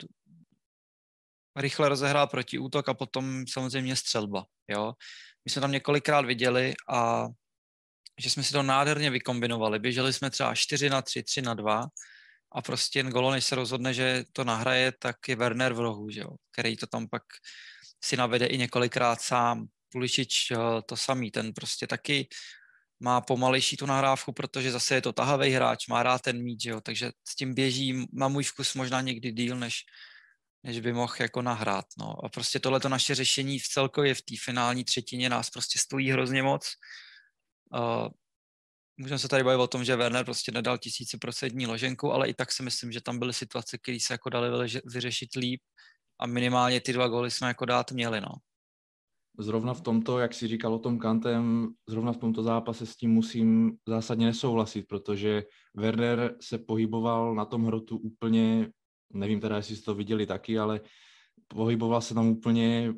rychle 1.57 1.88
rozehrát 1.88 2.31
protiútok 2.31 2.88
a 2.88 2.94
potom 2.94 3.44
samozřejmě 3.48 3.96
střelba, 3.96 4.44
jo. 4.68 4.92
My 5.44 5.51
jsme 5.51 5.61
tam 5.61 5.72
několikrát 5.72 6.24
viděli 6.24 6.74
a 6.88 7.27
že 8.20 8.31
jsme 8.31 8.42
si 8.42 8.53
to 8.53 8.62
nádherně 8.62 9.11
vykombinovali. 9.11 9.79
Běželi 9.79 10.12
jsme 10.12 10.31
třeba 10.31 10.55
4 10.55 10.90
na 10.90 11.03
3, 11.03 11.22
3 11.22 11.42
na 11.42 11.55
2 11.55 11.87
a 12.53 12.62
prostě 12.62 13.03
Golo, 13.03 13.31
než 13.31 13.44
se 13.44 13.55
rozhodne, 13.55 13.94
že 13.94 14.24
to 14.33 14.44
nahraje, 14.44 14.92
tak 14.98 15.16
je 15.29 15.37
Werner 15.37 15.72
v 15.72 15.81
rohu, 15.81 16.11
že 16.11 16.20
jo, 16.20 16.31
který 16.53 16.77
to 16.77 16.87
tam 16.87 17.09
pak 17.09 17.22
si 18.05 18.16
navede 18.16 18.46
i 18.46 18.59
několikrát 18.59 19.20
sám. 19.20 19.66
Pulišič 19.92 20.53
to 20.87 20.96
samý, 20.96 21.31
ten 21.31 21.53
prostě 21.53 21.87
taky 21.87 22.29
má 23.00 23.20
pomalejší 23.20 23.76
tu 23.76 23.87
nahrávku, 23.87 24.32
protože 24.32 24.72
zase 24.72 24.94
je 24.94 25.02
to 25.02 25.12
tahavý 25.12 25.50
hráč, 25.50 25.87
má 25.87 26.02
rád 26.02 26.22
ten 26.22 26.42
míč, 26.42 26.64
jo, 26.64 26.80
takže 26.80 27.12
s 27.28 27.37
tím 27.37 27.54
běží, 27.54 28.06
má 28.12 28.28
můj 28.28 28.44
vkus 28.44 28.74
možná 28.74 29.00
někdy 29.00 29.32
díl, 29.32 29.56
než, 29.56 29.74
než 30.62 30.80
by 30.80 30.92
mohl 30.92 31.14
jako 31.20 31.42
nahrát. 31.42 31.84
No. 31.98 32.24
A 32.24 32.28
prostě 32.28 32.61
tohleto 32.61 32.88
naše 32.88 33.14
řešení 33.14 33.58
v 33.58 33.68
celkově 33.68 34.14
v 34.14 34.22
té 34.22 34.34
finální 34.44 34.84
třetině 34.84 35.28
nás 35.28 35.50
prostě 35.50 35.78
stojí 35.78 36.11
hrozně 36.11 36.42
moc. 36.42 36.72
Uh, 37.74 38.08
můžeme 38.96 39.18
se 39.18 39.28
tady 39.28 39.44
bavit 39.44 39.58
o 39.58 39.66
tom, 39.66 39.84
že 39.84 39.96
Werner 39.96 40.24
prostě 40.24 40.52
nedal 40.52 40.78
tisíciprocentní 40.78 41.66
loženku, 41.66 42.12
ale 42.12 42.28
i 42.28 42.34
tak 42.34 42.52
si 42.52 42.62
myslím, 42.62 42.92
že 42.92 43.00
tam 43.00 43.18
byly 43.18 43.32
situace, 43.32 43.78
které 43.78 43.98
se 44.00 44.14
jako 44.14 44.30
dali 44.30 44.68
vyřešit 44.84 45.34
líp 45.37 45.61
a 46.20 46.26
minimálně 46.26 46.80
ty 46.80 46.92
dva 46.92 47.08
góly 47.08 47.30
jsme 47.30 47.48
jako 47.48 47.64
dát 47.64 47.90
měli, 47.92 48.20
no. 48.20 48.32
Zrovna 49.40 49.74
v 49.74 49.81
tomto, 49.81 50.18
jak 50.18 50.35
si 50.35 50.46
říkal 50.46 50.74
o 50.74 50.79
tom 50.79 50.98
Kantem, 50.98 51.68
zrovna 51.88 52.12
v 52.12 52.16
tomto 52.16 52.42
zápase 52.42 52.87
s 52.87 52.96
tím 52.96 53.11
musím 53.11 53.77
zásadně 53.88 54.27
nesouhlasit, 54.27 54.87
protože 54.88 55.44
Werner 55.74 56.37
se 56.40 56.59
pohyboval 56.59 57.35
na 57.35 57.44
tom 57.44 57.64
hrotu 57.64 57.96
úplně, 57.96 58.70
nevím 59.12 59.40
teda, 59.40 59.57
jestli 59.57 59.77
jste 59.77 59.85
to 59.85 59.94
viděli 59.94 60.27
taky, 60.27 60.59
ale 60.59 60.81
pohyboval 61.48 62.01
se 62.01 62.14
tam 62.14 62.29
úplně 62.29 62.94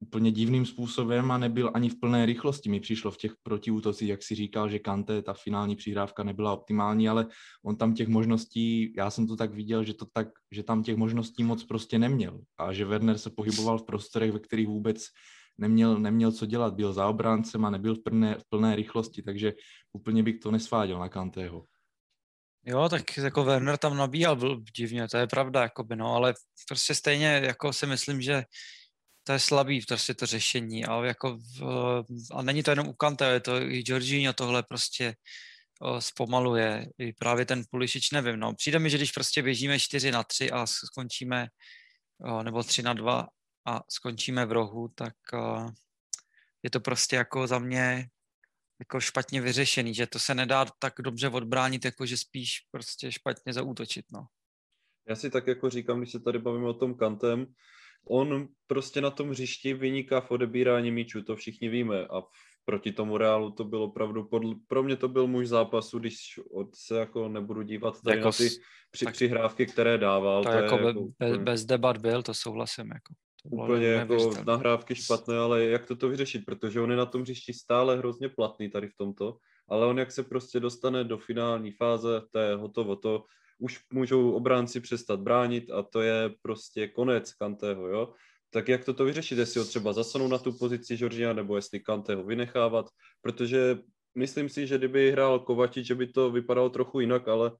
úplně 0.00 0.32
divným 0.32 0.66
způsobem 0.66 1.30
a 1.30 1.38
nebyl 1.38 1.70
ani 1.74 1.88
v 1.88 2.00
plné 2.00 2.26
rychlosti. 2.26 2.70
Mi 2.70 2.80
přišlo 2.80 3.10
v 3.10 3.16
těch 3.16 3.32
protiútocích, 3.42 4.08
jak 4.08 4.22
si 4.22 4.34
říkal, 4.34 4.68
že 4.68 4.78
Kante, 4.78 5.22
ta 5.22 5.32
finální 5.32 5.76
přihrávka 5.76 6.22
nebyla 6.22 6.52
optimální, 6.52 7.08
ale 7.08 7.26
on 7.64 7.76
tam 7.76 7.94
těch 7.94 8.08
možností, 8.08 8.92
já 8.96 9.10
jsem 9.10 9.26
to 9.26 9.36
tak 9.36 9.54
viděl, 9.54 9.84
že, 9.84 9.94
to 9.94 10.06
tak, 10.12 10.28
že 10.52 10.62
tam 10.62 10.82
těch 10.82 10.96
možností 10.96 11.44
moc 11.44 11.64
prostě 11.64 11.98
neměl 11.98 12.40
a 12.58 12.72
že 12.72 12.84
Werner 12.84 13.18
se 13.18 13.30
pohyboval 13.30 13.78
v 13.78 13.86
prostorech, 13.86 14.32
ve 14.32 14.38
kterých 14.38 14.68
vůbec 14.68 15.06
neměl, 15.58 15.98
neměl 15.98 16.32
co 16.32 16.46
dělat, 16.46 16.74
byl 16.74 16.92
za 16.92 17.06
obráncem 17.06 17.64
a 17.64 17.70
nebyl 17.70 17.94
v 17.94 18.02
plné, 18.02 18.34
v 18.38 18.44
plné 18.48 18.76
rychlosti, 18.76 19.22
takže 19.22 19.52
úplně 19.92 20.22
bych 20.22 20.38
to 20.38 20.50
nesváděl 20.50 20.98
na 20.98 21.08
Kanteho. 21.08 21.64
Jo, 22.66 22.88
tak 22.88 23.16
jako 23.16 23.44
Werner 23.44 23.76
tam 23.76 23.96
nabíjal 23.96 24.36
byl 24.36 24.62
divně, 24.76 25.08
to 25.08 25.16
je 25.16 25.26
pravda, 25.26 25.62
jakoby, 25.62 25.96
no, 25.96 26.14
ale 26.14 26.34
prostě 26.68 26.94
stejně 26.94 27.26
jako 27.26 27.72
si 27.72 27.86
myslím, 27.86 28.22
že 28.22 28.44
to 29.24 29.32
je 29.32 29.38
slabý 29.38 29.80
prostě 29.88 30.14
to 30.14 30.26
řešení, 30.26 30.84
ale 30.84 31.06
jako 31.06 31.38
v, 31.58 32.04
a 32.32 32.42
není 32.42 32.62
to 32.62 32.70
jenom 32.70 32.88
u 32.88 32.92
Kante, 32.92 33.24
je 33.24 33.40
to 33.40 33.56
i 33.62 33.82
Jorginho 33.86 34.32
tohle 34.32 34.62
prostě 34.62 35.14
o, 35.80 36.00
zpomaluje, 36.00 36.88
i 36.98 37.12
právě 37.12 37.46
ten 37.46 37.62
Pulišič, 37.70 38.10
nevím, 38.10 38.40
no, 38.40 38.54
přijde 38.54 38.78
mi, 38.78 38.90
že 38.90 38.96
když 38.96 39.12
prostě 39.12 39.42
běžíme 39.42 39.78
4 39.78 40.10
na 40.10 40.22
3 40.22 40.50
a 40.50 40.66
skončíme, 40.66 41.48
o, 42.20 42.42
nebo 42.42 42.62
3 42.62 42.82
na 42.82 42.92
2 42.92 43.26
a 43.66 43.80
skončíme 43.88 44.46
v 44.46 44.52
rohu, 44.52 44.88
tak 44.94 45.14
o, 45.32 45.70
je 46.62 46.70
to 46.70 46.80
prostě 46.80 47.16
jako 47.16 47.46
za 47.46 47.58
mě 47.58 48.08
jako 48.78 49.00
špatně 49.00 49.40
vyřešený, 49.40 49.94
že 49.94 50.06
to 50.06 50.18
se 50.18 50.34
nedá 50.34 50.64
tak 50.78 50.94
dobře 51.00 51.28
odbránit, 51.28 51.84
jako 51.84 52.06
že 52.06 52.16
spíš 52.16 52.60
prostě 52.70 53.12
špatně 53.12 53.52
zaútočit, 53.52 54.04
no. 54.12 54.26
Já 55.08 55.16
si 55.16 55.30
tak 55.30 55.46
jako 55.46 55.70
říkám, 55.70 55.98
když 55.98 56.12
se 56.12 56.20
tady 56.20 56.38
bavíme 56.38 56.68
o 56.68 56.74
tom 56.74 56.94
kantem, 56.94 57.46
on 58.08 58.48
prostě 58.66 59.00
na 59.00 59.10
tom 59.10 59.30
hřišti 59.30 59.74
vyniká 59.74 60.20
v 60.20 60.30
odebírání 60.30 60.90
míčů, 60.90 61.22
to 61.22 61.36
všichni 61.36 61.68
víme 61.68 62.06
a 62.06 62.22
proti 62.64 62.92
tomu 62.92 63.18
Reálu 63.18 63.50
to 63.50 63.64
bylo 63.64 63.84
opravdu, 63.84 64.24
podl, 64.24 64.54
pro 64.68 64.82
mě 64.82 64.96
to 64.96 65.08
byl 65.08 65.26
můj 65.26 65.46
zápasu, 65.46 65.98
když 65.98 66.40
od 66.50 66.74
se 66.74 66.98
jako 66.98 67.28
nebudu 67.28 67.62
dívat 67.62 68.02
tady 68.02 68.16
jako 68.16 68.28
na 68.28 68.32
ty 68.32 68.48
při, 68.90 69.04
tak, 69.04 69.14
přihrávky, 69.14 69.66
které 69.66 69.98
dával. 69.98 70.44
To, 70.44 70.50
to 70.50 70.56
jako, 70.56 70.78
je 70.78 70.86
jako 70.86 71.08
bez, 71.18 71.36
bez 71.36 71.64
debat 71.64 71.98
byl, 71.98 72.22
to 72.22 72.34
souhlasím. 72.34 72.90
Jako. 72.94 73.14
To 73.50 73.56
úplně 73.56 73.86
jako 73.86 74.30
nahrávky 74.46 74.94
špatné, 74.94 75.38
ale 75.38 75.64
jak 75.64 75.86
to 75.86 75.96
to 75.96 76.08
vyřešit, 76.08 76.44
protože 76.44 76.80
on 76.80 76.90
je 76.90 76.96
na 76.96 77.06
tom 77.06 77.22
hřišti 77.22 77.52
stále 77.52 77.96
hrozně 77.96 78.28
platný 78.28 78.70
tady 78.70 78.88
v 78.88 78.96
tomto, 78.96 79.36
ale 79.68 79.86
on 79.86 79.98
jak 79.98 80.12
se 80.12 80.22
prostě 80.22 80.60
dostane 80.60 81.04
do 81.04 81.18
finální 81.18 81.72
fáze, 81.72 82.22
to 82.30 82.38
je 82.38 82.56
hotovo, 82.56 82.96
to 82.96 83.24
už 83.58 83.80
můžou 83.92 84.32
obránci 84.32 84.80
přestat 84.80 85.20
bránit 85.20 85.70
a 85.70 85.82
to 85.82 86.00
je 86.00 86.34
prostě 86.42 86.88
konec 86.88 87.32
Kantého, 87.32 87.88
jo. 87.88 88.12
Tak 88.50 88.68
jak 88.68 88.84
toto 88.84 89.04
vyřešit, 89.04 89.38
jestli 89.38 89.60
ho 89.60 89.66
třeba 89.66 89.92
zasunout 89.92 90.30
na 90.30 90.38
tu 90.38 90.52
pozici 90.52 90.96
Georgia, 90.96 91.32
nebo 91.32 91.56
jestli 91.56 91.80
Kantého 91.80 92.24
vynechávat, 92.24 92.86
protože 93.22 93.78
myslím 94.14 94.48
si, 94.48 94.66
že 94.66 94.78
kdyby 94.78 95.12
hrál 95.12 95.38
Kovačič, 95.38 95.86
že 95.86 95.94
by 95.94 96.06
to 96.06 96.30
vypadalo 96.30 96.70
trochu 96.70 97.00
jinak, 97.00 97.28
ale 97.28 97.52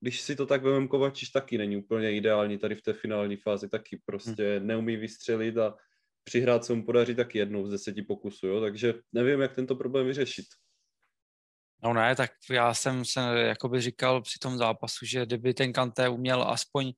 když 0.00 0.20
si 0.20 0.36
to 0.36 0.46
tak 0.46 0.62
vemem, 0.62 0.88
Kovačič 0.88 1.28
taky 1.28 1.58
není 1.58 1.76
úplně 1.76 2.12
ideální 2.12 2.58
tady 2.58 2.74
v 2.74 2.82
té 2.82 2.92
finální 2.92 3.36
fázi, 3.36 3.68
taky 3.68 4.00
prostě 4.06 4.58
hmm. 4.58 4.66
neumí 4.66 4.96
vystřelit 4.96 5.58
a 5.58 5.76
přihrát 6.24 6.64
se 6.64 6.74
mu 6.74 6.84
podaří 6.84 7.14
taky 7.14 7.38
jednou 7.38 7.66
z 7.66 7.70
deseti 7.70 8.02
pokusů, 8.02 8.46
jo? 8.46 8.60
takže 8.60 8.94
nevím, 9.12 9.40
jak 9.40 9.54
tento 9.54 9.76
problém 9.76 10.06
vyřešit. 10.06 10.44
No 11.82 11.94
ne, 11.94 12.16
tak 12.16 12.30
já 12.50 12.74
jsem 12.74 13.04
se 13.04 13.20
jakoby 13.20 13.80
říkal 13.80 14.22
při 14.22 14.38
tom 14.38 14.58
zápasu, 14.58 15.06
že 15.06 15.26
kdyby 15.26 15.54
ten 15.54 15.72
Kanté 15.72 16.08
uměl 16.08 16.42
aspoň 16.42 16.92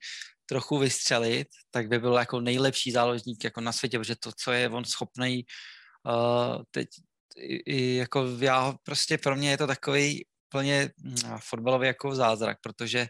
trochu 0.47 0.79
vystřelit, 0.79 1.49
tak 1.71 1.89
by 1.89 1.99
byl 1.99 2.15
jako 2.15 2.41
nejlepší 2.41 2.93
záložník 2.93 3.45
jako 3.45 3.61
na 3.61 3.73
světě, 3.73 3.99
protože 3.99 4.17
to, 4.17 4.31
co 4.37 4.53
je 4.53 4.69
on 4.69 4.85
schopný 4.85 5.45
uh, 6.07 6.63
teď 6.71 6.89
i, 7.37 7.57
i 7.57 7.97
jako 7.97 8.27
já 8.41 8.75
prostě 8.83 9.19
pro 9.19 9.37
mě 9.37 9.51
je 9.51 9.59
to 9.59 9.67
takový 9.67 10.27
plně 10.53 10.91
uh, 11.05 11.39
fotbalový 11.39 11.87
jako 11.87 12.15
zázrak, 12.15 12.59
protože 12.61 13.07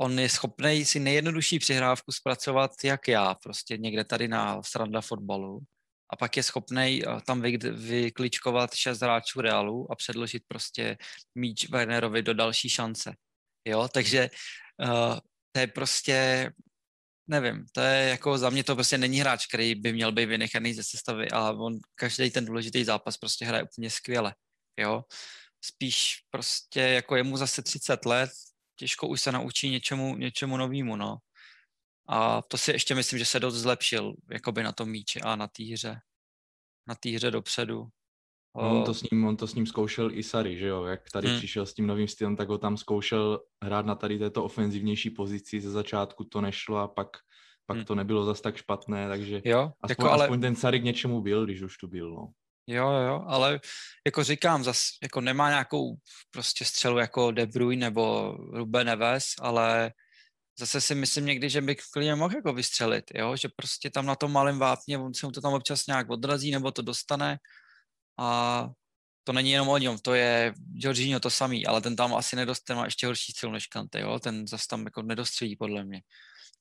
on 0.00 0.18
je 0.18 0.28
schopný 0.28 0.84
si 0.84 1.00
nejjednodušší 1.00 1.58
přihrávku 1.58 2.12
zpracovat 2.12 2.70
jak 2.84 3.08
já, 3.08 3.34
prostě 3.34 3.78
někde 3.78 4.04
tady 4.04 4.28
na 4.28 4.62
stranda 4.62 5.00
fotbalu 5.00 5.60
a 6.12 6.16
pak 6.16 6.36
je 6.36 6.42
schopný 6.42 7.02
eh, 7.06 7.20
tam 7.26 7.40
vy, 7.40 7.56
vykličkovat 7.72 8.74
šest 8.74 9.00
hráčů 9.00 9.40
Realu 9.40 9.92
a 9.92 9.96
předložit 9.96 10.42
prostě 10.48 10.96
míč 11.34 11.68
Wernerovi 11.68 12.22
do 12.22 12.34
další 12.34 12.68
šance. 12.68 13.14
Jo, 13.68 13.88
takže 13.88 14.30
uh, 14.84 15.18
to 15.52 15.60
je 15.60 15.66
prostě, 15.66 16.50
nevím, 17.26 17.66
to 17.72 17.80
je 17.80 18.08
jako 18.08 18.38
za 18.38 18.50
mě 18.50 18.64
to 18.64 18.74
prostě 18.74 18.98
není 18.98 19.20
hráč, 19.20 19.46
který 19.46 19.74
by 19.74 19.92
měl 19.92 20.12
být 20.12 20.26
vynechaný 20.26 20.74
ze 20.74 20.82
sestavy 20.82 21.30
a 21.30 21.50
on 21.50 21.78
každý 21.94 22.30
ten 22.30 22.44
důležitý 22.44 22.84
zápas 22.84 23.16
prostě 23.16 23.44
hraje 23.44 23.62
úplně 23.62 23.90
skvěle, 23.90 24.34
jo. 24.80 25.02
Spíš 25.64 26.14
prostě 26.30 26.80
jako 26.80 27.16
je 27.16 27.22
mu 27.22 27.36
zase 27.36 27.62
30 27.62 28.06
let, 28.06 28.30
těžko 28.76 29.08
už 29.08 29.20
se 29.20 29.32
naučí 29.32 29.70
něčemu, 29.70 30.16
něčemu 30.16 30.56
novému, 30.56 30.96
no. 30.96 31.16
A 32.08 32.42
to 32.42 32.58
si 32.58 32.72
ještě 32.72 32.94
myslím, 32.94 33.18
že 33.18 33.24
se 33.24 33.40
dost 33.40 33.54
zlepšil 33.54 34.14
jakoby 34.30 34.62
na 34.62 34.72
tom 34.72 34.90
míči 34.90 35.20
a 35.20 35.36
na 35.36 35.46
té 35.46 35.64
hře. 35.64 36.00
Na 36.88 36.94
té 36.94 37.10
hře 37.10 37.30
dopředu. 37.30 37.86
No, 38.56 38.78
on, 38.78 38.84
to 38.84 38.94
s 38.94 39.10
ním, 39.10 39.24
on 39.24 39.36
to 39.36 39.46
s 39.46 39.54
ním 39.54 39.66
zkoušel 39.66 40.10
i 40.12 40.22
Sary, 40.22 40.58
že 40.58 40.66
jo? 40.66 40.84
Jak 40.84 41.10
tady 41.12 41.28
hmm. 41.28 41.38
přišel 41.38 41.66
s 41.66 41.74
tím 41.74 41.86
novým 41.86 42.08
stylem, 42.08 42.36
tak 42.36 42.48
ho 42.48 42.58
tam 42.58 42.76
zkoušel 42.76 43.40
hrát 43.64 43.86
na 43.86 43.94
tady 43.94 44.18
této 44.18 44.44
ofenzivnější 44.44 45.10
pozici. 45.10 45.60
Ze 45.60 45.70
začátku 45.70 46.24
to 46.24 46.40
nešlo 46.40 46.78
a 46.78 46.88
pak, 46.88 47.08
pak 47.66 47.76
hmm. 47.76 47.86
to 47.86 47.94
nebylo 47.94 48.24
zas 48.24 48.40
tak 48.40 48.56
špatné, 48.56 49.08
takže 49.08 49.42
jo, 49.44 49.72
aspoň, 49.82 49.88
jako 49.88 50.10
ale... 50.10 50.24
aspoň 50.24 50.40
ten 50.40 50.56
Sary 50.56 50.80
k 50.80 50.84
něčemu 50.84 51.20
byl, 51.20 51.44
když 51.44 51.62
už 51.62 51.76
tu 51.76 51.88
byl, 51.88 52.10
no. 52.10 52.32
Jo, 52.66 52.90
jo, 52.90 53.24
ale 53.26 53.60
jako 54.06 54.24
říkám, 54.24 54.64
zas 54.64 54.84
jako 55.02 55.20
nemá 55.20 55.48
nějakou 55.48 55.94
prostě 56.30 56.64
střelu 56.64 56.98
jako 56.98 57.30
De 57.30 57.46
Bruyne 57.46 57.86
nebo 57.86 58.32
Ruben 58.32 58.86
Neves, 58.86 59.24
ale 59.40 59.92
zase 60.58 60.80
si 60.80 60.94
myslím 60.94 61.26
někdy, 61.26 61.50
že 61.50 61.60
by 61.60 61.76
klidně 61.92 62.14
mohl 62.14 62.36
jako 62.36 62.52
vystřelit, 62.52 63.04
jo? 63.14 63.36
že 63.36 63.48
prostě 63.56 63.90
tam 63.90 64.06
na 64.06 64.16
tom 64.16 64.32
malém 64.32 64.58
vápně, 64.58 64.98
on 64.98 65.14
se 65.14 65.26
mu 65.26 65.32
to 65.32 65.40
tam 65.40 65.52
občas 65.52 65.86
nějak 65.86 66.10
odrazí 66.10 66.50
nebo 66.50 66.72
to 66.72 66.82
dostane 66.82 67.38
a 68.18 68.68
to 69.24 69.32
není 69.32 69.50
jenom 69.50 69.68
o 69.68 69.78
něm, 69.78 69.98
to 69.98 70.14
je 70.14 70.54
Jorginho 70.74 71.20
to 71.20 71.30
samý, 71.30 71.66
ale 71.66 71.80
ten 71.80 71.96
tam 71.96 72.14
asi 72.14 72.36
nedostane, 72.36 72.78
má 72.78 72.84
ještě 72.84 73.06
horší 73.06 73.32
cíl 73.32 73.50
než 73.50 73.66
Kante, 73.66 74.00
jo? 74.00 74.18
ten 74.18 74.46
zase 74.46 74.64
tam 74.70 74.84
jako 74.84 75.02
nedostřelí 75.02 75.56
podle 75.56 75.84
mě. 75.84 76.02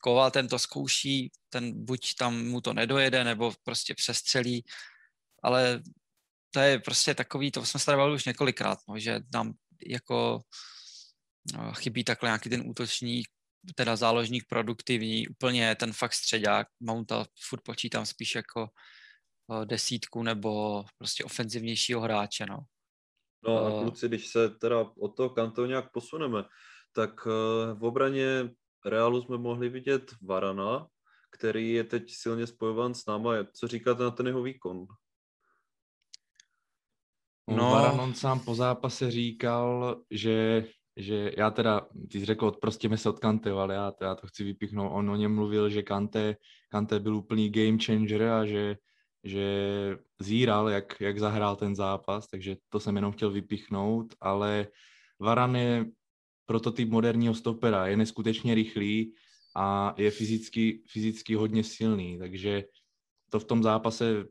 Koval 0.04 0.32
ten 0.32 0.48
to 0.48 0.60
zkouší, 0.60 1.32
ten 1.50 1.86
buď 1.86 2.16
tam 2.20 2.46
mu 2.48 2.62
to 2.62 2.74
nedojede, 2.74 3.24
nebo 3.24 3.54
prostě 3.64 3.96
přestřelí, 3.96 4.66
ale 5.44 5.82
to 6.54 6.60
je 6.60 6.80
prostě 6.80 7.16
takový, 7.16 7.52
to 7.52 7.66
jsme 7.66 7.80
se 7.80 7.86
tady 7.86 8.14
už 8.14 8.26
několikrát, 8.26 8.80
no, 8.90 9.00
že 9.00 9.20
nám 9.34 9.54
jako 9.88 10.42
no, 11.54 11.74
chybí 11.74 12.04
takhle 12.04 12.28
nějaký 12.28 12.50
ten 12.50 12.70
útočník, 12.70 13.28
teda 13.76 13.96
záložník 13.96 14.44
produktivní, 14.50 15.28
úplně 15.28 15.76
ten 15.76 15.94
fakt 15.94 16.14
středák, 16.14 16.68
Mounta 16.80 17.26
furt 17.50 17.62
počítám 17.62 18.06
spíš 18.06 18.36
jako 18.36 18.70
desítku 19.66 20.24
nebo 20.24 20.84
prostě 20.98 21.24
ofenzivnějšího 21.24 22.02
hráče, 22.02 22.46
no. 22.46 22.60
No 23.48 23.66
a 23.66 23.82
kluci, 23.82 24.08
když 24.08 24.28
se 24.28 24.50
teda 24.50 24.80
od 24.80 25.16
toho 25.18 25.30
kanto 25.30 25.66
nějak 25.66 25.92
posuneme, 25.92 26.44
tak 26.94 27.26
v 27.74 27.84
obraně 27.84 28.50
Realu 28.86 29.22
jsme 29.22 29.38
mohli 29.38 29.70
vidět 29.70 30.16
Varana, 30.22 30.88
který 31.32 31.72
je 31.72 31.84
teď 31.84 32.04
silně 32.08 32.48
spojován 32.48 32.94
s 32.94 33.06
náma. 33.06 33.32
Co 33.54 33.68
říkáte 33.68 34.04
na 34.04 34.12
ten 34.12 34.28
jeho 34.28 34.42
výkon? 34.42 34.86
No, 37.48 37.72
Varanon 37.72 38.14
sám 38.14 38.40
po 38.40 38.56
zápase 38.56 39.12
říkal, 39.12 39.98
že, 40.12 40.66
že 40.98 41.32
já 41.38 41.52
teda, 41.52 41.88
ty 42.12 42.20
jsi 42.20 42.26
řekl, 42.26 42.46
odprostíme 42.46 42.98
se 42.98 43.10
od 43.10 43.20
Kante, 43.20 43.52
ale 43.52 43.74
já, 43.74 43.94
já 44.02 44.16
to 44.16 44.28
chci 44.28 44.44
vypíchnout. 44.44 44.92
On 44.94 45.10
o 45.10 45.16
něm 45.16 45.36
mluvil, 45.36 45.70
že 45.70 45.84
Kante, 45.84 46.36
Kante 46.70 47.00
byl 47.00 47.16
úplný 47.16 47.50
game 47.50 47.78
changer 47.86 48.24
a 48.24 48.46
že, 48.46 48.78
že 49.24 49.48
zíral, 50.20 50.70
jak, 50.70 51.02
jak 51.02 51.20
zahrál 51.20 51.56
ten 51.56 51.76
zápas, 51.76 52.28
takže 52.28 52.56
to 52.70 52.80
jsem 52.80 52.96
jenom 52.96 53.12
chtěl 53.12 53.32
vypíchnout, 53.32 54.16
ale 54.22 54.68
Varan 55.20 55.56
je 55.56 55.86
prototyp 56.46 56.90
moderního 56.90 57.34
stopera, 57.34 57.88
je 57.88 57.98
neskutečně 57.98 58.56
rychlý 58.56 59.14
a 59.56 59.94
je 59.98 60.12
fyzicky, 60.12 60.84
fyzicky 60.88 61.36
hodně 61.36 61.64
silný, 61.64 62.20
takže 62.20 62.64
to 63.30 63.40
v 63.40 63.44
tom 63.44 63.64
zápase 63.64 64.26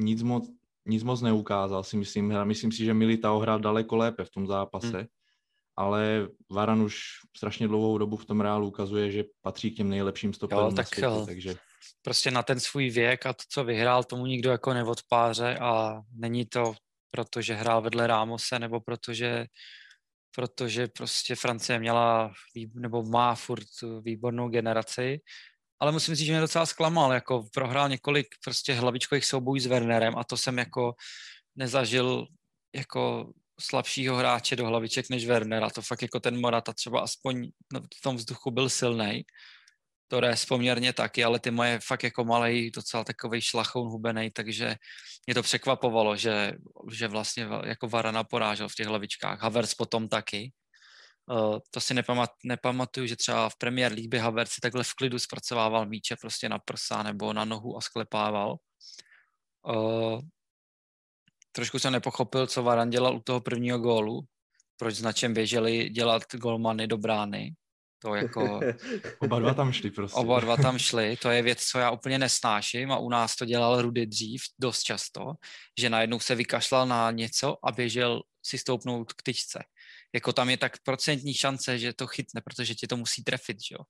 nic 0.00 0.22
moc, 0.22 0.50
nic 0.86 1.02
moc 1.02 1.22
neukázal, 1.22 1.82
si 1.82 1.96
myslím. 1.96 2.44
Myslím 2.44 2.72
si, 2.72 2.84
že 2.84 2.94
Militao 2.94 3.38
hrál 3.38 3.60
daleko 3.60 3.96
lépe 3.96 4.24
v 4.24 4.30
tom 4.30 4.46
zápase, 4.46 4.96
hmm. 4.96 5.06
ale 5.76 6.28
Varan 6.50 6.82
už 6.82 6.96
strašně 7.36 7.68
dlouhou 7.68 7.98
dobu 7.98 8.16
v 8.16 8.24
tom 8.24 8.40
reálu 8.40 8.68
ukazuje, 8.68 9.10
že 9.10 9.24
patří 9.42 9.70
k 9.70 9.76
těm 9.76 9.88
nejlepším 9.88 10.32
stoperům 10.32 10.74
tak 10.74 10.84
na 10.84 10.84
světě, 10.84 11.04
jo. 11.04 11.26
takže... 11.26 11.54
Prostě 12.02 12.30
na 12.30 12.42
ten 12.42 12.60
svůj 12.60 12.90
věk 12.90 13.26
a 13.26 13.32
to, 13.32 13.42
co 13.48 13.64
vyhrál, 13.64 14.04
tomu 14.04 14.26
nikdo 14.26 14.50
jako 14.50 14.74
neodpáře 14.74 15.58
a 15.58 16.00
není 16.12 16.46
to 16.46 16.74
proto, 17.10 17.42
že 17.42 17.54
hrál 17.54 17.82
vedle 17.82 18.06
Rámose 18.06 18.58
nebo 18.58 18.80
protože 18.80 19.46
protože 20.36 20.88
prostě 20.88 21.34
Francie 21.34 21.78
měla, 21.78 22.32
nebo 22.74 23.02
má 23.02 23.34
furt 23.34 23.66
výbornou 24.02 24.48
generaci, 24.48 25.20
ale 25.80 25.92
musím 25.92 26.14
říct, 26.14 26.26
že 26.26 26.32
mě 26.32 26.40
docela 26.40 26.66
zklamal, 26.66 27.12
jako 27.12 27.44
prohrál 27.54 27.88
několik 27.88 28.26
prostě 28.44 28.74
hlavičkových 28.74 29.24
soubojů 29.24 29.60
s 29.60 29.66
Wernerem 29.66 30.18
a 30.18 30.24
to 30.24 30.36
jsem 30.36 30.58
jako 30.58 30.94
nezažil 31.56 32.26
jako 32.74 33.32
slabšího 33.60 34.16
hráče 34.16 34.56
do 34.56 34.66
hlaviček 34.66 35.10
než 35.10 35.26
Werner 35.26 35.64
a 35.64 35.70
to 35.70 35.82
fakt 35.82 36.02
jako 36.02 36.20
ten 36.20 36.40
Morata 36.40 36.72
třeba 36.72 37.00
aspoň 37.00 37.50
v 37.98 38.00
tom 38.02 38.16
vzduchu 38.16 38.50
byl 38.50 38.68
silný. 38.68 39.24
Torres 40.08 40.44
poměrně 40.44 40.92
taky, 40.92 41.24
ale 41.24 41.40
ty 41.40 41.50
moje 41.50 41.80
fakt 41.80 42.02
jako 42.02 42.24
malej, 42.24 42.70
docela 42.70 43.04
takový 43.04 43.40
šlachoun 43.40 43.88
hubený, 43.88 44.30
takže 44.30 44.76
mě 45.26 45.34
to 45.34 45.42
překvapovalo, 45.42 46.16
že, 46.16 46.52
že 46.92 47.08
vlastně 47.08 47.46
jako 47.64 47.88
Varana 47.88 48.24
porážel 48.24 48.68
v 48.68 48.74
těch 48.74 48.86
hlavičkách. 48.86 49.42
Havers 49.42 49.74
potom 49.74 50.08
taky. 50.08 50.52
Uh, 51.30 51.58
to 51.70 51.80
si 51.80 51.94
nepamat, 51.94 52.30
nepamatuju, 52.44 53.06
že 53.06 53.16
třeba 53.16 53.48
v 53.48 53.56
Premier 53.56 53.92
League 53.92 54.08
by 54.08 54.18
Havertz 54.18 54.52
si 54.52 54.60
takhle 54.60 54.84
v 54.84 54.94
klidu 54.94 55.18
zpracovával 55.18 55.86
míče 55.86 56.16
prostě 56.20 56.48
na 56.48 56.58
prsa 56.58 57.02
nebo 57.02 57.32
na 57.32 57.44
nohu 57.44 57.76
a 57.76 57.80
sklepával. 57.80 58.56
Uh, 59.68 60.20
trošku 61.52 61.78
jsem 61.78 61.92
nepochopil, 61.92 62.46
co 62.46 62.62
Varan 62.62 62.90
dělal 62.90 63.16
u 63.16 63.20
toho 63.20 63.40
prvního 63.40 63.78
gólu, 63.78 64.20
proč 64.76 64.94
značem 64.94 65.34
běželi 65.34 65.88
dělat 65.88 66.22
golmany 66.34 66.86
do 66.86 66.98
brány. 66.98 67.54
To 68.02 68.14
jako... 68.14 68.60
Oba 69.18 69.38
dva 69.38 69.54
tam 69.54 69.72
šli 69.72 69.90
prostě. 69.90 70.20
Oba 70.20 70.40
dva 70.40 70.56
tam 70.56 70.78
šli, 70.78 71.16
to 71.16 71.30
je 71.30 71.42
věc, 71.42 71.64
co 71.64 71.78
já 71.78 71.90
úplně 71.90 72.18
nesnáším 72.18 72.92
a 72.92 72.98
u 72.98 73.08
nás 73.08 73.36
to 73.36 73.44
dělal 73.44 73.82
Rudy 73.82 74.06
dřív 74.06 74.42
dost 74.58 74.82
často, 74.82 75.34
že 75.80 75.90
najednou 75.90 76.20
se 76.20 76.34
vykašlal 76.34 76.86
na 76.86 77.10
něco 77.10 77.66
a 77.66 77.72
běžel 77.72 78.22
si 78.46 78.58
stoupnout 78.58 79.12
k 79.12 79.22
tyčce. 79.22 79.64
Jako 80.16 80.32
tam 80.32 80.50
je 80.50 80.56
tak 80.56 80.72
procentní 80.82 81.34
šance, 81.34 81.78
že 81.78 81.92
to 81.92 82.06
chytne, 82.06 82.40
protože 82.40 82.74
ti 82.74 82.86
to 82.86 82.96
musí 82.96 83.24
trefit, 83.24 83.56
že 83.68 83.74
jo. 83.74 83.84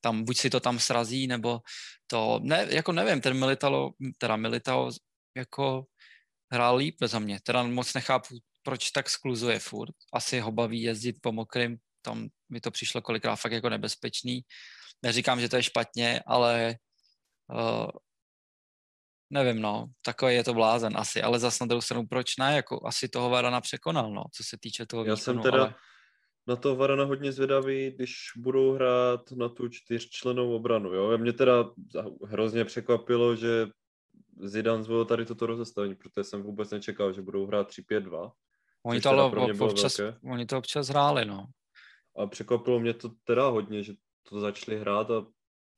Tam 0.00 0.24
buď 0.24 0.36
si 0.38 0.50
to 0.50 0.60
tam 0.60 0.78
srazí, 0.78 1.26
nebo 1.26 1.60
to, 2.06 2.40
ne, 2.42 2.66
jako 2.70 2.92
nevím, 2.92 3.20
ten 3.20 3.38
Militalo, 3.38 3.90
teda 4.18 4.36
Militao 4.36 4.90
jako 5.36 5.84
hrál 6.52 6.76
líp 6.76 6.96
za 7.02 7.18
mě, 7.18 7.40
teda 7.42 7.62
moc 7.62 7.94
nechápu, 7.94 8.38
proč 8.62 8.90
tak 8.90 9.10
skluzuje 9.10 9.58
furt. 9.58 9.94
Asi 10.12 10.40
ho 10.40 10.52
baví 10.52 10.82
jezdit 10.82 11.16
po 11.20 11.32
mokrým 11.32 11.78
tam 12.02 12.28
mi 12.48 12.60
to 12.60 12.70
přišlo 12.70 13.02
kolikrát 13.02 13.36
fakt 13.36 13.52
jako 13.52 13.68
nebezpečný. 13.68 14.40
Neříkám, 15.02 15.40
že 15.40 15.48
to 15.48 15.56
je 15.56 15.62
špatně, 15.62 16.20
ale 16.26 16.76
uh, 17.52 17.90
nevím, 19.32 19.62
no, 19.62 19.86
takový 20.04 20.34
je 20.34 20.44
to 20.44 20.54
blázen 20.54 20.96
asi, 20.96 21.22
ale 21.22 21.38
zase 21.38 21.64
na 21.64 21.66
druhou 21.66 21.80
stranu, 21.80 22.06
proč 22.06 22.36
ne, 22.36 22.56
jako 22.56 22.86
asi 22.86 23.08
toho 23.08 23.30
Varana 23.30 23.60
překonal, 23.60 24.12
no, 24.12 24.22
co 24.34 24.44
se 24.44 24.56
týče 24.60 24.86
toho 24.86 25.04
Já 25.04 25.14
výkonu, 25.14 25.16
jsem 25.16 25.42
teda 25.42 25.62
ale... 25.62 25.74
na 26.46 26.56
toho 26.56 26.76
Varana 26.76 27.04
hodně 27.04 27.32
zvědavý, 27.32 27.90
když 27.90 28.14
budou 28.36 28.72
hrát 28.72 29.32
na 29.32 29.48
tu 29.48 29.68
čtyřčlenou 29.68 30.54
obranu, 30.54 30.94
jo, 30.94 31.18
mě 31.18 31.32
teda 31.32 31.70
hrozně 32.24 32.64
překvapilo, 32.64 33.36
že 33.36 33.66
Zidane 34.40 34.82
zvolil 34.82 35.04
tady 35.04 35.26
toto 35.26 35.46
rozestavení, 35.46 35.94
protože 35.94 36.24
jsem 36.24 36.42
vůbec 36.42 36.70
nečekal, 36.70 37.12
že 37.12 37.22
budou 37.22 37.46
hrát 37.46 37.70
3-5-2. 37.70 38.32
Oni 38.86 39.00
to, 39.00 39.08
ale 39.08 39.24
občas, 39.58 40.00
oni 40.24 40.46
to 40.46 40.58
občas 40.58 40.88
hráli, 40.88 41.24
no. 41.24 41.46
A 42.18 42.26
překvapilo 42.26 42.80
mě 42.80 42.94
to 42.94 43.10
teda 43.24 43.46
hodně, 43.46 43.82
že 43.82 43.92
to 44.28 44.40
začali 44.40 44.80
hrát 44.80 45.10
a 45.10 45.26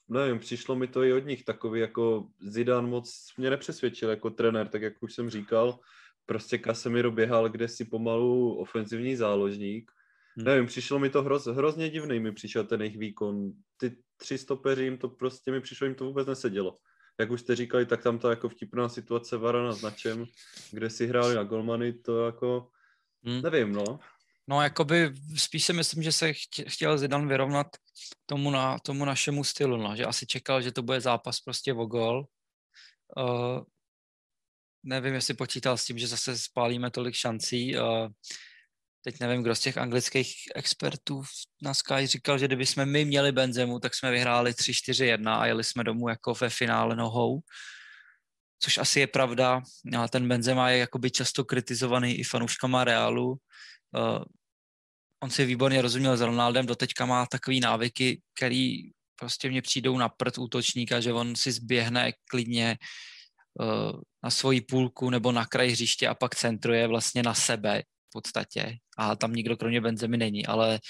nevím, 0.09 0.39
přišlo 0.39 0.77
mi 0.77 0.89
to 0.89 1.03
i 1.03 1.13
od 1.13 1.27
nich 1.27 1.45
takový 1.45 1.81
jako 1.81 2.27
Zidane 2.41 2.89
moc 2.89 3.33
mě 3.37 3.51
nepřesvědčil 3.51 4.11
jako 4.11 4.31
trenér, 4.31 4.69
tak 4.69 4.83
jak 4.83 5.03
už 5.03 5.15
jsem 5.15 5.31
říkal, 5.31 5.79
prostě 6.27 6.59
Casemiro 6.59 7.11
běhal 7.11 7.49
kde 7.49 7.69
si 7.69 7.85
pomalu 7.85 8.55
ofenzivní 8.55 9.17
záložník. 9.17 9.91
Hmm. 10.37 10.47
Nevím, 10.47 10.67
přišlo 10.67 10.99
mi 10.99 11.11
to 11.11 11.23
hroz, 11.23 11.47
hrozně 11.47 11.91
divný, 11.91 12.21
mi 12.21 12.33
přišel 12.33 12.65
ten 12.65 12.81
jejich 12.81 12.99
výkon. 12.99 13.53
Ty 13.77 13.97
tři 14.17 14.39
stopeři 14.39 14.85
jim 14.85 14.99
to 14.99 15.09
prostě 15.09 15.51
mi 15.51 15.61
přišlo, 15.61 15.87
jim 15.87 15.95
to 15.95 16.05
vůbec 16.05 16.27
nesedělo. 16.27 16.79
Jak 17.21 17.31
už 17.31 17.41
jste 17.41 17.57
říkali, 17.57 17.87
tak 17.87 18.03
tam 18.03 18.19
ta 18.19 18.31
jako 18.31 18.49
vtipná 18.49 18.89
situace 18.89 19.37
Varana 19.37 19.73
s 19.73 19.83
Načem, 19.83 20.25
kde 20.73 20.91
si 20.91 21.07
hráli 21.07 21.35
na 21.35 21.43
golmany, 21.43 21.93
to 21.93 22.27
jako, 22.27 22.69
hmm. 23.25 23.43
nevím, 23.43 23.73
no. 23.73 23.99
No, 24.49 24.63
jakoby 24.63 25.13
spíš 25.37 25.65
si 25.65 25.73
myslím, 25.73 26.03
že 26.03 26.13
se 26.13 26.33
chtěl 26.69 26.99
Zidane 26.99 27.27
vyrovnat 27.27 27.67
tomu, 28.27 28.51
na, 28.51 28.79
tomu 28.79 29.05
našemu 29.05 29.45
stylu, 29.45 29.77
no, 29.77 29.97
že 29.97 30.05
asi 30.05 30.27
čekal, 30.27 30.63
že 30.63 30.73
to 30.73 30.83
bude 30.83 31.01
zápas 31.01 31.41
prostě 31.41 31.73
o 31.73 31.87
gol. 31.87 32.25
Uh, 33.17 33.61
nevím, 34.83 35.15
jestli 35.15 35.35
počítal 35.35 35.77
s 35.77 35.85
tím, 35.85 35.99
že 35.99 36.07
zase 36.07 36.39
spálíme 36.39 36.91
tolik 36.91 37.15
šancí. 37.15 37.77
Uh, 37.79 38.09
teď 39.05 39.21
nevím, 39.21 39.43
kdo 39.43 39.55
z 39.55 39.61
těch 39.61 39.79
anglických 39.79 40.35
expertů 40.55 41.23
na 41.63 41.75
Sky 41.75 42.07
říkal, 42.07 42.39
že 42.39 42.47
kdyby 42.47 42.67
jsme 42.67 42.87
my 42.87 43.05
měli 43.05 43.33
Benzemu, 43.33 43.81
tak 43.81 43.95
jsme 43.95 44.11
vyhráli 44.11 44.53
3-4-1 44.53 45.39
a 45.39 45.47
jeli 45.47 45.65
jsme 45.65 45.85
domů 45.85 46.09
jako 46.09 46.35
ve 46.35 46.51
finále 46.51 46.97
nohou. 46.97 47.41
Což 48.59 48.79
asi 48.79 49.01
je 49.01 49.07
pravda. 49.07 49.63
A 49.99 50.09
ten 50.09 50.29
Benzema 50.29 50.71
je 50.71 50.79
jakoby 50.79 51.11
často 51.11 51.45
kritizovaný 51.45 52.15
i 52.15 52.25
fanouškama 52.25 52.85
Realu 52.85 53.41
Uh, 53.97 54.25
on 55.23 55.31
si 55.31 55.45
výborně 55.45 55.83
rozuměl 55.83 56.17
s 56.17 56.21
Ronaldem, 56.21 56.67
doteďka 56.67 57.07
má 57.07 57.27
takový 57.27 57.61
návyky, 57.61 58.23
který 58.35 58.91
prostě 59.17 59.51
mě 59.51 59.63
přijdou 59.63 59.99
na 59.99 60.09
prd 60.09 60.39
útočníka, 60.39 61.01
že 61.01 61.13
on 61.13 61.37
si 61.37 61.53
zběhne 61.53 62.13
klidně 62.31 62.79
uh, 63.61 64.01
na 64.23 64.31
svoji 64.31 64.61
půlku 64.61 65.11
nebo 65.11 65.33
na 65.33 65.47
kraj 65.47 65.69
hřiště 65.69 66.09
a 66.09 66.15
pak 66.15 66.35
centruje 66.35 66.87
vlastně 66.87 67.23
na 67.23 67.35
sebe 67.35 67.83
v 67.83 68.13
podstatě. 68.13 68.79
A 68.99 69.17
tam 69.17 69.33
nikdo 69.33 69.57
kromě 69.57 69.81
Benzemy 69.81 70.17
není, 70.17 70.47
ale 70.47 70.81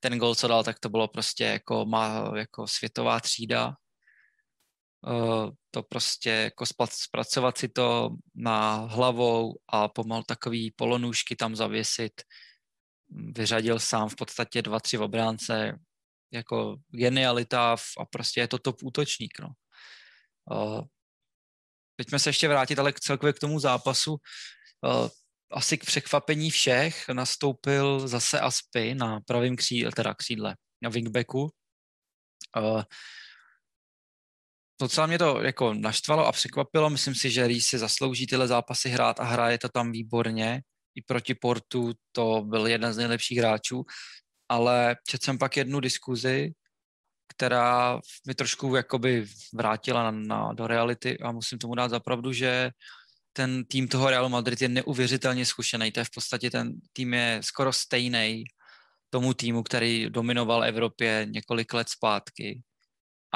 ten 0.00 0.18
gol, 0.18 0.34
co 0.34 0.48
dal, 0.48 0.64
tak 0.64 0.78
to 0.78 0.88
bylo 0.88 1.08
prostě 1.08 1.44
jako, 1.44 1.86
má 1.86 2.32
jako 2.36 2.66
světová 2.66 3.20
třída. 3.20 3.74
Uh, 5.06 5.50
to 5.74 5.82
prostě 5.82 6.30
jako 6.30 6.64
zpracovat 6.86 7.58
si 7.58 7.68
to 7.68 8.10
na 8.34 8.76
hlavou 8.76 9.58
a 9.68 9.88
pomal 9.88 10.22
takový 10.22 10.70
polonůžky 10.70 11.36
tam 11.36 11.56
zavěsit 11.56 12.22
vyřadil 13.10 13.80
sám 13.80 14.08
v 14.08 14.16
podstatě 14.16 14.62
dva, 14.62 14.80
tři 14.80 14.98
obránce, 14.98 15.78
jako 16.32 16.76
genialita 16.90 17.76
a 17.98 18.04
prostě 18.04 18.40
je 18.40 18.48
to 18.48 18.58
top 18.58 18.82
útočník, 18.82 19.38
no. 19.38 19.48
Pojďme 21.96 22.18
se 22.18 22.28
ještě 22.28 22.48
vrátit 22.48 22.78
ale 22.78 22.92
celkově 23.00 23.32
k 23.32 23.38
tomu 23.38 23.58
zápasu. 23.58 24.16
Asi 25.50 25.78
k 25.78 25.86
překvapení 25.86 26.50
všech 26.50 27.08
nastoupil 27.08 28.08
zase 28.08 28.40
Aspy 28.40 28.94
na 28.94 29.20
pravém 29.20 29.56
křídle, 29.56 29.92
teda 29.92 30.14
křídle, 30.14 30.56
na 30.82 30.90
wingbacku. 30.90 31.50
Uh, 32.56 32.82
docela 34.80 35.06
mě 35.06 35.18
to 35.18 35.42
jako 35.42 35.74
naštvalo 35.74 36.26
a 36.26 36.32
překvapilo. 36.32 36.90
Myslím 36.90 37.14
si, 37.14 37.30
že 37.30 37.46
Reese 37.46 37.68
si 37.68 37.78
zaslouží 37.78 38.26
tyhle 38.26 38.48
zápasy 38.48 38.88
hrát 38.88 39.20
a 39.20 39.24
hraje 39.24 39.58
to 39.58 39.68
tam 39.68 39.92
výborně. 39.92 40.62
I 40.94 41.02
proti 41.02 41.34
Portu 41.34 41.92
to 42.12 42.42
byl 42.46 42.66
jeden 42.66 42.92
z 42.92 42.96
nejlepších 42.96 43.38
hráčů, 43.38 43.84
ale 44.48 44.96
četl 45.08 45.24
jsem 45.24 45.38
pak 45.38 45.56
jednu 45.56 45.80
diskuzi, 45.80 46.52
která 47.28 48.00
mi 48.26 48.34
trošku 48.34 48.76
jakoby 48.76 49.26
vrátila 49.54 50.02
na, 50.02 50.10
na, 50.10 50.52
do 50.52 50.66
reality 50.66 51.18
a 51.18 51.32
musím 51.32 51.58
tomu 51.58 51.74
dát 51.74 51.88
zapravdu, 51.88 52.32
že 52.32 52.70
ten 53.32 53.64
tým 53.64 53.88
toho 53.88 54.10
Real 54.10 54.28
Madrid 54.28 54.62
je 54.62 54.68
neuvěřitelně 54.68 55.46
zkušený. 55.46 55.92
To 55.92 56.00
je 56.00 56.04
v 56.04 56.10
podstatě 56.14 56.50
ten 56.50 56.72
tým 56.92 57.14
je 57.14 57.40
skoro 57.44 57.72
stejný 57.72 58.44
tomu 59.10 59.34
týmu, 59.34 59.62
který 59.62 60.10
dominoval 60.10 60.64
Evropě 60.64 61.26
několik 61.30 61.74
let 61.74 61.88
zpátky. 61.88 62.62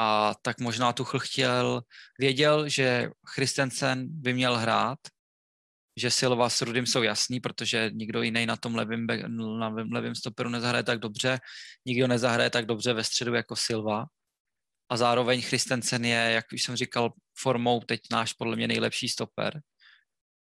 A 0.01 0.35
tak 0.41 0.59
možná 0.59 0.93
Tuchl 0.93 1.19
chtěl, 1.19 1.81
věděl, 2.19 2.69
že 2.69 3.09
Christensen 3.35 4.07
by 4.09 4.33
měl 4.33 4.57
hrát, 4.57 4.99
že 5.97 6.11
Silva 6.11 6.49
s 6.49 6.61
Rudym 6.61 6.85
jsou 6.85 7.03
jasný, 7.03 7.39
protože 7.39 7.91
nikdo 7.93 8.21
jiný 8.21 8.45
na 8.45 8.55
tom 8.55 8.75
levém, 8.75 9.07
na 9.59 9.67
levém 9.67 10.15
stoperu 10.15 10.49
nezahraje 10.49 10.83
tak 10.83 10.99
dobře, 10.99 11.39
nikdo 11.85 12.07
nezahraje 12.07 12.49
tak 12.49 12.65
dobře 12.65 12.93
ve 12.93 13.03
středu 13.03 13.33
jako 13.33 13.55
Silva. 13.55 14.05
A 14.89 14.97
zároveň 14.97 15.41
Christensen 15.41 16.05
je, 16.05 16.31
jak 16.31 16.45
už 16.53 16.63
jsem 16.63 16.75
říkal, 16.75 17.13
formou 17.39 17.79
teď 17.79 18.01
náš 18.11 18.33
podle 18.33 18.55
mě 18.55 18.67
nejlepší 18.67 19.09
stoper. 19.09 19.61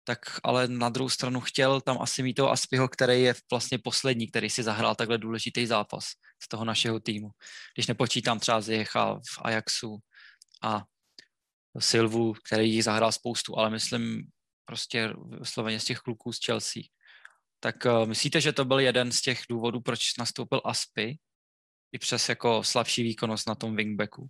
Tak 0.08 0.40
ale 0.44 0.68
na 0.68 0.90
druhou 0.90 1.10
stranu 1.10 1.42
chtěl 1.42 1.82
tam 1.82 2.02
asi 2.02 2.24
mít 2.24 2.34
toho 2.34 2.52
Aspiho, 2.52 2.88
který 2.88 3.22
je 3.22 3.34
vlastně 3.52 3.78
poslední, 3.78 4.28
který 4.28 4.50
si 4.50 4.64
zahrál 4.64 4.96
takhle 4.96 5.18
důležitý 5.18 5.66
zápas 5.66 6.06
z 6.44 6.48
toho 6.48 6.66
našeho 6.66 7.00
týmu. 7.00 7.30
Když 7.76 7.88
nepočítám 7.88 8.40
třeba 8.40 8.62
Zecha 8.62 9.16
v 9.16 9.42
Ajaxu 9.42 9.98
a 10.64 10.84
Silvu, 11.80 12.34
který 12.34 12.74
jich 12.74 12.84
zahrál 12.84 13.12
spoustu, 13.12 13.58
ale 13.58 13.70
myslím, 13.70 14.24
prostě 14.66 15.14
vysloveně 15.40 15.80
z 15.80 15.86
těch 15.86 16.00
kluků 16.00 16.34
z 16.34 16.46
Chelsea. 16.46 16.84
Tak 17.60 17.76
uh, 17.86 18.06
myslíte, 18.06 18.42
že 18.42 18.54
to 18.54 18.66
byl 18.66 18.80
jeden 18.80 19.12
z 19.12 19.22
těch 19.22 19.42
důvodů, 19.50 19.82
proč 19.82 20.18
nastoupil 20.18 20.62
Aspy 20.66 21.18
i 21.92 22.00
přes 22.00 22.30
jako 22.30 22.64
slabší 22.64 23.04
výkonnost 23.04 23.48
na 23.48 23.56
tom 23.56 23.76
wingbacku? 23.76 24.30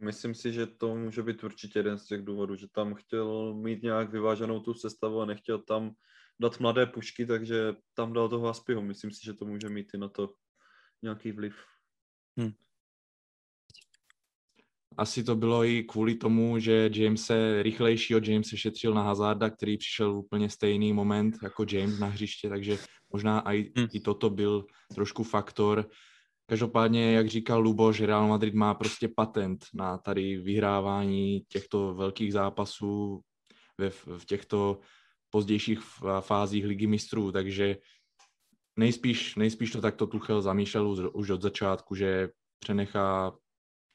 Myslím 0.00 0.34
si, 0.34 0.52
že 0.52 0.66
to 0.66 0.96
může 0.96 1.22
být 1.22 1.44
určitě 1.44 1.78
jeden 1.78 1.98
z 1.98 2.06
těch 2.06 2.22
důvodů, 2.22 2.56
že 2.56 2.66
tam 2.68 2.94
chtěl 2.94 3.54
mít 3.54 3.82
nějak 3.82 4.10
vyváženou 4.10 4.60
tu 4.60 4.74
sestavu 4.74 5.20
a 5.20 5.26
nechtěl 5.26 5.58
tam 5.58 5.94
dát 6.40 6.60
mladé 6.60 6.86
pušky, 6.86 7.26
takže 7.26 7.74
tam 7.94 8.12
dal 8.12 8.28
toho 8.28 8.48
Aspyho. 8.48 8.82
Myslím 8.82 9.10
si, 9.10 9.24
že 9.24 9.34
to 9.34 9.44
může 9.44 9.68
mít 9.68 9.94
i 9.94 9.98
na 9.98 10.08
to 10.08 10.34
nějaký 11.02 11.32
vliv. 11.32 11.54
Hmm 12.38 12.52
asi 14.96 15.24
to 15.24 15.36
bylo 15.36 15.64
i 15.64 15.82
kvůli 15.82 16.14
tomu, 16.14 16.58
že 16.58 16.90
James 16.94 17.22
se 17.22 17.62
rychlejšího 17.62 18.20
James 18.22 18.48
se 18.48 18.56
šetřil 18.56 18.94
na 18.94 19.02
Hazarda, 19.02 19.50
který 19.50 19.76
přišel 19.76 20.14
v 20.14 20.16
úplně 20.16 20.50
stejný 20.50 20.92
moment 20.92 21.34
jako 21.42 21.66
James 21.72 21.98
na 21.98 22.06
hřiště, 22.06 22.48
takže 22.48 22.78
možná 23.12 23.52
i, 23.52 23.72
hmm. 23.76 23.88
i 23.92 24.00
toto 24.00 24.30
byl 24.30 24.66
trošku 24.94 25.22
faktor. 25.22 25.88
Každopádně, 26.46 27.12
jak 27.12 27.28
říkal 27.28 27.60
Luboš, 27.60 28.00
Real 28.00 28.28
Madrid 28.28 28.54
má 28.54 28.74
prostě 28.74 29.08
patent 29.08 29.64
na 29.74 29.98
tady 29.98 30.36
vyhrávání 30.36 31.40
těchto 31.48 31.94
velkých 31.94 32.32
zápasů 32.32 33.20
ve, 33.78 33.90
v 33.90 34.24
těchto 34.26 34.80
pozdějších 35.30 35.80
fázích 36.20 36.64
ligy 36.64 36.86
mistrů, 36.86 37.32
takže 37.32 37.76
nejspíš, 38.76 39.34
nejspíš 39.36 39.70
to 39.70 39.80
takto 39.80 40.06
Tuchel 40.06 40.42
zamýšlel 40.42 41.10
už 41.14 41.30
od 41.30 41.42
začátku, 41.42 41.94
že 41.94 42.28
přenechá 42.58 43.32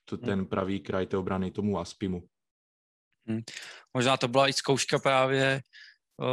to, 0.06 0.16
hmm. 0.16 0.26
ten 0.26 0.46
pravý 0.46 0.80
kraj 0.80 1.06
té 1.06 1.18
obrany 1.18 1.52
tomu 1.52 1.80
Aspimu. 1.80 2.28
Hmm. 3.28 3.42
Možná 3.94 4.18
to 4.18 4.28
byla 4.28 4.48
i 4.48 4.54
zkouška 4.54 5.00
právě 5.00 5.62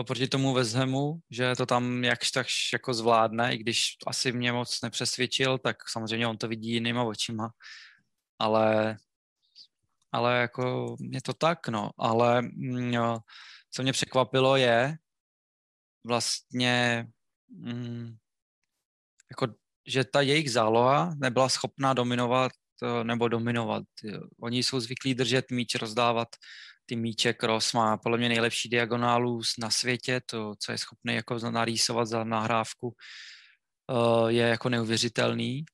proti 0.07 0.29
tomu 0.29 0.53
Vezhemu, 0.53 1.20
že 1.31 1.57
to 1.57 1.66
tam 1.66 2.05
jakž 2.05 2.31
tak 2.31 2.46
jako 2.72 2.94
zvládne, 2.94 3.55
i 3.55 3.59
když 3.59 3.96
asi 4.07 4.33
mě 4.33 4.53
moc 4.53 4.83
nepřesvědčil, 4.83 5.59
tak 5.59 5.77
samozřejmě 5.88 6.27
on 6.27 6.38
to 6.38 6.49
vidí 6.49 6.72
jinýma 6.72 7.05
očima, 7.05 7.51
ale 8.38 8.96
ale 10.12 10.38
jako 10.38 10.96
je 11.12 11.22
to 11.22 11.33
tak, 11.33 11.68
no, 11.68 11.90
ale 11.99 12.42
no, 12.90 13.18
co 13.70 13.83
mě 13.83 13.92
překvapilo 13.92 14.57
je 14.57 14.96
vlastně 16.05 17.07
mm, 17.49 18.16
jako, 19.31 19.55
že 19.87 20.05
ta 20.05 20.20
jejich 20.20 20.53
záloha 20.53 21.14
nebyla 21.16 21.49
schopná 21.49 21.94
dominovat 21.94 22.53
nebo 23.03 23.29
dominovat. 23.29 23.85
Oni 24.40 24.62
jsou 24.62 24.81
zvyklí 24.81 25.14
držet 25.14 25.51
míč, 25.51 25.75
rozdávat 25.75 26.29
ty 26.87 26.96
míče. 26.96 27.33
Cross 27.33 27.72
má 27.72 27.96
podle 27.96 28.18
mě 28.18 28.29
nejlepší 28.29 28.68
diagonálu 28.68 29.40
na 29.59 29.70
světě, 29.70 30.20
to, 30.27 30.55
co 30.59 30.72
je 30.72 30.79
schopný 30.79 31.14
jako 31.14 31.38
narýsovat 31.38 32.09
za 32.09 32.25
nahrávku, 32.25 32.94
eh, 33.90 34.33
je 34.33 34.46
jako 34.46 34.68
neuvěřitelný, 34.68 35.64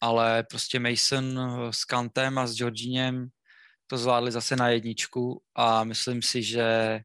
ale 0.00 0.42
prostě 0.42 0.80
Mason 0.80 1.38
eh, 1.38 1.72
s 1.72 1.84
Kantem 1.84 2.38
a 2.38 2.46
s 2.46 2.54
Georginem 2.54 3.28
to 3.86 3.98
zvládli 3.98 4.32
zase 4.32 4.56
na 4.56 4.68
jedničku 4.68 5.42
a 5.54 5.84
myslím 5.84 6.22
si, 6.22 6.42
že 6.42 6.62
eh, 6.62 7.02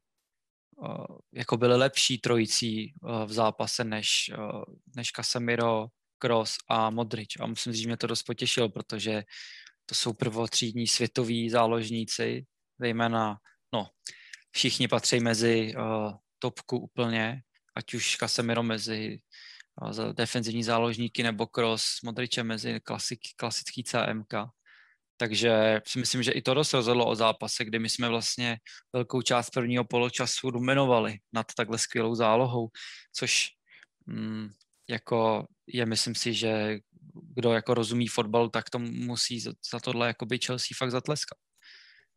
jako 1.32 1.56
byli 1.56 1.76
lepší 1.76 2.18
trojicí 2.18 2.94
v 3.26 3.32
zápase 3.32 3.84
než, 3.84 4.30
než 4.96 5.10
Casemiro, 5.10 5.86
Kroos 6.18 6.56
a 6.68 6.90
Modrič. 6.90 7.36
A 7.40 7.46
musím 7.46 7.72
říct, 7.72 7.82
že 7.82 7.88
mě 7.88 7.96
to 7.96 8.06
dost 8.06 8.22
potěšilo, 8.22 8.68
protože 8.68 9.22
to 9.86 9.94
jsou 9.94 10.12
prvotřídní 10.12 10.86
světoví 10.86 11.50
záložníci, 11.50 12.46
zejména, 12.78 13.36
no, 13.72 13.88
všichni 14.50 14.88
patří 14.88 15.20
mezi 15.20 15.74
uh, 15.76 16.12
topku 16.38 16.78
úplně, 16.78 17.42
ať 17.76 17.94
už 17.94 18.16
Casemiro 18.16 18.62
mezi 18.62 19.20
uh, 19.82 20.12
defenzivní 20.12 20.64
záložníky 20.64 21.22
nebo 21.22 21.46
Kroos, 21.46 21.84
Modriče 22.04 22.42
mezi 22.42 22.80
klasik, 22.80 23.20
klasický 23.36 23.84
CMK. 23.84 24.34
Takže 25.16 25.80
si 25.86 25.98
myslím, 25.98 26.22
že 26.22 26.32
i 26.32 26.42
to 26.42 26.54
dost 26.54 26.72
rozhodlo 26.72 27.06
o 27.06 27.14
zápase, 27.14 27.64
kdy 27.64 27.78
my 27.78 27.88
jsme 27.88 28.08
vlastně 28.08 28.58
velkou 28.92 29.22
část 29.22 29.50
prvního 29.50 29.84
poločasu 29.84 30.50
dominovali 30.50 31.18
nad 31.32 31.46
takhle 31.56 31.78
skvělou 31.78 32.14
zálohou, 32.14 32.68
což 33.12 33.48
mm, 34.06 34.48
jako 34.88 35.46
je, 35.66 35.86
myslím 35.86 36.14
si, 36.14 36.34
že 36.34 36.78
kdo 37.14 37.52
jako 37.52 37.74
rozumí 37.74 38.08
fotbal, 38.08 38.48
tak 38.48 38.70
to 38.70 38.78
musí 38.78 39.40
za, 39.40 39.52
za 39.72 39.80
tohle 39.80 40.06
jako 40.06 40.26
by 40.26 40.38
Chelsea 40.38 40.74
fakt 40.78 40.90
zatleskat. 40.90 41.38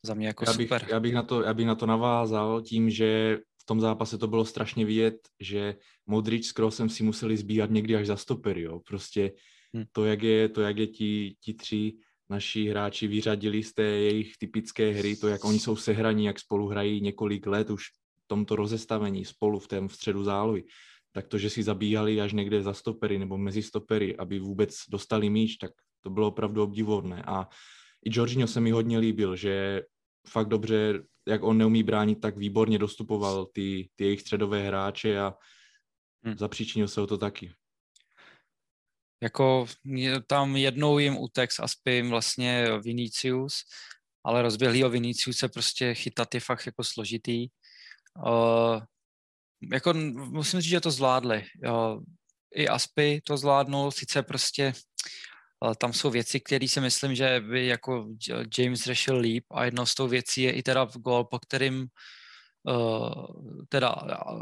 Za 0.05 0.13
mě 0.13 0.27
jako 0.27 0.45
já 0.47 0.53
bych, 0.53 0.67
super. 0.67 0.85
Já 0.89 0.99
bych, 0.99 1.13
na 1.13 1.23
to, 1.23 1.41
já 1.41 1.53
bych 1.53 1.65
na 1.65 1.75
to 1.75 1.85
navázal 1.85 2.61
tím, 2.61 2.89
že 2.89 3.39
v 3.61 3.65
tom 3.65 3.81
zápase 3.81 4.17
to 4.17 4.27
bylo 4.27 4.45
strašně 4.45 4.85
vidět, 4.85 5.15
že 5.39 5.75
Modrič 6.05 6.45
s 6.45 6.51
Kroosem 6.51 6.89
si 6.89 7.03
museli 7.03 7.37
zbíhat 7.37 7.69
někdy 7.69 7.95
až 7.95 8.07
za 8.07 8.17
stopery, 8.17 8.61
jo. 8.61 8.79
Prostě 8.79 9.31
hmm. 9.73 9.83
to, 9.91 10.05
jak 10.05 10.23
je, 10.23 10.49
to, 10.49 10.61
jak 10.61 10.77
je 10.77 10.87
ti, 10.87 11.35
ti 11.41 11.53
tři 11.53 11.93
naši 12.29 12.69
hráči 12.69 13.07
vyřadili 13.07 13.63
z 13.63 13.73
té 13.73 13.83
jejich 13.83 14.37
typické 14.37 14.91
hry, 14.91 15.15
to, 15.15 15.27
jak 15.27 15.45
oni 15.45 15.59
jsou 15.59 15.75
sehraní, 15.75 16.25
jak 16.25 16.39
spolu 16.39 16.67
hrají 16.67 17.01
několik 17.01 17.47
let 17.47 17.69
už 17.69 17.83
v 18.23 18.27
tomto 18.27 18.55
rozestavení 18.55 19.25
spolu 19.25 19.59
v 19.59 19.67
tom 19.67 19.89
středu 19.89 20.23
zálohy, 20.23 20.63
tak 21.11 21.27
to, 21.27 21.37
že 21.37 21.49
si 21.49 21.63
zabíhali 21.63 22.21
až 22.21 22.33
někde 22.33 22.63
za 22.63 22.73
stopery 22.73 23.19
nebo 23.19 23.37
mezi 23.37 23.61
stopery, 23.61 24.17
aby 24.17 24.39
vůbec 24.39 24.75
dostali 24.89 25.29
míč, 25.29 25.57
tak 25.57 25.71
to 26.01 26.09
bylo 26.09 26.27
opravdu 26.27 26.63
obdivodné. 26.63 27.23
A 27.27 27.47
i 28.05 28.09
Jorginho 28.13 28.47
se 28.47 28.61
mi 28.61 28.71
hodně 28.71 28.99
líbil, 28.99 29.35
že 29.35 29.81
fakt 30.29 30.47
dobře, 30.47 31.03
jak 31.27 31.43
on 31.43 31.57
neumí 31.57 31.83
bránit, 31.83 32.21
tak 32.21 32.37
výborně 32.37 32.79
dostupoval 32.79 33.45
ty, 33.45 33.89
ty 33.95 34.03
jejich 34.03 34.21
středové 34.21 34.67
hráče 34.67 35.19
a 35.19 35.33
hmm. 36.23 36.37
zapříčinil 36.37 36.87
se 36.87 37.01
o 37.01 37.07
to 37.07 37.17
taky. 37.17 37.53
Jako 39.23 39.65
tam 40.27 40.55
jednou 40.55 40.99
jim 40.99 41.17
utek 41.17 41.51
s 41.51 41.59
Aspim 41.59 42.09
vlastně 42.09 42.67
Vinicius, 42.83 43.63
ale 44.25 44.41
rozběhlýho 44.41 44.89
Viniciuse 44.89 45.49
prostě 45.49 45.93
chytat 45.93 46.33
je 46.33 46.39
fakt 46.39 46.65
jako 46.65 46.83
složitý. 46.83 47.47
Uh, 48.27 48.81
jako 49.71 49.93
musím 49.93 50.61
říct, 50.61 50.69
že 50.69 50.81
to 50.81 50.91
zvládli. 50.91 51.45
Jo. 51.63 52.01
I 52.55 52.67
Aspy 52.67 53.21
to 53.21 53.37
zvládnul, 53.37 53.91
sice 53.91 54.23
prostě 54.23 54.73
tam 55.77 55.93
jsou 55.93 56.09
věci, 56.09 56.39
které 56.39 56.67
si 56.67 56.81
myslím, 56.81 57.15
že 57.15 57.39
by 57.39 57.67
jako 57.67 58.07
James 58.57 58.83
řešil 58.83 59.17
líp 59.17 59.45
a 59.51 59.65
jednou 59.65 59.85
z 59.85 59.95
tou 59.95 60.07
věcí 60.07 60.41
je 60.41 60.51
i 60.51 60.63
teda 60.63 60.87
gol, 60.95 61.23
po 61.23 61.39
kterým 61.39 61.87
uh, 62.63 63.25
teda 63.69 63.95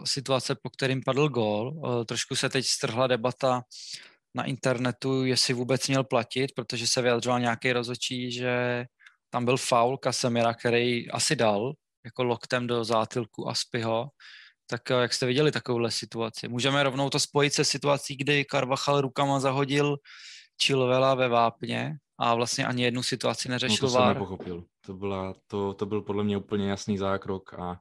situace, 0.06 0.56
po 0.56 0.70
kterým 0.70 1.02
padl 1.06 1.30
gol. 1.30 1.74
Trošku 2.06 2.36
se 2.36 2.50
teď 2.50 2.66
strhla 2.66 3.08
debata 3.08 3.62
na 4.36 4.44
internetu, 4.44 5.26
jestli 5.26 5.54
vůbec 5.54 5.88
měl 5.88 6.04
platit, 6.04 6.52
protože 6.56 6.88
se 6.88 7.02
vyjadřoval 7.02 7.40
nějaký 7.40 7.74
rozočí, 7.74 8.32
že 8.32 8.86
tam 9.30 9.46
byl 9.46 9.58
faul 9.58 9.98
Kasemira, 9.98 10.54
který 10.54 11.12
asi 11.12 11.36
dal, 11.36 11.74
jako 12.06 12.24
loktem 12.24 12.68
do 12.68 12.84
zátilku 12.84 13.50
Aspiho, 13.50 14.10
tak 14.70 14.92
eh, 14.92 14.94
jak 14.94 15.14
jste 15.14 15.26
viděli 15.26 15.52
takovouhle 15.52 15.92
situaci? 15.92 16.48
Můžeme 16.48 16.84
rovnou 16.84 17.10
to 17.10 17.20
spojit 17.20 17.54
se 17.54 17.66
situací, 17.66 18.16
kdy 18.16 18.46
Carvachal 18.52 19.02
rukama 19.02 19.40
zahodil 19.40 19.98
Chilvela 20.62 21.16
ve 21.16 21.28
vápně 21.28 21.98
a 22.18 22.36
vlastně 22.36 22.66
ani 22.66 22.84
jednu 22.84 23.04
situaci 23.04 23.50
neřešil 23.50 23.88
no, 23.88 23.88
to 23.88 23.98
jsem 23.98 24.08
nepochopil. 24.08 24.64
To, 24.86 24.94
byla, 24.94 25.36
to, 25.48 25.74
to 25.74 25.86
byl 25.86 26.02
podle 26.02 26.24
mě 26.24 26.38
úplně 26.38 26.70
jasný 26.70 26.98
zákrok 26.98 27.54
a 27.54 27.80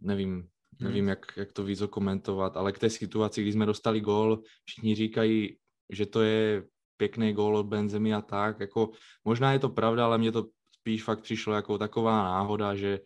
nevím, 0.00 0.48
nevím, 0.80 0.98
hmm. 0.98 1.08
jak, 1.08 1.18
jak 1.36 1.52
to 1.52 1.64
víc 1.64 1.82
komentovat, 1.90 2.56
ale 2.56 2.72
k 2.72 2.78
té 2.78 2.90
situaci, 2.90 3.42
kdy 3.42 3.52
jsme 3.52 3.66
dostali 3.66 4.00
gól, 4.00 4.42
všichni 4.64 4.94
říkají, 4.94 5.56
že 5.90 6.06
to 6.06 6.22
je 6.22 6.64
pěkný 6.96 7.32
gól 7.32 7.56
od 7.56 7.66
Benzemi 7.66 8.14
a 8.14 8.20
tak, 8.20 8.60
jako 8.60 8.90
možná 9.24 9.52
je 9.52 9.58
to 9.58 9.68
pravda, 9.68 10.04
ale 10.04 10.18
mně 10.18 10.32
to 10.32 10.46
spíš 10.76 11.04
fakt 11.04 11.20
přišlo 11.20 11.54
jako 11.54 11.78
taková 11.78 12.22
náhoda, 12.22 12.74
že 12.74 13.00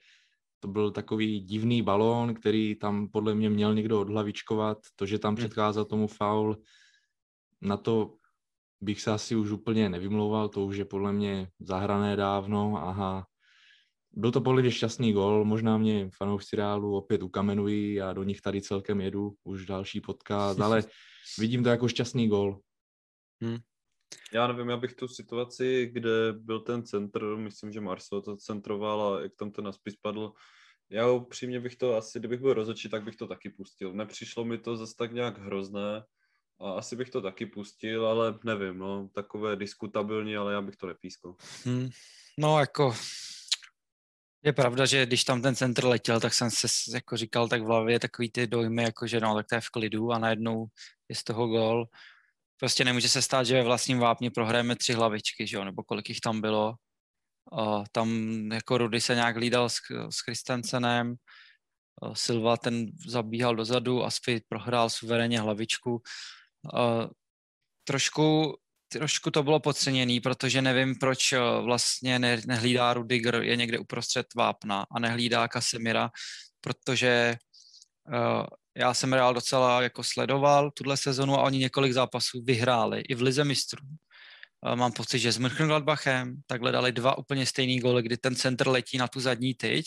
to 0.61 0.69
byl 0.69 0.91
takový 0.91 1.41
divný 1.41 1.83
balón, 1.83 2.35
který 2.35 2.75
tam 2.75 3.09
podle 3.09 3.35
mě 3.35 3.51
měl 3.51 3.75
někdo 3.75 4.01
odhlavičkovat. 4.01 4.79
To, 4.97 5.07
že 5.07 5.19
tam 5.19 5.35
hmm. 5.35 5.37
předcházel 5.37 5.85
tomu 5.85 6.07
faul, 6.07 6.57
na 7.63 7.77
to 7.77 8.15
bych 8.85 9.01
se 9.01 9.11
asi 9.11 9.37
už 9.37 9.51
úplně 9.51 9.89
nevymlouval, 9.89 10.49
to 10.49 10.65
už 10.65 10.77
je 10.77 10.85
podle 10.85 11.13
mě 11.13 11.49
zahrané 11.61 12.17
dávno. 12.17 12.77
Aha, 12.77 13.27
byl 14.13 14.33
to 14.33 14.41
podle 14.41 14.63
mě 14.63 14.71
šťastný 14.71 15.13
gol, 15.13 15.45
možná 15.45 15.79
mě 15.79 16.11
fanoušci 16.17 16.57
Reálu 16.57 16.97
opět 16.97 17.23
ukamenují 17.23 18.01
a 18.01 18.13
do 18.13 18.23
nich 18.23 18.41
tady 18.41 18.63
celkem 18.63 19.01
jedu, 19.01 19.35
už 19.45 19.67
další 19.67 20.01
podcast, 20.01 20.61
ale 20.61 20.83
vidím 21.39 21.63
to 21.63 21.69
jako 21.69 21.89
šťastný 21.89 22.29
gol. 22.29 22.61
Hmm. 23.43 23.59
Já 24.33 24.47
nevím, 24.47 24.69
já 24.69 24.77
bych 24.77 24.95
tu 24.95 25.09
situaci, 25.09 25.91
kde 25.93 26.33
byl 26.33 26.61
ten 26.61 26.87
centr, 26.87 27.37
myslím, 27.37 27.73
že 27.73 27.81
Marcel 27.81 28.23
to 28.23 28.37
centroval 28.37 29.03
a 29.03 29.21
jak 29.21 29.33
tam 29.39 29.51
ten 29.51 29.65
naspis 29.65 29.97
padl, 29.97 30.33
já 30.91 31.11
upřímně 31.11 31.61
bych 31.61 31.77
to 31.77 31.97
asi, 31.97 32.19
kdybych 32.19 32.41
byl 32.41 32.55
rozhodčí, 32.55 32.89
tak 32.89 33.05
bych 33.05 33.17
to 33.17 33.27
taky 33.27 33.51
pustil. 33.51 33.93
Nepřišlo 33.93 34.45
mi 34.45 34.59
to 34.59 34.77
zase 34.77 34.95
tak 34.99 35.13
nějak 35.13 35.39
hrozné 35.39 36.05
a 36.61 36.73
asi 36.73 36.97
bych 36.97 37.11
to 37.11 37.23
taky 37.23 37.47
pustil, 37.47 38.07
ale 38.07 38.39
nevím, 38.45 38.79
no, 38.79 39.09
takové 39.15 39.57
diskutabilní, 39.57 40.37
ale 40.37 40.53
já 40.53 40.63
bych 40.63 40.77
to 40.77 40.87
nepískal. 40.87 41.37
Hmm. 41.65 41.89
No 42.39 42.59
jako 42.61 42.95
je 44.45 44.53
pravda, 44.53 44.87
že 44.87 45.07
když 45.07 45.25
tam 45.25 45.43
ten 45.43 45.57
centr 45.57 45.85
letěl, 45.85 46.21
tak 46.21 46.35
jsem 46.35 46.51
se 46.51 46.67
jako 46.95 47.17
říkal 47.17 47.49
tak 47.49 47.63
v 47.63 47.67
hlavě 47.67 48.01
takový 48.01 48.31
ty 48.31 48.47
dojmy, 48.47 48.83
jako 48.83 49.07
že 49.07 49.21
no, 49.21 49.35
tak 49.35 49.47
to 49.49 49.55
je 49.55 49.61
v 49.61 49.71
klidu 49.71 50.13
a 50.13 50.19
najednou 50.19 50.67
je 51.09 51.17
z 51.17 51.25
toho 51.25 51.47
gol. 51.47 51.87
Prostě 52.57 52.85
nemůže 52.85 53.09
se 53.09 53.23
stát, 53.23 53.45
že 53.45 53.55
ve 53.55 53.63
vlastním 53.63 53.99
vápně 53.99 54.31
prohrajeme 54.31 54.77
tři 54.77 54.93
hlavičky, 54.93 55.47
že 55.47 55.57
jo, 55.57 55.65
nebo 55.65 55.83
kolik 55.83 56.09
jich 56.09 56.21
tam 56.21 56.41
bylo. 56.41 56.75
A 57.53 57.85
tam 57.93 58.09
jako 58.53 58.79
Rudy 58.79 59.01
se 59.01 59.15
nějak 59.15 59.37
lídal 59.37 59.69
s, 59.69 59.77
s 60.11 60.21
Christensenem, 60.21 61.17
Silva 62.13 62.57
ten 62.57 62.87
zabíhal 63.07 63.57
dozadu, 63.57 64.05
Aspi 64.05 64.43
prohrál 64.49 64.91
suverénně 64.91 65.41
hlavičku. 65.41 66.03
Trošku, 67.85 68.57
trošku 68.89 69.31
to 69.31 69.43
bylo 69.43 69.61
podceněný, 69.61 70.21
protože 70.21 70.63
nevím, 70.63 70.95
proč 70.95 71.35
vlastně 71.61 72.19
ne, 72.19 72.43
nehlídá 72.47 72.95
Rudiger, 72.95 73.35
je 73.35 73.57
někde 73.57 73.79
uprostřed 73.79 74.27
vápna 74.37 74.87
a 74.91 74.99
nehlídá 75.01 75.49
Kasemira, 75.49 76.11
protože 76.61 77.37
uh, 78.09 78.47
já 78.77 78.95
jsem 78.95 79.13
Real 79.13 79.35
docela 79.35 79.83
jako 79.83 80.05
sledoval 80.05 80.71
tuhle 80.71 80.97
sezonu 80.97 81.35
a 81.35 81.43
oni 81.43 81.59
několik 81.59 81.93
zápasů 81.93 82.43
vyhráli 82.45 83.01
i 83.01 83.15
v 83.15 83.23
Lize 83.23 83.45
mistrů. 83.45 83.87
Mám 84.75 84.93
pocit, 84.93 85.19
že 85.19 85.33
s 85.33 85.39
Mönchengladbachem 85.39 86.35
takhle 86.47 86.73
dali 86.73 86.93
dva 86.93 87.19
úplně 87.19 87.47
stejný 87.47 87.81
góly, 87.81 88.03
kdy 88.03 88.17
ten 88.17 88.37
centr 88.37 88.69
letí 88.69 88.99
na 88.99 89.09
tu 89.09 89.21
zadní 89.21 89.55
tyč 89.55 89.87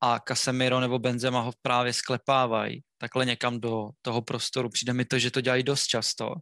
a 0.00 0.20
Casemiro 0.28 0.80
nebo 0.80 0.98
Benzema 0.98 1.40
ho 1.40 1.52
právě 1.62 1.92
sklepávají 1.92 2.82
takhle 2.98 3.26
někam 3.26 3.60
do 3.60 3.88
toho 4.02 4.22
prostoru. 4.22 4.68
Přijde 4.68 4.92
mi 4.92 5.04
to, 5.04 5.18
že 5.18 5.30
to 5.30 5.40
dělají 5.40 5.62
dost 5.62 5.86
často 5.86 6.34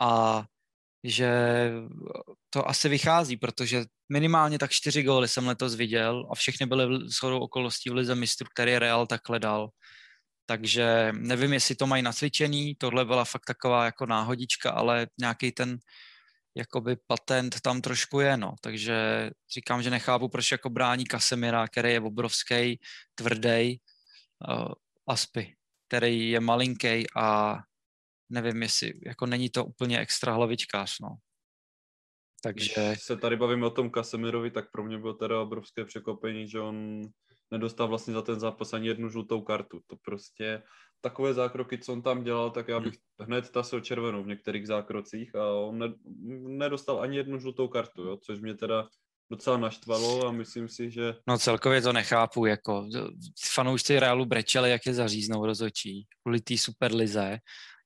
a 0.00 0.44
že 1.04 1.30
to 2.50 2.68
asi 2.68 2.88
vychází, 2.88 3.36
protože 3.36 3.84
minimálně 4.12 4.58
tak 4.58 4.70
čtyři 4.70 5.02
góly 5.02 5.28
jsem 5.28 5.46
letos 5.46 5.74
viděl 5.74 6.28
a 6.30 6.34
všechny 6.34 6.66
byly 6.66 7.08
shodou 7.08 7.38
okolností 7.38 7.90
v 7.90 7.94
Lize 7.94 8.14
mistrů, 8.14 8.46
který 8.54 8.78
Real 8.78 9.06
takhle 9.06 9.38
dal. 9.38 9.68
Takže 10.46 11.12
nevím, 11.12 11.52
jestli 11.52 11.74
to 11.74 11.86
mají 11.86 12.02
nacvičený, 12.02 12.74
tohle 12.74 13.04
byla 13.04 13.24
fakt 13.24 13.44
taková 13.46 13.84
jako 13.84 14.06
náhodička, 14.06 14.70
ale 14.70 15.06
nějaký 15.20 15.52
ten 15.52 15.78
jakoby 16.56 16.96
patent 17.06 17.60
tam 17.60 17.80
trošku 17.80 18.20
je, 18.20 18.36
no. 18.36 18.54
Takže 18.60 19.30
říkám, 19.54 19.82
že 19.82 19.90
nechápu, 19.90 20.28
proč 20.28 20.52
jako 20.52 20.70
brání 20.70 21.04
Kasemira, 21.04 21.68
který 21.68 21.92
je 21.92 22.00
obrovský, 22.00 22.80
tvrdý, 23.14 23.80
uh, 24.48 24.72
Aspy, 25.08 25.54
který 25.88 26.30
je 26.30 26.40
malinký 26.40 27.04
a 27.16 27.58
nevím, 28.30 28.62
jestli, 28.62 28.92
jako 29.06 29.26
není 29.26 29.50
to 29.50 29.64
úplně 29.64 29.98
extra 29.98 30.32
hlavičkář, 30.32 30.98
no. 31.00 31.08
Takže... 32.42 32.88
Když 32.88 33.02
se 33.02 33.16
tady 33.16 33.36
bavíme 33.36 33.66
o 33.66 33.70
tom 33.70 33.90
Kasemirovi, 33.90 34.50
tak 34.50 34.70
pro 34.70 34.84
mě 34.84 34.98
bylo 34.98 35.14
teda 35.14 35.40
obrovské 35.40 35.84
překvapení, 35.84 36.48
že 36.48 36.60
on 36.60 37.02
nedostal 37.50 37.88
vlastně 37.88 38.14
za 38.14 38.22
ten 38.22 38.40
zápas 38.40 38.72
ani 38.72 38.88
jednu 38.88 39.08
žlutou 39.08 39.42
kartu. 39.42 39.80
To 39.86 39.96
prostě 39.96 40.62
takové 41.04 41.34
zákroky, 41.34 41.78
co 41.78 41.92
on 41.92 42.02
tam 42.02 42.24
dělal, 42.24 42.50
tak 42.50 42.68
já 42.68 42.80
bych 42.80 42.94
hned 43.20 43.50
tasil 43.50 43.80
červenou 43.80 44.22
v 44.22 44.26
některých 44.26 44.66
zákrocích 44.66 45.34
a 45.34 45.52
on 45.52 45.78
ne, 45.78 45.92
nedostal 46.58 47.00
ani 47.00 47.16
jednu 47.16 47.38
žlutou 47.38 47.68
kartu, 47.68 48.02
jo, 48.02 48.16
což 48.16 48.40
mě 48.40 48.54
teda 48.54 48.88
docela 49.30 49.56
naštvalo 49.56 50.26
a 50.26 50.32
myslím 50.32 50.68
si, 50.68 50.90
že... 50.90 51.14
No 51.28 51.38
celkově 51.38 51.82
to 51.82 51.92
nechápu, 51.92 52.46
jako 52.46 52.88
fanoušci 53.54 54.00
Realu 54.00 54.24
brečeli, 54.24 54.70
jak 54.70 54.86
je 54.86 54.94
zaříznou 54.94 55.46
rozočí, 55.46 56.06
kvůli 56.22 56.40
té 56.40 56.58
superlize. 56.58 57.38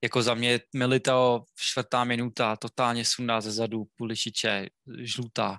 Jako 0.02 0.22
za 0.22 0.34
mě 0.34 0.60
Milito 0.74 1.42
čtvrtá 1.58 2.04
minuta, 2.04 2.56
totálně 2.56 3.04
sundá 3.04 3.40
ze 3.40 3.52
zadu, 3.52 3.84
Pulišiče, 3.96 4.66
žlutá. 4.98 5.58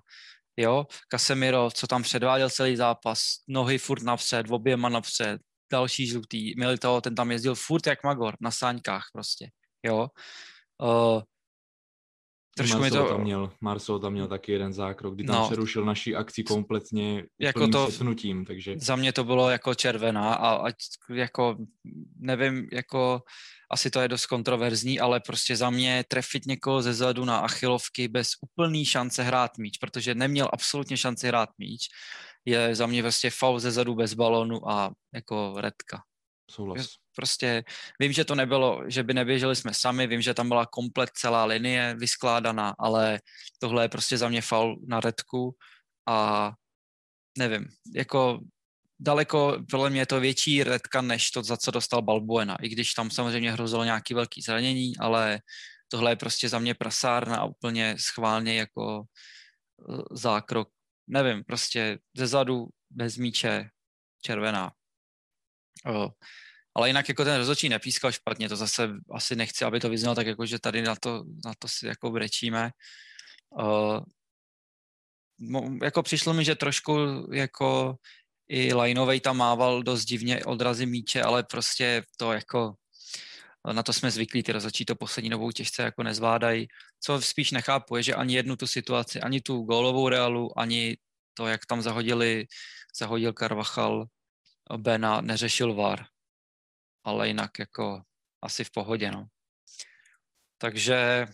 Jo, 0.57 0.86
Casemiro, 1.12 1.70
co 1.74 1.88
tam 1.88 2.03
předváděl 2.03 2.49
celý 2.49 2.76
zápas, 2.76 3.20
nohy 3.47 3.78
furt 3.78 4.03
napřed, 4.03 4.45
oběma 4.49 4.89
napřed, 4.89 5.41
další 5.72 6.07
žlutý. 6.07 6.53
Milito, 6.57 7.01
ten 7.01 7.15
tam 7.15 7.32
jezdil 7.32 7.55
furt 7.55 7.88
jak 7.88 8.03
Magor, 8.03 8.36
na 8.41 8.51
sáňkách 8.51 9.05
prostě, 9.13 9.49
jo. 9.86 10.07
Uh, 10.82 11.22
trošku 12.57 12.80
Marcel 12.80 13.03
to... 13.03 13.09
tam 13.09 13.22
měl, 13.22 13.51
Marcel 13.61 13.99
tam 13.99 14.13
měl 14.13 14.28
taky 14.28 14.51
jeden 14.51 14.74
zákrok, 14.74 15.15
kdy 15.15 15.24
tam 15.24 15.36
no, 15.36 15.45
přerušil 15.45 15.86
naší 15.86 16.15
akci 16.15 16.43
kompletně 16.43 17.26
jako 17.39 17.67
to, 17.67 17.88
přesnutím, 17.88 18.45
takže... 18.45 18.76
Za 18.78 18.95
mě 18.95 19.13
to 19.13 19.24
bylo 19.24 19.49
jako 19.49 19.76
červená 19.76 20.34
a 20.34 20.55
ať, 20.55 20.76
jako, 21.13 21.57
nevím, 22.20 22.67
jako 22.72 23.22
asi 23.72 23.89
to 23.89 23.99
je 24.01 24.07
dost 24.07 24.26
kontroverzní, 24.26 24.99
ale 24.99 25.20
prostě 25.20 25.55
za 25.55 25.70
mě 25.70 26.03
trefit 26.07 26.45
někoho 26.45 26.82
ze 26.82 26.93
zadu 26.93 27.26
na 27.26 27.38
achilovky 27.38 28.07
bez 28.07 28.30
úplný 28.41 28.86
šance 28.86 29.24
hrát 29.24 29.57
míč, 29.57 29.78
protože 29.78 30.15
neměl 30.15 30.49
absolutně 30.53 30.97
šanci 30.97 31.28
hrát 31.28 31.49
míč, 31.57 31.88
je 32.49 32.75
za 32.75 32.85
mě 32.85 33.01
vlastně 33.01 33.29
faul 33.29 33.59
ze 33.59 33.71
zadu 33.71 33.95
bez 33.95 34.13
balonu 34.13 34.69
a 34.69 34.91
jako 35.13 35.53
redka. 35.57 36.03
Souhlas. 36.51 36.87
Prostě 37.15 37.63
vím, 37.99 38.11
že 38.11 38.25
to 38.25 38.35
nebylo, 38.35 38.83
že 38.87 39.03
by 39.03 39.13
neběželi 39.13 39.55
jsme 39.55 39.73
sami, 39.73 40.07
vím, 40.07 40.21
že 40.21 40.33
tam 40.33 40.47
byla 40.47 40.65
komplet 40.65 41.09
celá 41.13 41.45
linie 41.45 41.95
vyskládaná, 41.99 42.75
ale 42.79 43.19
tohle 43.59 43.83
je 43.83 43.89
prostě 43.89 44.17
za 44.17 44.29
mě 44.29 44.41
faul 44.41 44.79
na 44.87 44.99
redku 44.99 45.55
a 46.07 46.51
nevím, 47.37 47.67
jako 47.95 48.39
daleko, 48.99 49.57
podle 49.71 49.89
mě 49.89 50.01
je 50.01 50.05
to 50.05 50.19
větší 50.19 50.63
redka, 50.63 51.01
než 51.01 51.31
to, 51.31 51.43
za 51.43 51.57
co 51.57 51.71
dostal 51.71 52.01
Balbuena, 52.01 52.55
i 52.61 52.69
když 52.69 52.93
tam 52.93 53.11
samozřejmě 53.11 53.51
hrozilo 53.51 53.83
nějaký 53.83 54.13
velký 54.13 54.41
zranění, 54.41 54.97
ale 54.97 55.41
tohle 55.87 56.11
je 56.11 56.15
prostě 56.15 56.49
za 56.49 56.59
mě 56.59 56.73
prasárna 56.73 57.37
a 57.37 57.45
úplně 57.45 57.95
schválně 57.99 58.55
jako 58.57 59.03
eh, 59.03 60.01
zákrok 60.11 60.69
nevím, 61.10 61.43
prostě 61.43 61.99
ze 62.18 62.28
zadu, 62.28 62.68
bez 62.89 63.18
míče, 63.18 63.70
červená. 64.22 64.72
O, 65.86 66.10
ale 66.76 66.89
jinak 66.89 67.10
jako 67.10 67.24
ten 67.24 67.38
rozhodčí 67.38 67.70
nepískal 67.70 68.12
špatně, 68.12 68.49
to 68.49 68.55
zase 68.55 68.89
asi 69.12 69.36
nechci, 69.36 69.66
aby 69.66 69.80
to 69.80 69.89
vyznal 69.89 70.16
tak 70.16 70.28
jako, 70.28 70.45
že 70.45 70.60
tady 70.60 70.82
na 70.82 70.95
to, 70.95 71.24
na 71.45 71.53
to 71.60 71.68
si 71.68 71.88
jako 71.88 72.12
brečíme. 72.12 72.72
O, 73.62 74.01
jako 75.84 76.03
přišlo 76.03 76.34
mi, 76.34 76.45
že 76.45 76.55
trošku 76.55 76.97
jako 77.34 77.95
i 78.47 78.74
Lainovej 78.74 79.20
tam 79.20 79.38
mával 79.38 79.84
dost 79.84 80.05
divně 80.05 80.45
odrazy 80.45 80.86
míče, 80.86 81.22
ale 81.22 81.43
prostě 81.43 82.03
to 82.18 82.32
jako 82.32 82.74
na 83.74 83.84
to 83.84 83.93
jsme 83.93 84.11
zvyklí, 84.11 84.43
ty 84.43 84.51
rozhodčí 84.51 84.86
to 84.86 84.95
poslední 84.95 85.30
dobou 85.30 85.51
těžce 85.51 85.84
jako 85.84 86.03
nezvládají. 86.03 86.67
Co 86.99 87.22
spíš 87.22 87.51
nechápu, 87.51 87.95
je, 87.95 88.03
že 88.03 88.15
ani 88.15 88.36
jednu 88.36 88.55
tu 88.55 88.67
situaci, 88.67 89.22
ani 89.22 89.41
tu 89.41 89.61
gólovou 89.61 90.09
realu, 90.09 90.59
ani 90.59 90.97
to, 91.34 91.47
jak 91.47 91.65
tam 91.65 91.82
zahodili, 91.82 92.47
zahodil 92.99 93.34
Carvachal 93.34 94.05
Bena, 94.78 95.22
neřešil 95.22 95.74
VAR. 95.74 96.05
Ale 97.03 97.28
jinak 97.28 97.59
jako 97.59 98.01
asi 98.41 98.63
v 98.63 98.72
pohodě, 98.72 99.11
no. 99.11 99.28
Takže 100.57 101.28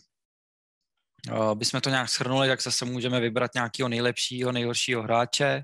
uh, 1.31 1.53
bychom 1.55 1.81
to 1.81 1.89
nějak 1.89 2.09
shrnuli, 2.09 2.47
tak 2.47 2.61
zase 2.61 2.85
můžeme 2.85 3.19
vybrat 3.19 3.51
nějakého 3.53 3.89
nejlepšího, 3.89 4.51
nejhoršího 4.51 5.03
hráče 5.03 5.63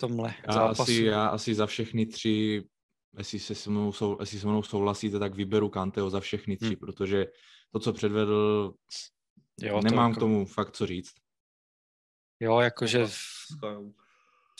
tomhle 0.00 0.34
já 0.46 0.52
zápasu. 0.52 0.82
Asi, 0.82 1.04
já 1.04 1.26
asi 1.26 1.54
za 1.54 1.66
všechny 1.66 2.06
tři, 2.06 2.62
jestli 3.18 3.38
se 3.38 3.54
se 3.54 3.70
mnou, 3.70 3.92
sou, 3.92 4.16
jestli 4.20 4.38
se 4.38 4.46
mnou 4.46 4.62
souhlasíte, 4.62 5.18
tak 5.18 5.34
vyberu 5.34 5.68
Kanteo 5.68 6.10
za 6.10 6.20
všechny 6.20 6.56
tři, 6.56 6.66
hmm. 6.66 6.76
protože 6.76 7.26
to, 7.72 7.78
co 7.78 7.92
předvedl, 7.92 8.74
jo, 9.60 9.80
nemám 9.80 10.10
to 10.10 10.14
jako... 10.14 10.16
k 10.16 10.20
tomu 10.20 10.46
fakt 10.46 10.70
co 10.76 10.86
říct. 10.86 11.14
Jo, 12.40 12.60
jakože 12.60 13.06
v 13.06 13.16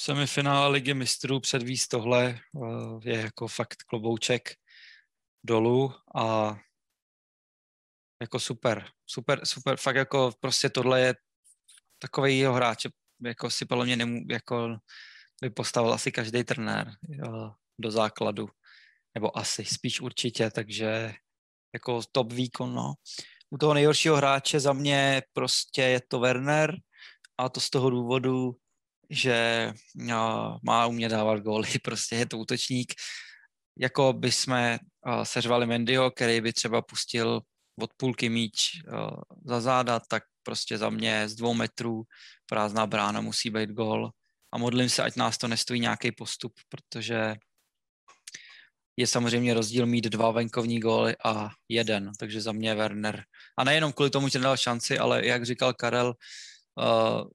semifinále 0.01 0.69
ligy 0.69 0.95
mistrů 0.95 1.41
předvíz 1.41 1.89
tohle 1.89 2.41
uh, 2.53 3.01
je 3.05 3.21
jako 3.21 3.49
fakt 3.49 3.83
klobouček 3.83 4.55
dolů 5.45 5.95
a 6.15 6.59
jako 8.23 8.41
super, 8.41 8.89
super, 9.07 9.47
super, 9.47 9.77
fakt 9.77 9.97
jako 9.97 10.33
prostě 10.41 10.71
tohle 10.71 11.01
je 11.01 11.15
takový 11.99 12.39
jeho 12.39 12.55
hráč, 12.55 12.87
jako 13.25 13.51
si 13.51 13.65
podle 13.65 13.85
mě 13.85 13.97
nemů, 13.97 14.21
jako 14.31 14.77
by 15.43 15.51
postavil 15.51 15.93
asi 15.93 16.13
každý 16.13 16.45
trenér 16.45 16.93
jo, 17.09 17.53
do 17.81 17.91
základu, 17.91 18.49
nebo 19.15 19.39
asi, 19.39 19.65
spíš 19.65 20.01
určitě, 20.01 20.51
takže 20.51 21.15
jako 21.75 22.01
top 22.13 22.33
výkon, 22.33 22.75
no. 22.75 22.95
U 23.51 23.59
toho 23.59 23.75
nejhoršího 23.75 24.17
hráče 24.17 24.61
za 24.61 24.73
mě 24.73 25.23
prostě 25.33 25.83
je 25.83 26.01
to 26.09 26.21
Werner 26.21 26.77
a 27.39 27.49
to 27.49 27.61
z 27.61 27.71
toho 27.71 27.91
důvodu, 27.91 28.57
že 29.11 29.73
no, 29.95 30.59
má 30.63 30.87
umě 30.87 31.09
dávat 31.09 31.41
góly, 31.41 31.69
prostě 31.85 32.17
je 32.17 32.27
to 32.27 32.39
útočník, 32.39 32.95
jako 33.79 34.13
by 34.13 34.33
jsme 34.33 34.79
uh, 35.07 35.23
seřvali 35.23 35.67
Mendyho, 35.67 36.11
který 36.11 36.41
by 36.41 36.53
třeba 36.53 36.83
pustil 36.83 37.41
od 37.83 37.91
půlky 37.97 38.29
míč 38.29 38.83
uh, 38.93 39.11
za 39.45 39.61
záda, 39.61 40.01
tak 40.01 40.23
prostě 40.43 40.79
za 40.79 40.91
mě 40.91 41.29
z 41.29 41.35
dvou 41.35 41.55
metrů 41.55 42.03
prázdná 42.47 42.87
brána 42.87 43.21
musí 43.21 43.51
být 43.51 43.71
gól. 43.71 44.11
A 44.53 44.59
modlím 44.59 44.89
se, 44.89 45.03
ať 45.03 45.17
nás 45.17 45.39
to 45.39 45.49
nestojí 45.49 45.81
nějaký 45.81 46.13
postup, 46.13 46.53
protože 46.69 47.35
je 49.01 49.07
samozřejmě 49.07 49.55
rozdíl 49.55 49.87
mít 49.87 50.05
dva 50.05 50.31
venkovní 50.31 50.81
góly 50.81 51.17
a 51.25 51.51
jeden, 51.69 52.13
takže 52.19 52.41
za 52.41 52.53
mě 52.53 52.75
Werner. 52.75 53.25
A 53.59 53.65
nejenom 53.65 53.93
kvůli 53.93 54.11
tomu, 54.11 54.29
že 54.29 54.39
nedal 54.39 54.57
šanci, 54.57 54.99
ale 54.99 55.27
jak 55.27 55.47
říkal 55.47 55.75
Karel, 55.75 56.15
uh, 56.77 57.29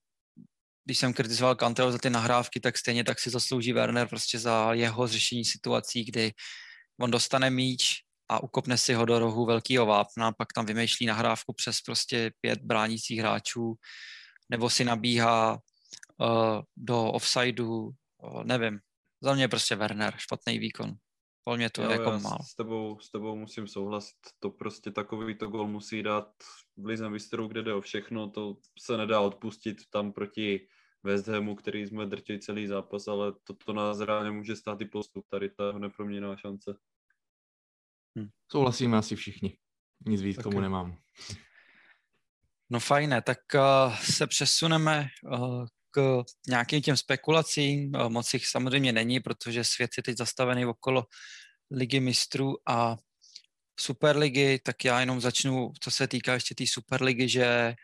když 0.86 0.98
jsem 0.98 1.14
kritizoval 1.14 1.56
Kanteho 1.56 1.92
za 1.92 1.98
ty 1.98 2.10
nahrávky, 2.10 2.60
tak 2.60 2.78
stejně 2.78 3.04
tak 3.04 3.20
si 3.20 3.30
zaslouží 3.30 3.74
Werner 3.74 4.08
prostě 4.08 4.40
za 4.40 4.74
jeho 4.74 5.08
řešení 5.08 5.46
situací, 5.46 6.06
kdy 6.06 6.32
on 7.02 7.12
dostane 7.12 7.50
míč 7.50 8.06
a 8.30 8.44
ukopne 8.44 8.78
si 8.78 8.94
ho 8.94 9.06
do 9.06 9.20
rohu 9.20 9.46
velkého 9.46 9.86
vápna, 9.86 10.32
pak 10.32 10.54
tam 10.54 10.66
vymýšlí 10.66 11.06
nahrávku 11.06 11.54
přes 11.54 11.82
prostě 11.82 12.32
pět 12.42 12.62
bránících 12.62 13.20
hráčů, 13.20 13.74
nebo 14.50 14.70
si 14.70 14.84
nabíhá 14.86 15.54
uh, 15.54 16.62
do 16.78 17.04
offsideu, 17.12 17.90
uh, 18.22 18.44
nevím. 18.44 18.80
Za 19.22 19.34
mě 19.34 19.48
prostě 19.48 19.76
Werner, 19.76 20.14
špatný 20.18 20.60
výkon. 20.60 20.94
Podle 21.48 21.58
mě 21.58 21.70
to 21.70 21.84
jo, 21.84 21.90
jako 21.90 22.20
málo. 22.20 22.38
S 22.44 22.56
tebou, 22.56 23.00
s 23.00 23.12
tebou 23.12 23.36
musím 23.36 23.68
souhlasit. 23.68 24.16
To 24.40 24.50
prostě 24.50 24.92
takový 24.92 25.38
to 25.38 25.48
gol 25.48 25.68
musí 25.68 26.04
dát 26.04 26.32
v 26.78 26.86
Lize 26.86 27.10
mistrů, 27.10 27.48
kde 27.48 27.64
jde 27.64 27.74
o 27.74 27.82
všechno. 27.82 28.30
To 28.30 28.58
se 28.80 28.98
nedá 28.98 29.22
odpustit 29.22 29.78
tam 29.90 30.14
proti 30.14 30.68
West 31.04 31.28
Hamu, 31.28 31.56
který 31.56 31.86
jsme 31.86 32.06
drtili 32.06 32.40
celý 32.40 32.68
zápas, 32.68 33.08
ale 33.08 33.34
to, 33.44 33.54
to 33.54 33.74
nás 33.74 34.00
reálně 34.00 34.32
může 34.32 34.56
stát 34.56 34.82
i 34.82 34.86
postup. 34.86 35.26
Tady 35.30 35.50
ta 35.50 35.72
neproměná 35.72 36.36
šance. 36.36 36.78
Hm. 38.20 38.30
Souhlasíme 38.52 38.98
asi 38.98 39.16
všichni. 39.16 39.58
Nic 40.08 40.22
víc 40.22 40.38
tomu 40.44 40.60
nemám. 40.60 40.98
No 42.70 42.80
fajné, 42.80 43.22
tak 43.22 43.38
uh, 43.56 43.96
se 43.96 44.28
přesuneme 44.28 45.08
uh, 45.32 45.66
k 45.96 46.24
nějakým 46.48 46.82
těm 46.82 46.98
spekulacím. 46.98 47.92
Moc 48.08 48.34
jich 48.34 48.48
samozřejmě 48.48 48.92
není, 48.92 49.20
protože 49.20 49.64
svět 49.64 49.92
je 49.98 50.04
teď 50.04 50.18
zastavený 50.18 50.66
okolo 50.66 51.06
ligy 51.72 52.00
mistrů 52.00 52.58
a 52.68 52.98
Superligy, 53.80 54.60
tak 54.60 54.86
já 54.86 55.00
jenom 55.00 55.22
začnu, 55.22 55.72
co 55.80 55.92
se 55.92 56.08
týká 56.08 56.34
ještě 56.34 56.56
té 56.56 56.64
tý 56.64 56.68
Superligy, 56.68 57.30
že 57.30 57.76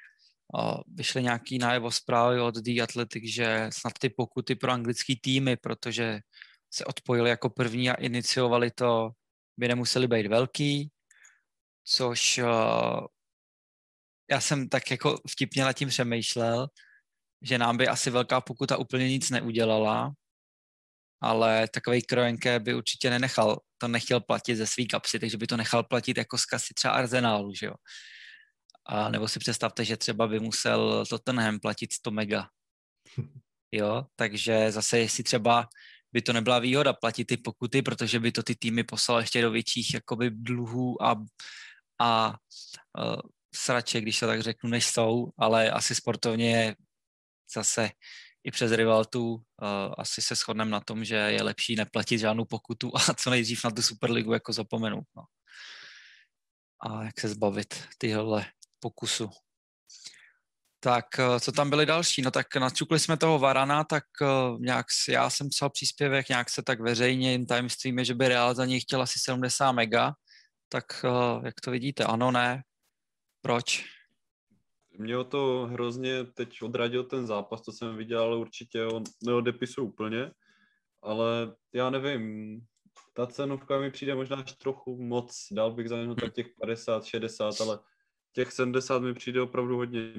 vyšly 0.88 1.24
nějaký 1.24 1.58
najevo 1.58 1.92
zprávy 1.92 2.40
od 2.40 2.56
The 2.56 2.82
Athletic, 2.82 3.24
že 3.34 3.70
snad 3.74 3.94
ty 4.00 4.10
pokuty 4.10 4.56
pro 4.56 4.72
anglický 4.72 5.16
týmy, 5.16 5.58
protože 5.58 6.20
se 6.74 6.86
odpojili 6.86 7.30
jako 7.30 7.50
první 7.50 7.90
a 7.90 7.94
iniciovali 7.94 8.72
to, 8.72 9.12
by 9.58 9.68
nemuseli 9.68 10.08
být 10.08 10.28
velký, 10.28 10.92
což 11.84 12.40
já 14.32 14.42
jsem 14.42 14.70
tak 14.70 14.92
jako 14.92 15.18
vtipně 15.30 15.64
nad 15.64 15.74
tím 15.74 15.90
přemýšlel, 15.90 16.68
že 17.42 17.58
nám 17.58 17.78
by 17.78 17.88
asi 17.88 18.10
velká 18.10 18.42
pokuta 18.42 18.78
úplně 18.78 19.10
nic 19.10 19.30
neudělala, 19.30 20.14
ale 21.22 21.68
takový 21.68 22.02
krojenke 22.02 22.60
by 22.60 22.74
určitě 22.74 23.10
nenechal, 23.10 23.60
to 23.78 23.88
nechtěl 23.88 24.20
platit 24.20 24.56
ze 24.56 24.68
svý 24.68 24.88
kapsy, 24.88 25.20
takže 25.20 25.38
by 25.38 25.48
to 25.48 25.58
nechal 25.58 25.84
platit 25.84 26.18
jako 26.18 26.38
z 26.38 26.46
kasy 26.46 26.74
třeba 26.74 26.94
Arsenálu, 26.94 27.54
že 27.54 27.66
jo. 27.66 27.74
A 28.86 29.10
nebo 29.10 29.28
si 29.28 29.40
představte, 29.40 29.86
že 29.86 29.98
třeba 29.98 30.28
by 30.28 30.40
musel 30.40 31.06
Tottenham 31.06 31.60
platit 31.60 31.94
100 31.94 32.12
mega. 32.12 32.48
Jo, 33.74 34.06
takže 34.16 34.72
zase 34.72 35.00
jestli 35.00 35.24
třeba 35.24 35.68
by 36.14 36.22
to 36.22 36.34
nebyla 36.34 36.60
výhoda 36.60 36.94
platit 36.94 37.26
ty 37.26 37.38
pokuty, 37.38 37.82
protože 37.82 38.20
by 38.20 38.32
to 38.32 38.44
ty 38.44 38.56
týmy 38.56 38.84
poslal 38.84 39.20
ještě 39.20 39.42
do 39.42 39.52
větších 39.52 39.94
jakoby 39.94 40.30
dluhů 40.30 41.04
a, 41.04 41.16
a 42.02 42.36
uh, 43.00 43.16
srače, 43.56 44.02
když 44.02 44.20
to 44.20 44.28
tak 44.28 44.42
řeknu, 44.42 44.70
než 44.70 44.86
jsou, 44.86 45.28
ale 45.38 45.72
asi 45.72 45.96
sportovně 45.96 46.76
zase 47.54 47.90
i 48.44 48.52
přes 48.52 48.72
Rivaltu 48.72 49.34
uh, 49.34 49.42
asi 49.98 50.22
se 50.22 50.36
shodneme 50.36 50.72
na 50.72 50.80
tom, 50.80 51.06
že 51.06 51.16
je 51.16 51.44
lepší 51.44 51.76
neplatit 51.76 52.18
žádnou 52.18 52.46
pokutu 52.46 52.92
a 52.96 53.14
co 53.14 53.30
nejdřív 53.30 53.64
na 53.64 53.72
tu 53.72 53.82
Superligu 53.82 54.34
jako 54.34 54.54
zapomenout. 54.54 55.06
No. 55.16 55.24
A 56.82 57.04
jak 57.04 57.20
se 57.20 57.28
zbavit 57.28 57.88
tyhle 57.98 58.46
pokusu. 58.80 59.30
Tak 60.80 61.06
uh, 61.20 61.40
co 61.40 61.52
tam 61.52 61.70
byly 61.70 61.86
další? 61.86 62.22
No 62.22 62.32
tak 62.32 62.56
načukli 62.56 63.00
jsme 63.00 63.18
toho 63.18 63.40
Varana, 63.40 63.84
tak 63.84 64.04
uh, 64.22 64.60
nějak, 64.62 64.86
já 65.10 65.30
jsem 65.30 65.50
psal 65.50 65.70
příspěvek, 65.70 66.30
nějak 66.30 66.50
se 66.50 66.64
tak 66.64 66.80
veřejně, 66.82 67.32
jim 67.32 67.46
tajemstvím 67.46 68.00
je, 68.00 68.06
že 68.06 68.16
by 68.16 68.28
Real 68.28 68.56
za 68.56 68.66
něj 68.66 68.80
chtěl 68.80 69.02
asi 69.02 69.20
70 69.20 69.72
mega, 69.72 70.14
tak 70.70 70.86
uh, 71.04 71.46
jak 71.46 71.62
to 71.62 71.72
vidíte? 71.72 72.04
Ano, 72.04 72.32
ne? 72.32 72.64
Proč? 73.42 73.86
Mě 74.98 75.24
to 75.24 75.68
hrozně 75.72 76.24
teď 76.24 76.62
odradil 76.62 77.04
ten 77.04 77.28
zápas, 77.28 77.62
co 77.62 77.72
jsem 77.72 77.98
viděl, 77.98 78.22
ale 78.22 78.38
určitě 78.38 78.84
ho 78.84 79.04
neodepisu 79.24 79.84
úplně. 79.84 80.32
Ale 81.02 81.56
já 81.74 81.90
nevím, 81.90 82.60
ta 83.14 83.28
cenovka 83.28 83.80
mi 83.80 83.92
přijde 83.92 84.16
možná 84.16 84.38
až 84.38 84.54
trochu 84.54 85.04
moc. 85.04 85.48
Dal 85.52 85.72
bych 85.72 85.90
za 85.90 85.98
něho 85.98 86.16
tak 86.16 86.34
těch 86.34 86.48
50, 86.60 87.06
60, 87.06 87.62
ale 87.62 87.80
těch 88.34 88.52
70 88.52 89.00
mi 89.00 89.14
přijde 89.14 89.42
opravdu 89.42 89.76
hodně. 89.76 90.14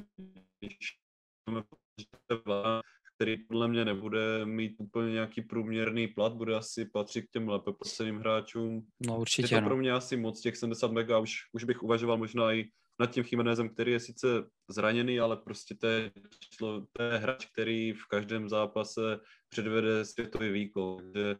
který 3.17 3.37
podle 3.37 3.69
mě 3.69 3.85
nebude 3.85 4.47
mít 4.47 4.75
úplně 4.79 5.13
nějaký 5.13 5.43
průměrný 5.43 6.09
plat, 6.09 6.33
bude 6.33 6.57
asi 6.57 6.85
patřit 6.85 7.23
k 7.23 7.31
těm 7.31 7.49
lépe 7.49 7.73
placeným 7.73 8.19
hráčům. 8.19 8.87
No 9.07 9.19
určitě. 9.19 9.55
Je 9.55 9.59
to 9.59 9.61
no. 9.61 9.69
pro 9.69 9.77
mě 9.77 9.93
asi 9.93 10.17
moc, 10.17 10.41
těch 10.41 10.57
70 10.57 10.93
mega, 10.93 11.19
už, 11.19 11.35
už 11.53 11.65
bych 11.65 11.83
uvažoval 11.83 12.17
možná 12.17 12.53
i 12.53 12.71
nad 13.01 13.11
tím 13.11 13.25
Chimenezem, 13.25 13.69
který 13.69 13.93
je 13.93 14.01
sice 14.01 14.27
zraněný, 14.71 15.21
ale 15.21 15.37
prostě 15.37 15.75
to 15.75 15.87
je, 15.87 16.11
to 16.59 17.03
je 17.03 17.19
hráč, 17.19 17.47
který 17.47 17.93
v 17.93 18.07
každém 18.07 18.49
zápase 18.49 19.21
předvede 19.49 20.05
světový 20.05 20.53
výkon. 20.53 20.97
Takže 21.13 21.37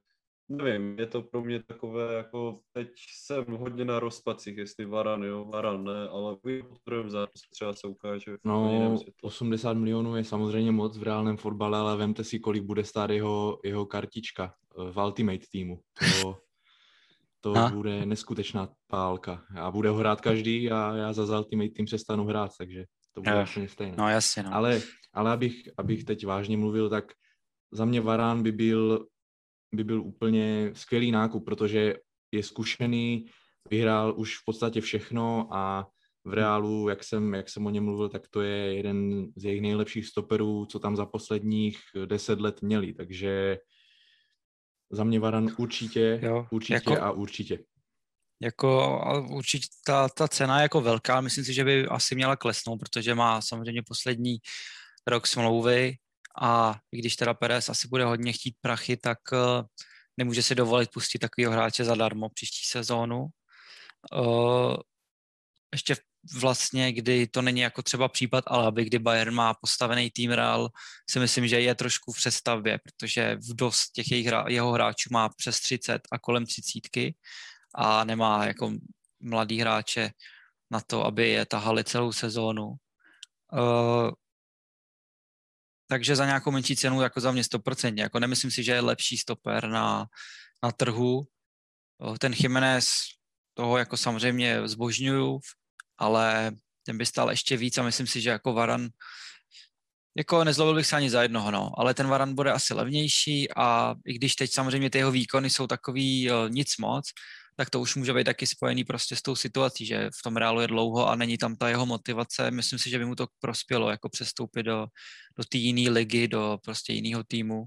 nevím, 0.49 0.99
je 0.99 1.07
to 1.07 1.23
pro 1.23 1.45
mě 1.45 1.63
takové, 1.63 2.15
jako 2.15 2.61
teď 2.73 2.89
jsem 3.15 3.45
hodně 3.45 3.85
na 3.85 4.01
rozpacích, 4.01 4.57
jestli 4.57 4.85
Varan, 4.85 5.23
jo, 5.23 5.45
Varan 5.45 5.85
ne, 5.85 6.09
ale 6.09 6.37
v 6.45 6.63
druhém 6.87 7.11
zápase 7.11 7.45
třeba 7.51 7.73
se 7.73 7.87
ukáže. 7.87 8.37
No, 8.45 8.99
80 9.23 9.73
milionů 9.73 10.17
je 10.17 10.25
samozřejmě 10.25 10.73
moc 10.73 10.99
v 10.99 11.03
reálném 11.03 11.37
fotbale, 11.37 11.79
ale 11.79 11.97
vemte 11.97 12.25
si, 12.25 12.39
kolik 12.39 12.63
bude 12.63 12.85
stát 12.85 13.11
jeho, 13.11 13.59
jeho 13.65 13.87
kartička 13.87 14.55
v 14.93 15.05
Ultimate 15.05 15.47
týmu. 15.53 15.81
To, 16.23 16.39
to 17.43 17.57
a? 17.57 17.71
bude 17.71 18.07
neskutečná 18.07 18.69
pálka. 18.87 19.45
A 19.61 19.71
bude 19.71 19.89
ho 19.89 19.97
hrát 19.97 20.21
každý 20.21 20.71
a 20.71 20.97
já 20.97 21.13
za 21.13 21.39
Ultimate 21.39 21.71
Team 21.71 21.87
přestanu 21.87 22.25
hrát, 22.25 22.51
takže 22.59 22.85
to 23.13 23.21
bude 23.21 23.45
úplně 23.51 23.69
stejné. 23.69 23.97
No 23.99 24.09
jasně, 24.09 24.43
no. 24.43 24.55
Ale, 24.55 24.81
ale 25.13 25.33
abych, 25.33 25.69
abych 25.79 26.05
teď 26.05 26.27
vážně 26.27 26.57
mluvil, 26.57 26.91
tak 26.91 27.13
za 27.73 27.85
mě 27.85 28.01
Varán 28.01 28.43
by 28.43 28.53
byl, 28.53 29.07
by 29.75 29.85
byl 29.85 30.03
úplně 30.03 30.71
skvělý 30.75 31.11
nákup, 31.11 31.45
protože 31.45 31.95
je 32.33 32.43
zkušený, 32.43 33.27
vyhrál 33.71 34.15
už 34.17 34.39
v 34.39 34.45
podstatě 34.45 34.81
všechno 34.81 35.49
a 35.51 35.87
v 36.25 36.33
reálu, 36.35 36.89
jak 36.89 37.05
jsem, 37.05 37.35
jak 37.35 37.49
jsem 37.49 37.67
o 37.67 37.71
něm 37.71 37.85
mluvil, 37.85 38.09
tak 38.09 38.29
to 38.29 38.43
je 38.43 38.75
jeden 38.75 39.27
z 39.37 39.45
jejich 39.45 39.63
nejlepších 39.63 40.07
stoperů, 40.07 40.67
co 40.67 40.79
tam 40.79 40.97
za 40.97 41.07
posledních 41.07 41.79
deset 42.07 42.41
let 42.41 42.63
měli, 42.63 42.95
takže 42.95 43.59
za 44.93 45.05
mě 45.05 45.21
Varan 45.21 45.49
určitě, 45.59 46.21
jo, 46.23 46.47
určitě 46.51 46.75
jako, 46.75 47.03
a 47.03 47.11
určitě. 47.11 47.59
Jako 48.43 49.01
určitě 49.31 49.67
ta, 49.87 50.09
ta 50.09 50.29
cena 50.29 50.59
je 50.59 50.63
jako 50.63 50.81
velká, 50.81 51.21
myslím 51.21 51.45
si, 51.45 51.55
že 51.55 51.65
by 51.65 51.87
asi 51.87 52.15
měla 52.15 52.37
klesnout, 52.37 52.81
protože 52.81 53.15
má 53.15 53.41
samozřejmě 53.41 53.83
poslední 53.83 54.37
rok 55.07 55.27
smlouvy 55.27 55.97
a 56.41 56.79
i 56.93 56.99
když 56.99 57.17
teda 57.17 57.35
Perez 57.35 57.69
asi 57.69 57.89
bude 57.89 58.05
hodně 58.05 58.33
chtít 58.33 58.57
prachy, 58.61 58.97
tak 58.97 59.19
uh, 59.33 59.39
nemůže 60.17 60.43
si 60.43 60.55
dovolit 60.55 60.91
pustit 60.91 61.19
takového 61.19 61.53
hráče 61.53 61.85
zadarmo 61.85 62.29
příští 62.29 62.67
sezónu. 62.67 63.27
Uh, 64.17 64.77
ještě 65.73 65.97
vlastně, 66.41 66.93
kdy 66.93 67.27
to 67.27 67.43
není 67.43 67.61
jako 67.61 67.83
třeba 67.83 68.09
případ 68.09 68.45
aby 68.47 68.85
kdy 68.85 68.99
Bayern 68.99 69.35
má 69.35 69.55
postavený 69.55 70.11
tým 70.11 70.31
Real, 70.31 70.69
si 71.11 71.19
myslím, 71.19 71.49
že 71.49 71.61
je 71.61 71.75
trošku 71.75 72.13
v 72.13 72.17
přestavbě, 72.17 72.79
protože 72.79 73.37
v 73.37 73.55
dost 73.55 73.91
těch 73.91 74.11
jejich, 74.11 74.29
jeho 74.49 74.73
hráčů 74.73 75.09
má 75.13 75.29
přes 75.29 75.61
30 75.61 76.03
a 76.13 76.19
kolem 76.19 76.47
třicítky 76.47 77.15
a 77.75 78.05
nemá 78.05 78.47
jako 78.47 78.73
mladý 79.21 79.61
hráče 79.61 80.11
na 80.71 80.81
to, 80.81 81.05
aby 81.05 81.29
je 81.29 81.47
tahali 81.47 81.85
celou 81.85 82.13
sezónu. 82.13 82.75
Uh, 83.53 84.11
takže 85.87 86.17
za 86.17 86.27
nějakou 86.27 86.51
menší 86.51 86.77
cenu, 86.77 87.03
jako 87.03 87.21
za 87.21 87.33
mě 87.33 87.43
100%. 87.43 87.99
Jako 87.99 88.21
nemyslím 88.21 88.51
si, 88.51 88.65
že 88.65 88.73
je 88.73 88.81
lepší 88.81 89.17
stoper 89.17 89.69
na, 89.69 90.07
na 90.63 90.73
trhu. 90.73 91.27
Ten 92.19 92.33
Jiménez, 92.37 92.93
toho 93.55 93.79
jako 93.79 93.97
samozřejmě 93.97 94.69
zbožňuju, 94.69 95.41
ale 96.03 96.53
ten 96.83 96.99
by 96.99 97.07
stál 97.07 97.31
ještě 97.31 97.57
víc 97.57 97.79
a 97.79 97.83
myslím 97.83 98.07
si, 98.07 98.21
že 98.21 98.31
jako 98.31 98.53
Varan, 98.53 98.89
jako 100.17 100.45
nezlobil 100.45 100.75
bych 100.75 100.87
se 100.87 100.97
ani 100.97 101.11
za 101.11 101.23
jednoho, 101.23 101.51
no, 101.51 101.71
ale 101.79 101.95
ten 101.95 102.09
Varan 102.09 102.35
bude 102.35 102.53
asi 102.53 102.75
levnější 102.75 103.49
a 103.57 103.95
i 104.07 104.15
když 104.15 104.35
teď 104.37 104.53
samozřejmě 104.53 104.91
ty 104.91 104.99
jeho 104.99 105.11
výkony 105.11 105.51
jsou 105.51 105.67
takový 105.67 106.31
uh, 106.31 106.51
nic 106.51 106.77
moc, 106.79 107.05
tak 107.57 107.71
to 107.71 107.81
už 107.81 107.95
může 107.97 108.13
být 108.13 108.25
taky 108.25 108.47
spojený 108.47 108.85
prostě 108.85 109.17
s 109.17 109.23
tou 109.23 109.37
situací, 109.37 109.87
že 109.87 110.11
v 110.19 110.23
tom 110.23 110.37
reálu 110.37 110.61
je 110.61 110.67
dlouho 110.67 111.09
a 111.09 111.17
není 111.17 111.39
tam 111.39 111.57
ta 111.57 111.69
jeho 111.69 111.87
motivace. 111.87 112.51
Myslím 112.51 112.79
si, 112.79 112.91
že 112.91 112.99
by 112.99 113.05
mu 113.05 113.15
to 113.15 113.27
prospělo, 113.41 113.91
jako 113.91 114.09
přestoupit 114.09 114.67
do, 114.67 114.87
do 115.39 115.45
té 115.45 115.59
jiné 115.59 115.91
ligy, 115.91 116.29
do 116.29 116.59
prostě 116.65 116.93
jiného 116.93 117.25
týmu. 117.25 117.65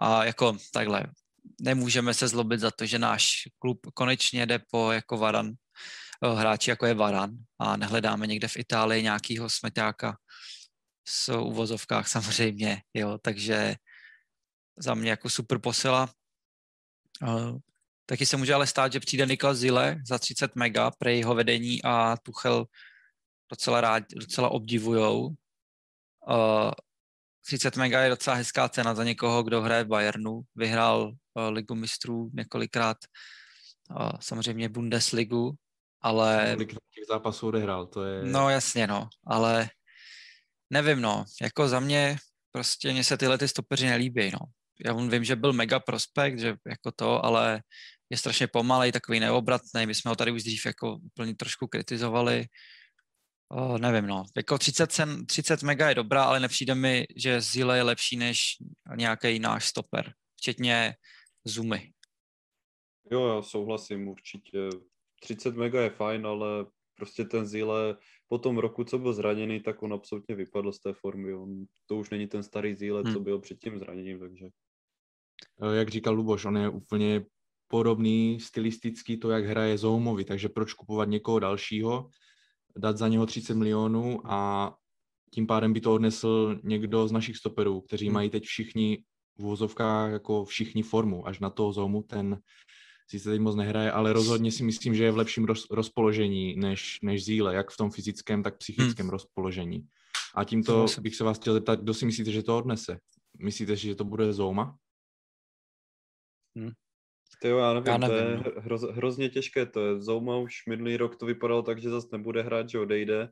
A 0.00 0.24
jako 0.24 0.56
takhle, 0.72 1.06
nemůžeme 1.60 2.14
se 2.14 2.28
zlobit 2.28 2.60
za 2.60 2.70
to, 2.70 2.86
že 2.86 2.98
náš 2.98 3.48
klub 3.58 3.80
konečně 3.94 4.46
jde 4.46 4.60
po 4.70 4.92
jako 4.92 5.16
Varan, 5.16 5.48
eh, 5.48 5.52
hráči 6.22 6.70
jako 6.70 6.86
je 6.86 6.94
Varan 6.94 7.30
a 7.58 7.76
nehledáme 7.76 8.26
někde 8.26 8.48
v 8.48 8.56
Itálii 8.56 9.02
nějakýho 9.02 9.50
smetáka 9.50 10.16
s 11.08 11.32
uvozovkách 11.32 12.08
samozřejmě, 12.18 12.82
jo, 12.94 13.18
takže 13.22 13.74
za 14.78 14.94
mě 14.94 15.10
jako 15.10 15.30
super 15.30 15.58
posila. 15.58 16.10
Eh, 17.22 17.58
Taky 18.10 18.26
se 18.26 18.36
může 18.36 18.54
ale 18.54 18.66
stát, 18.66 18.92
že 18.92 19.00
přijde 19.00 19.26
Niklas 19.26 19.58
Zile 19.58 19.96
za 20.06 20.18
30 20.18 20.56
mega 20.56 20.90
pro 20.90 21.10
jeho 21.10 21.34
vedení 21.34 21.82
a 21.84 22.16
Tuchel 22.16 22.66
docela, 23.50 23.80
rád, 23.80 24.04
docela 24.16 24.48
obdivujou. 24.48 25.26
Uh, 25.26 26.70
30 27.46 27.76
mega 27.76 28.00
je 28.00 28.10
docela 28.10 28.36
hezká 28.36 28.68
cena 28.68 28.94
za 28.94 29.04
někoho, 29.04 29.42
kdo 29.42 29.62
hraje 29.62 29.84
v 29.84 29.86
Bayernu. 29.86 30.40
Vyhrál 30.56 31.12
ligu 31.50 31.74
mistrů 31.74 32.30
několikrát, 32.32 32.96
samozřejmě 34.20 34.68
Bundesligu, 34.68 35.54
ale... 36.00 36.50
Kolik 36.54 36.70
těch 36.70 37.06
zápasů 37.08 37.48
odehrál, 37.48 37.86
to 37.86 38.04
je... 38.04 38.22
No 38.24 38.50
jasně, 38.50 38.86
no, 38.86 39.08
ale 39.26 39.70
nevím, 40.70 41.00
no, 41.00 41.24
jako 41.42 41.68
za 41.68 41.80
mě 41.80 42.16
prostě 42.52 42.92
mně 42.92 43.04
se 43.04 43.16
tyhle 43.16 43.38
ty 43.38 43.48
stopeři 43.48 43.86
nelíbí, 43.86 44.30
no. 44.30 44.38
Já 44.86 44.92
vím, 44.92 45.24
že 45.24 45.36
byl 45.36 45.52
mega 45.52 45.80
prospekt, 45.80 46.38
že 46.38 46.56
jako 46.66 46.92
to, 46.96 47.24
ale 47.24 47.62
je 48.10 48.16
strašně 48.18 48.46
pomalej, 48.46 48.92
takový 48.92 49.20
neobratný. 49.20 49.86
My 49.86 49.94
jsme 49.94 50.08
ho 50.08 50.16
tady 50.16 50.32
už 50.32 50.42
dřív 50.42 50.66
jako 50.66 50.96
úplně 50.96 51.34
trošku 51.34 51.66
kritizovali. 51.66 52.46
O, 53.48 53.78
nevím, 53.78 54.06
no. 54.06 54.24
Jako 54.36 54.58
30, 54.58 54.92
cen, 54.92 55.26
30 55.26 55.62
mega 55.62 55.88
je 55.88 55.94
dobrá, 55.94 56.24
ale 56.24 56.40
nepřijde 56.40 56.74
mi, 56.74 57.06
že 57.16 57.40
Zile 57.40 57.76
je 57.76 57.82
lepší 57.82 58.16
než 58.16 58.40
nějaký 58.96 59.38
náš 59.38 59.68
stoper, 59.68 60.12
včetně 60.36 60.94
Zoomy. 61.44 61.92
Jo, 63.10 63.36
já 63.36 63.42
souhlasím 63.42 64.08
určitě. 64.08 64.58
30 65.20 65.56
mega 65.56 65.82
je 65.82 65.90
fajn, 65.90 66.26
ale 66.26 66.66
prostě 66.94 67.24
ten 67.24 67.46
Zile 67.46 67.96
po 68.28 68.38
tom 68.38 68.58
roku, 68.58 68.84
co 68.84 68.98
byl 68.98 69.12
zraněný, 69.12 69.60
tak 69.60 69.82
on 69.82 69.92
absolutně 69.92 70.34
vypadl 70.34 70.72
z 70.72 70.80
té 70.80 70.92
formy. 70.92 71.34
On, 71.34 71.64
to 71.86 71.96
už 71.96 72.10
není 72.10 72.26
ten 72.26 72.42
starý 72.42 72.74
Zile, 72.74 73.02
hmm. 73.02 73.12
co 73.12 73.20
byl 73.20 73.38
před 73.38 73.58
tím 73.58 73.78
zraněním, 73.78 74.18
takže... 74.18 74.48
Jak 75.72 75.88
říkal 75.88 76.14
Luboš, 76.14 76.44
on 76.44 76.56
je 76.56 76.68
úplně 76.68 77.24
podobný 77.68 78.40
stylistický 78.40 79.16
to, 79.16 79.30
jak 79.30 79.44
hraje 79.44 79.78
Zoumovi, 79.78 80.24
takže 80.24 80.48
proč 80.48 80.72
kupovat 80.72 81.08
někoho 81.08 81.38
dalšího, 81.38 82.10
dát 82.76 82.98
za 82.98 83.08
něho 83.08 83.26
30 83.26 83.54
milionů 83.54 84.20
a 84.24 84.74
tím 85.30 85.46
pádem 85.46 85.72
by 85.72 85.80
to 85.80 85.94
odnesl 85.94 86.60
někdo 86.64 87.08
z 87.08 87.12
našich 87.12 87.36
stoperů, 87.36 87.80
kteří 87.80 88.06
hmm. 88.06 88.14
mají 88.14 88.30
teď 88.30 88.44
všichni 88.44 89.04
v 89.38 89.74
jako 90.10 90.44
všichni 90.44 90.82
formu, 90.82 91.26
až 91.26 91.40
na 91.40 91.50
toho 91.50 91.72
Zoumu 91.72 92.02
ten 92.02 92.40
sice 93.10 93.30
teď 93.30 93.40
moc 93.40 93.56
nehraje, 93.56 93.92
ale 93.92 94.12
rozhodně 94.12 94.52
si 94.52 94.64
myslím, 94.64 94.94
že 94.94 95.04
je 95.04 95.12
v 95.12 95.16
lepším 95.16 95.44
roz, 95.44 95.66
rozpoložení 95.70 96.56
než, 96.56 96.98
než 97.02 97.24
Zíle, 97.24 97.54
jak 97.54 97.70
v 97.70 97.76
tom 97.76 97.90
fyzickém, 97.90 98.42
tak 98.42 98.58
psychickém 98.58 99.06
hmm. 99.06 99.10
rozpoložení. 99.10 99.88
A 100.34 100.44
tímto 100.44 100.86
bych 101.00 101.16
se 101.16 101.24
vás 101.24 101.38
chtěl 101.38 101.54
zeptat, 101.54 101.80
kdo 101.80 101.94
si 101.94 102.06
myslíte, 102.06 102.30
že 102.30 102.42
to 102.42 102.58
odnese? 102.58 102.98
Myslíte, 103.38 103.76
že 103.76 103.94
to 103.94 104.04
bude 104.04 104.32
Zouma? 104.32 104.76
Hmm. 106.56 106.70
Ty 107.42 107.48
jo, 107.48 107.58
já 107.58 107.74
nevím, 107.74 107.86
já 107.86 107.98
nevím, 107.98 108.42
to 108.42 108.48
je 108.48 108.54
no. 108.56 108.62
hroz, 108.62 108.82
hrozně 108.82 109.28
těžké 109.28 109.66
to 109.66 109.80
je. 109.80 110.00
Zouma 110.00 110.36
už 110.36 110.66
minulý 110.66 110.96
rok 110.96 111.16
to 111.16 111.26
vypadalo 111.26 111.62
tak, 111.62 111.80
že 111.80 111.90
zase 111.90 112.08
nebude 112.12 112.42
hrát, 112.42 112.68
že 112.68 112.78
odejde. 112.78 113.30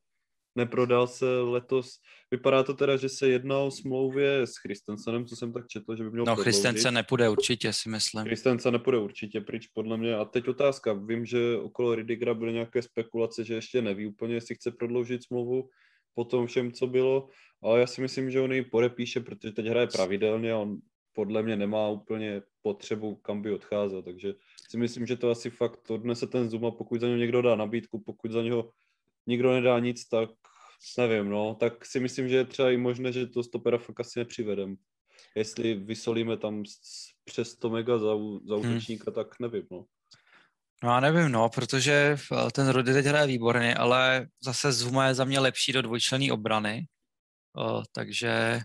Neprodal 0.56 1.06
se 1.06 1.40
letos. 1.40 1.98
Vypadá 2.30 2.62
to 2.62 2.74
teda, 2.74 2.96
že 2.96 3.08
se 3.08 3.28
jedná 3.28 3.58
o 3.58 3.70
smlouvě 3.70 4.46
s 4.46 4.56
Christensenem, 4.56 5.26
co 5.26 5.36
jsem 5.36 5.52
tak 5.52 5.66
četl, 5.68 5.96
že 5.96 6.04
by 6.04 6.10
měl 6.10 6.24
No 6.24 6.36
Christensen 6.36 6.94
nepůjde 6.94 7.28
určitě, 7.28 7.72
si 7.72 7.88
myslím. 7.88 8.24
Christensen 8.24 8.72
nepůjde 8.72 8.98
určitě 8.98 9.40
pryč, 9.40 9.66
podle 9.66 9.96
mě. 9.96 10.14
A 10.14 10.24
teď 10.24 10.48
otázka. 10.48 10.92
Vím, 10.92 11.26
že 11.26 11.56
okolo 11.56 11.94
Ridigra 11.94 12.34
byly 12.34 12.52
nějaké 12.52 12.82
spekulace, 12.82 13.44
že 13.44 13.54
ještě 13.54 13.82
neví 13.82 14.06
úplně, 14.06 14.34
jestli 14.34 14.54
chce 14.54 14.70
prodloužit 14.70 15.24
smlouvu 15.24 15.68
po 16.14 16.24
tom 16.24 16.46
všem, 16.46 16.72
co 16.72 16.86
bylo. 16.86 17.28
Ale 17.62 17.80
já 17.80 17.86
si 17.86 18.00
myslím, 18.00 18.30
že 18.30 18.40
on 18.40 18.52
ji 18.52 18.62
podepíše, 18.62 19.20
protože 19.20 19.52
teď 19.52 19.66
hraje 19.66 19.86
pravidelně 19.86 20.52
a 20.52 20.58
on 20.58 20.78
podle 21.12 21.42
mě 21.42 21.56
nemá 21.56 21.88
úplně 21.88 22.42
potřebu, 22.62 23.14
kam 23.14 23.42
by 23.42 23.52
odcházel, 23.52 24.02
takže 24.02 24.34
si 24.70 24.76
myslím, 24.78 25.06
že 25.06 25.16
to 25.16 25.30
asi 25.30 25.50
fakt 25.50 25.90
odnese 25.90 26.26
ten 26.26 26.50
Zuma, 26.50 26.70
pokud 26.70 27.00
za 27.00 27.06
něho 27.06 27.18
někdo 27.18 27.42
dá 27.42 27.56
nabídku, 27.56 28.02
pokud 28.06 28.30
za 28.30 28.42
něho 28.42 28.70
nikdo 29.26 29.52
nedá 29.52 29.78
nic, 29.78 30.08
tak 30.08 30.30
nevím, 30.98 31.28
no, 31.28 31.54
tak 31.54 31.86
si 31.86 32.00
myslím, 32.00 32.28
že 32.28 32.36
je 32.36 32.44
třeba 32.44 32.70
i 32.70 32.76
možné, 32.76 33.12
že 33.12 33.26
to 33.26 33.42
stopera 33.42 33.78
fakt 33.78 34.00
asi 34.00 34.18
nepřivedem. 34.18 34.76
Jestli 35.36 35.74
vysolíme 35.74 36.36
tam 36.36 36.62
přes 37.24 37.50
100 37.50 37.70
mega 37.70 37.98
za, 37.98 38.06
za 38.48 38.56
hmm. 38.56 38.70
útočníka, 38.70 39.04
hmm. 39.06 39.14
tak 39.14 39.40
nevím, 39.40 39.66
no. 39.70 39.84
No 40.82 40.90
já 40.90 41.00
nevím, 41.00 41.32
no, 41.32 41.48
protože 41.48 42.16
eh, 42.32 42.50
ten 42.52 42.68
Rudy 42.68 42.92
teď 42.92 43.06
hraje 43.06 43.26
výborně, 43.26 43.74
ale 43.74 44.26
zase 44.44 44.72
Zuma 44.72 45.06
je 45.06 45.14
za 45.14 45.24
mě 45.24 45.40
lepší 45.40 45.72
do 45.72 45.82
dvojčlenné 45.82 46.32
obrany, 46.32 46.86
uh, 47.58 47.82
takže 47.92 48.60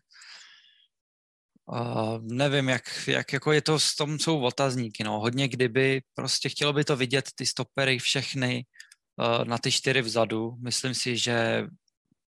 Uh, 1.71 2.19
nevím, 2.21 2.69
jak, 2.69 2.83
jak 3.07 3.33
jako 3.33 3.51
je 3.51 3.61
to 3.61 3.79
s 3.79 3.95
tom, 3.95 4.19
jsou 4.19 4.41
otazníky. 4.41 5.03
No. 5.03 5.19
Hodně 5.19 5.47
kdyby, 5.47 6.01
prostě 6.13 6.49
chtělo 6.49 6.73
by 6.73 6.83
to 6.83 6.97
vidět 6.97 7.29
ty 7.35 7.45
stopery 7.45 7.99
všechny 7.99 8.65
na 9.43 9.57
ty 9.57 9.71
čtyři 9.71 10.01
vzadu. 10.01 10.55
Myslím 10.63 10.93
si, 10.93 11.17
že 11.17 11.67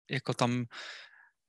jako 0.09 0.33
tam 0.33 0.65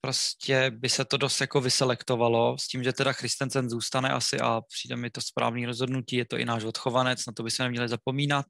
prostě 0.01 0.71
by 0.71 0.89
se 0.89 1.05
to 1.05 1.17
dost 1.17 1.41
jako 1.41 1.61
vyselektovalo 1.61 2.59
s 2.59 2.69
tím, 2.69 2.83
že 2.83 2.93
teda 2.93 3.13
Christensen 3.13 3.71
zůstane 3.71 4.11
asi 4.11 4.41
a 4.41 4.61
přijde 4.61 4.97
mi 4.97 5.11
to 5.11 5.21
správný 5.21 5.67
rozhodnutí, 5.67 6.17
je 6.17 6.25
to 6.25 6.37
i 6.37 6.45
náš 6.45 6.65
odchovanec, 6.65 7.27
na 7.27 7.33
to 7.33 7.43
by 7.43 7.51
se 7.51 7.63
neměli 7.63 7.89
zapomínat, 7.89 8.47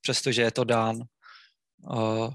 přestože 0.00 0.42
je 0.42 0.50
to 0.50 0.64
dán. 0.64 0.96
Uh, 1.90 2.34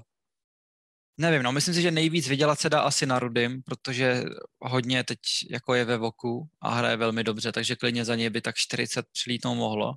Nevím, 1.18 1.42
no, 1.42 1.52
myslím 1.52 1.74
si, 1.74 1.82
že 1.82 1.90
nejvíc 1.90 2.28
vydělat 2.28 2.60
se 2.60 2.70
dá 2.70 2.80
asi 2.80 3.06
na 3.06 3.18
Rudym, 3.18 3.62
protože 3.62 4.24
hodně 4.60 5.04
teď 5.04 5.18
jako 5.50 5.74
je 5.74 5.84
ve 5.84 5.96
voku 5.96 6.48
a 6.60 6.74
hraje 6.74 6.96
velmi 6.96 7.24
dobře, 7.24 7.52
takže 7.52 7.76
klidně 7.76 8.04
za 8.04 8.14
něj 8.14 8.30
by 8.30 8.40
tak 8.40 8.54
40 8.56 9.06
přilítnout 9.12 9.54
mohlo. 9.54 9.94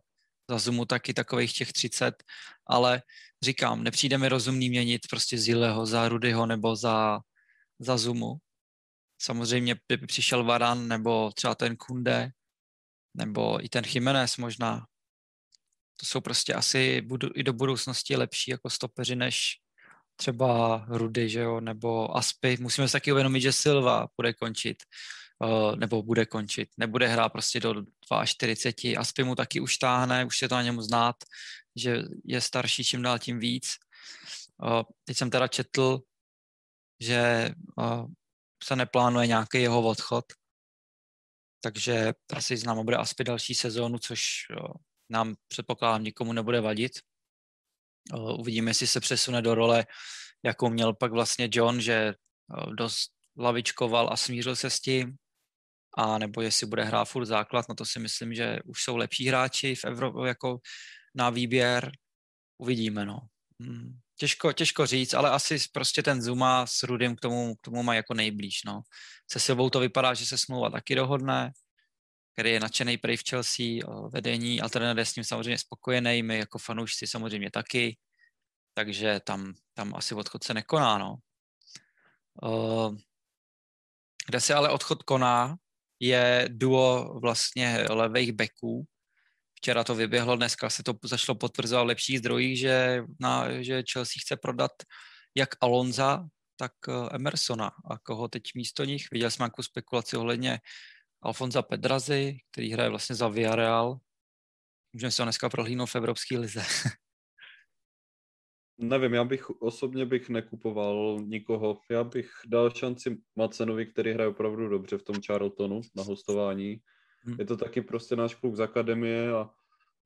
Za 0.50 0.58
Zumu 0.58 0.86
taky 0.86 1.14
takových 1.14 1.54
těch 1.54 1.74
30, 1.74 2.24
ale 2.68 3.02
říkám, 3.42 3.84
nepřijde 3.84 4.18
mi 4.18 4.30
rozumný 4.30 4.70
měnit 4.70 5.02
prostě 5.10 5.38
Zileho 5.38 5.86
za 5.86 6.10
Rudyho 6.10 6.46
nebo 6.46 6.76
za, 6.76 7.20
za 7.80 7.98
Zumu. 7.98 8.34
Samozřejmě 9.22 9.76
by 9.88 9.98
přišel 9.98 10.44
Varan 10.44 10.88
nebo 10.88 11.32
třeba 11.32 11.56
ten 11.56 11.76
Kunde, 11.76 12.32
nebo 13.14 13.66
i 13.66 13.70
ten 13.70 13.84
Jimenez 13.88 14.38
možná. 14.38 14.86
To 16.00 16.06
jsou 16.06 16.22
prostě 16.22 16.54
asi 16.54 17.02
budu, 17.02 17.30
i 17.36 17.44
do 17.44 17.54
budoucnosti 17.54 18.16
lepší 18.16 18.52
jako 18.52 18.70
stopeři 18.70 19.16
než, 19.16 19.56
třeba 20.16 20.86
Rudy, 20.90 21.30
že 21.30 21.40
jo, 21.40 21.60
nebo 21.60 22.18
Aspy. 22.18 22.58
Musíme 22.60 22.88
se 22.88 22.92
taky 22.92 23.12
uvědomit, 23.12 23.42
že 23.42 23.54
Silva 23.54 24.08
bude 24.18 24.34
končit, 24.34 24.78
nebo 25.76 26.04
bude 26.04 26.26
končit, 26.26 26.70
nebude 26.78 27.08
hrát 27.08 27.30
prostě 27.30 27.60
do 27.60 27.74
42. 28.26 29.00
Aspy 29.00 29.24
mu 29.24 29.36
taky 29.36 29.60
už 29.60 29.78
táhne, 29.78 30.26
už 30.26 30.42
je 30.42 30.50
to 30.50 30.56
na 30.56 30.62
němu 30.62 30.82
znát, 30.82 31.16
že 31.76 32.04
je 32.26 32.42
starší 32.42 32.84
čím 32.84 33.02
dál 33.02 33.20
tím 33.20 33.40
víc. 33.40 33.68
Teď 35.04 35.18
jsem 35.18 35.30
teda 35.30 35.48
četl, 35.48 36.00
že 37.04 37.50
se 38.64 38.76
neplánuje 38.76 39.28
nějaký 39.28 39.62
jeho 39.62 39.82
odchod, 39.88 40.26
takže 41.64 42.14
asi 42.34 42.58
známo 42.58 42.84
bude 42.84 42.98
aspoň 42.98 43.26
další 43.26 43.56
sezónu, 43.56 44.00
což 44.00 44.22
nám 45.10 45.36
předpokládám 45.48 46.04
nikomu 46.04 46.34
nebude 46.34 46.62
vadit. 46.62 46.92
Uvidíme, 48.40 48.70
jestli 48.72 48.88
se 48.88 49.00
přesune 49.00 49.42
do 49.42 49.56
role, 49.56 49.86
jakou 50.44 50.70
měl 50.70 50.94
pak 50.94 51.12
vlastně 51.12 51.50
John, 51.52 51.82
že 51.82 52.14
dost 52.76 53.12
lavičkoval 53.38 54.10
a 54.14 54.18
smířil 54.18 54.56
se 54.56 54.70
s 54.70 54.80
tím, 54.80 55.16
a 55.98 56.18
nebo 56.18 56.42
jestli 56.42 56.68
bude 56.68 56.84
hrát 56.84 57.06
furt 57.06 57.26
základ, 57.26 57.66
no 57.70 57.76
to 57.76 57.86
si 57.86 58.00
myslím, 58.00 58.34
že 58.34 58.60
už 58.66 58.84
jsou 58.84 58.98
lepší 58.98 59.28
hráči 59.28 59.76
v 59.76 59.86
Evropě 59.86 60.28
jako 60.28 60.60
na 61.16 61.30
výběr. 61.30 61.92
Uvidíme, 62.58 63.06
no. 63.06 63.20
Hmm. 63.62 64.00
Těžko, 64.20 64.54
těžko 64.54 64.86
říct, 64.86 65.14
ale 65.14 65.30
asi 65.30 65.58
prostě 65.74 66.04
ten 66.04 66.22
Zuma 66.22 66.68
s 66.68 66.84
Rudym 66.84 67.16
k 67.16 67.20
tomu, 67.20 67.56
k 67.56 67.62
tomu 67.62 67.84
má 67.84 67.96
jako 67.96 68.14
nejblíž, 68.14 68.64
no. 68.66 68.82
Se 69.32 69.40
Silvou 69.40 69.70
to 69.70 69.80
vypadá, 69.80 70.14
že 70.14 70.26
se 70.26 70.38
smlouva 70.38 70.70
taky 70.70 70.96
dohodne, 70.96 71.52
který 72.34 72.52
je 72.52 72.60
nadšený 72.60 72.98
prej 72.98 73.18
v 73.18 73.24
Chelsea, 73.30 73.66
vedení 74.10 74.62
a 74.62 74.70
trenér 74.70 75.00
je 75.00 75.06
s 75.06 75.16
ním 75.16 75.26
samozřejmě 75.26 75.58
spokojený, 75.58 76.24
my 76.24 76.38
jako 76.38 76.60
fanoušci 76.60 77.08
samozřejmě 77.08 77.52
taky, 77.52 77.98
takže 78.74 79.20
tam, 79.20 79.54
tam 79.74 79.96
asi 79.96 80.16
odchod 80.16 80.44
se 80.44 80.54
nekoná, 80.54 80.98
no. 80.98 81.16
Uh, 82.44 82.98
kde 84.28 84.42
se 84.42 84.54
ale 84.54 84.70
odchod 84.70 85.04
koná, 85.04 85.58
je 86.00 86.50
duo 86.52 87.20
vlastně 87.20 87.86
levých 87.90 88.32
beků. 88.32 88.86
Včera 89.56 89.84
to 89.84 89.96
vyběhlo, 89.96 90.36
dneska 90.36 90.70
se 90.70 90.84
to 90.84 90.94
začalo 91.04 91.36
potvrzovat 91.36 91.84
v 91.84 91.88
lepších 91.88 92.20
zdrojích, 92.20 92.60
že, 92.60 93.04
na, 93.20 93.62
že 93.62 93.84
Chelsea 93.92 94.22
chce 94.22 94.38
prodat 94.38 94.72
jak 95.36 95.50
Alonza, 95.62 96.26
tak 96.56 96.72
eh, 96.90 97.16
Emersona. 97.16 97.72
A 97.92 97.98
koho 97.98 98.28
teď 98.28 98.44
místo 98.56 98.84
nich? 98.84 99.08
Viděl 99.12 99.32
jsme 99.32 99.44
nějakou 99.44 99.64
spekulaci 99.64 100.18
ohledně 100.18 100.60
Alfonza 101.22 101.62
Pedrazy, 101.62 102.38
který 102.52 102.72
hraje 102.74 102.90
vlastně 102.90 103.16
za 103.16 103.28
Villarreal. 103.28 103.98
Můžeme 104.94 105.12
se 105.12 105.22
ho 105.22 105.26
dneska 105.26 105.50
prohlídnout 105.50 105.90
v 105.90 105.96
Evropské 105.96 106.38
lize. 106.38 106.64
Nevím, 108.78 109.14
já 109.14 109.24
bych 109.24 109.50
osobně 109.50 110.06
bych 110.06 110.30
nekupoval 110.30 111.20
nikoho. 111.26 111.80
Já 111.90 112.04
bych 112.04 112.30
dal 112.48 112.70
šanci 112.70 113.18
Macenovi, 113.36 113.86
který 113.86 114.12
hraje 114.12 114.30
opravdu 114.30 114.70
dobře 114.70 114.98
v 114.98 115.04
tom 115.04 115.16
Charltonu 115.28 115.82
na 115.96 116.04
hostování. 116.04 116.82
Hmm. 117.22 117.36
Je 117.40 117.46
to 117.46 117.58
taky 117.58 117.82
prostě 117.82 118.16
náš 118.16 118.36
kluk 118.36 118.56
z 118.56 118.60
akademie 118.60 119.32
a 119.32 119.50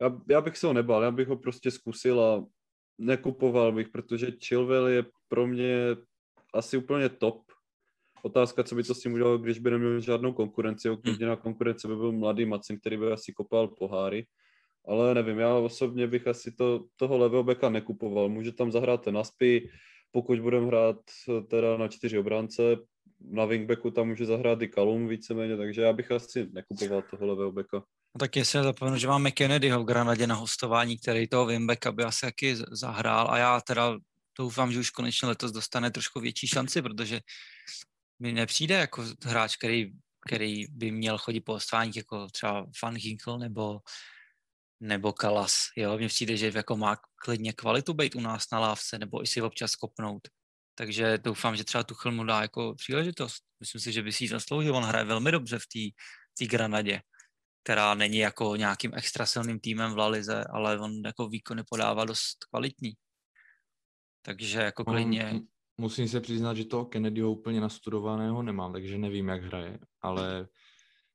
já, 0.02 0.22
já 0.30 0.42
bych 0.42 0.58
se 0.58 0.68
ho 0.68 0.74
nebal, 0.74 1.04
já 1.04 1.12
bych 1.12 1.28
ho 1.28 1.38
prostě 1.38 1.72
zkusil 1.72 2.22
a 2.22 2.46
nekupoval 2.98 3.72
bych, 3.72 3.90
protože 3.90 4.32
Chilwell 4.48 4.88
je 4.88 5.06
pro 5.28 5.48
mě 5.48 5.78
asi 6.54 6.78
úplně 6.78 7.10
top. 7.10 7.42
Otázka, 8.24 8.64
co 8.64 8.76
by 8.76 8.84
to 8.84 8.96
s 8.96 9.02
tím 9.02 9.14
udělalo, 9.14 9.38
když 9.38 9.60
by 9.60 9.72
neměl 9.72 10.00
žádnou 10.00 10.34
konkurenci. 10.34 10.90
Jediná 11.06 11.36
konkurence 11.36 11.88
by 11.88 11.96
byl 11.96 12.12
mladý 12.12 12.46
Macen, 12.46 12.80
který 12.80 12.98
by 12.98 13.12
asi 13.12 13.34
kopal 13.34 13.68
poháry 13.68 14.26
ale 14.88 15.14
nevím, 15.14 15.40
já 15.40 15.56
osobně 15.56 16.08
bych 16.08 16.28
asi 16.28 16.52
to, 16.52 16.86
toho 16.96 17.18
levého 17.18 17.44
beka 17.44 17.70
nekupoval. 17.70 18.30
Může 18.30 18.52
tam 18.52 18.72
zahrát 18.72 19.04
ten 19.04 19.18
Aspy, 19.18 19.70
pokud 20.12 20.40
budeme 20.40 20.68
hrát 20.68 20.96
teda 21.48 21.78
na 21.78 21.88
čtyři 21.88 22.20
obránce, 22.20 22.78
na 23.20 23.46
wingbacku 23.46 23.92
tam 23.92 24.08
může 24.08 24.26
zahrát 24.26 24.62
i 24.62 24.68
Kalum 24.68 25.08
víceméně, 25.08 25.58
takže 25.58 25.82
já 25.82 25.94
bych 25.94 26.12
asi 26.12 26.50
nekupoval 26.52 27.02
toho 27.02 27.26
levého 27.26 27.52
beka. 27.52 27.78
No 28.16 28.20
tak 28.20 28.36
jestli 28.36 28.64
zapomenu, 28.64 28.98
že 28.98 29.08
máme 29.08 29.32
Kennedyho 29.32 29.84
v 29.84 29.86
Granadě 29.86 30.28
na 30.28 30.36
hostování, 30.36 30.98
který 30.98 31.28
toho 31.28 31.46
wingbacka 31.46 31.92
by 31.92 32.04
asi 32.04 32.22
taky 32.22 32.56
zahrál 32.72 33.32
a 33.32 33.38
já 33.38 33.62
teda 33.62 33.98
doufám, 34.40 34.72
že 34.72 34.80
už 34.80 34.90
konečně 34.90 35.28
letos 35.28 35.52
dostane 35.52 35.92
trošku 35.92 36.20
větší 36.20 36.48
šanci, 36.48 36.82
protože 36.82 37.20
mi 38.20 38.34
nepřijde 38.34 38.76
jako 38.76 39.06
hráč, 39.26 39.56
který, 39.56 39.92
který 40.28 40.66
by 40.70 40.92
měl 40.92 41.18
chodit 41.18 41.42
po 41.42 41.54
hostování 41.54 41.92
jako 41.96 42.28
třeba 42.28 42.66
Van 42.84 42.96
Hinkle 42.96 43.40
nebo 43.40 43.80
nebo 44.82 45.14
Kalas. 45.14 45.58
Jo, 45.76 45.98
mně 45.98 46.08
přijde, 46.08 46.38
že 46.38 46.52
jako 46.56 46.78
má 46.78 46.98
klidně 47.16 47.54
kvalitu 47.54 47.94
být 47.94 48.16
u 48.16 48.22
nás 48.22 48.52
na 48.52 48.60
lávce, 48.60 49.00
nebo 49.00 49.24
i 49.24 49.28
si 49.28 49.42
občas 49.42 49.76
kopnout. 49.76 50.28
Takže 50.76 51.18
doufám, 51.18 51.56
že 51.56 51.64
třeba 51.64 51.84
Tuchel 51.84 52.12
mu 52.12 52.24
dá 52.24 52.42
jako 52.42 52.76
příležitost. 52.76 53.44
Myslím 53.60 53.82
si, 53.82 53.92
že 53.92 54.04
by 54.04 54.12
si 54.12 54.24
ji 54.24 54.28
zasloužil. 54.28 54.76
On 54.76 54.84
hraje 54.84 55.06
velmi 55.06 55.32
dobře 55.32 55.60
v 55.60 55.94
té 56.40 56.46
Granadě, 56.46 57.02
která 57.64 57.94
není 57.94 58.18
jako 58.18 58.56
nějakým 58.56 58.92
extra 58.94 59.26
silným 59.26 59.60
týmem 59.60 59.94
v 59.94 59.98
Lalize, 59.98 60.44
ale 60.44 60.80
on 60.80 61.02
jako 61.06 61.28
výkony 61.30 61.64
podává 61.70 62.06
dost 62.06 62.46
kvalitní. 62.50 62.94
Takže 64.22 64.60
jako 64.60 64.86
klidně... 64.86 65.42
Musím 65.78 66.08
se 66.08 66.22
přiznat, 66.22 66.58
že 66.58 66.66
to 66.66 66.86
Kennedyho 66.86 67.32
úplně 67.32 67.62
nastudovaného 67.62 68.44
nemám, 68.44 68.74
takže 68.74 68.98
nevím, 68.98 69.28
jak 69.28 69.44
hraje, 69.44 69.80
ale 70.02 70.48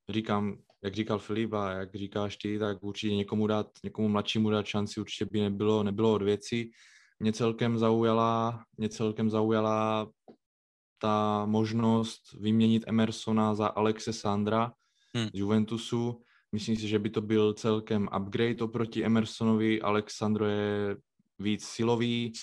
říkám, 0.09 0.57
jak 0.83 0.95
říkal 0.95 1.19
Filip 1.19 1.53
a 1.53 1.71
jak 1.71 1.95
říkáš 1.95 2.37
ty, 2.37 2.59
tak 2.59 2.83
určitě 2.83 3.15
někomu 3.15 3.47
dát, 3.47 3.67
někomu 3.83 4.09
mladšímu 4.09 4.49
dát 4.49 4.65
šanci 4.65 4.99
určitě 4.99 5.25
by 5.25 5.39
nebylo, 5.41 5.83
nebylo 5.83 6.13
od 6.13 6.21
věcí. 6.21 6.71
Mě 7.19 7.33
celkem 7.33 7.77
zaujala, 7.77 8.63
mě 8.77 8.89
celkem 8.89 9.29
zaujala 9.29 10.07
ta 10.97 11.45
možnost 11.45 12.21
vyměnit 12.39 12.83
Emersona 12.87 13.55
za 13.55 13.67
Alexe 13.67 14.13
Sandra 14.13 14.71
hmm. 15.15 15.27
z 15.27 15.29
Juventusu. 15.33 16.21
Myslím 16.51 16.75
si, 16.75 16.87
že 16.87 16.99
by 16.99 17.09
to 17.09 17.21
byl 17.21 17.53
celkem 17.53 18.09
upgrade 18.17 18.63
oproti 18.63 19.05
Emersonovi. 19.05 19.81
Alexandro 19.81 20.45
je 20.45 20.97
víc 21.39 21.65
silový, 21.65 22.33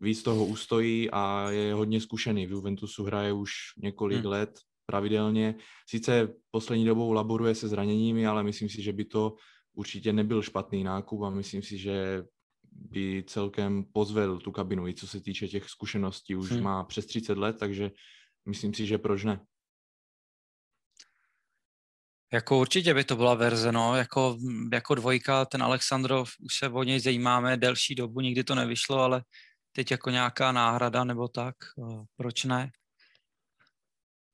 víc 0.00 0.22
toho 0.22 0.46
ustojí 0.46 1.10
a 1.10 1.50
je 1.50 1.74
hodně 1.74 2.00
zkušený. 2.00 2.46
V 2.46 2.50
Juventusu 2.50 3.04
hraje 3.04 3.32
už 3.32 3.52
několik 3.78 4.18
hmm. 4.18 4.30
let, 4.30 4.60
pravidelně. 4.90 5.54
Sice 5.86 6.28
poslední 6.50 6.84
dobou 6.84 7.12
laboruje 7.12 7.54
se 7.54 7.68
zraněními, 7.68 8.26
ale 8.26 8.42
myslím 8.42 8.68
si, 8.68 8.82
že 8.82 8.92
by 8.92 9.04
to 9.04 9.36
určitě 9.74 10.12
nebyl 10.12 10.42
špatný 10.42 10.84
nákup 10.84 11.22
a 11.22 11.30
myslím 11.30 11.62
si, 11.62 11.78
že 11.78 12.24
by 12.72 13.24
celkem 13.26 13.84
pozvedl 13.92 14.38
tu 14.38 14.50
kabinu, 14.50 14.88
i 14.88 14.94
co 14.94 15.06
se 15.06 15.20
týče 15.20 15.48
těch 15.48 15.70
zkušeností. 15.70 16.34
Už 16.34 16.50
hmm. 16.50 16.62
má 16.62 16.84
přes 16.84 17.06
30 17.06 17.38
let, 17.38 17.56
takže 17.58 17.90
myslím 18.48 18.74
si, 18.74 18.86
že 18.86 18.98
proč 18.98 19.24
ne. 19.24 19.40
Jako 22.32 22.58
určitě 22.58 22.94
by 22.94 23.04
to 23.04 23.16
byla 23.16 23.34
verze, 23.34 23.72
no, 23.72 23.96
jako, 23.96 24.38
jako 24.72 24.94
dvojka, 24.94 25.44
ten 25.44 25.62
Alexandrov, 25.62 26.30
už 26.42 26.54
se 26.58 26.68
o 26.68 26.82
něj 26.82 27.00
zajímáme 27.00 27.56
delší 27.56 27.94
dobu, 27.94 28.20
nikdy 28.20 28.44
to 28.44 28.54
nevyšlo, 28.54 28.98
ale 28.98 29.22
teď 29.72 29.90
jako 29.90 30.10
nějaká 30.10 30.52
náhrada 30.52 31.04
nebo 31.04 31.28
tak, 31.28 31.54
eh, 31.78 32.04
proč 32.16 32.44
ne? 32.44 32.70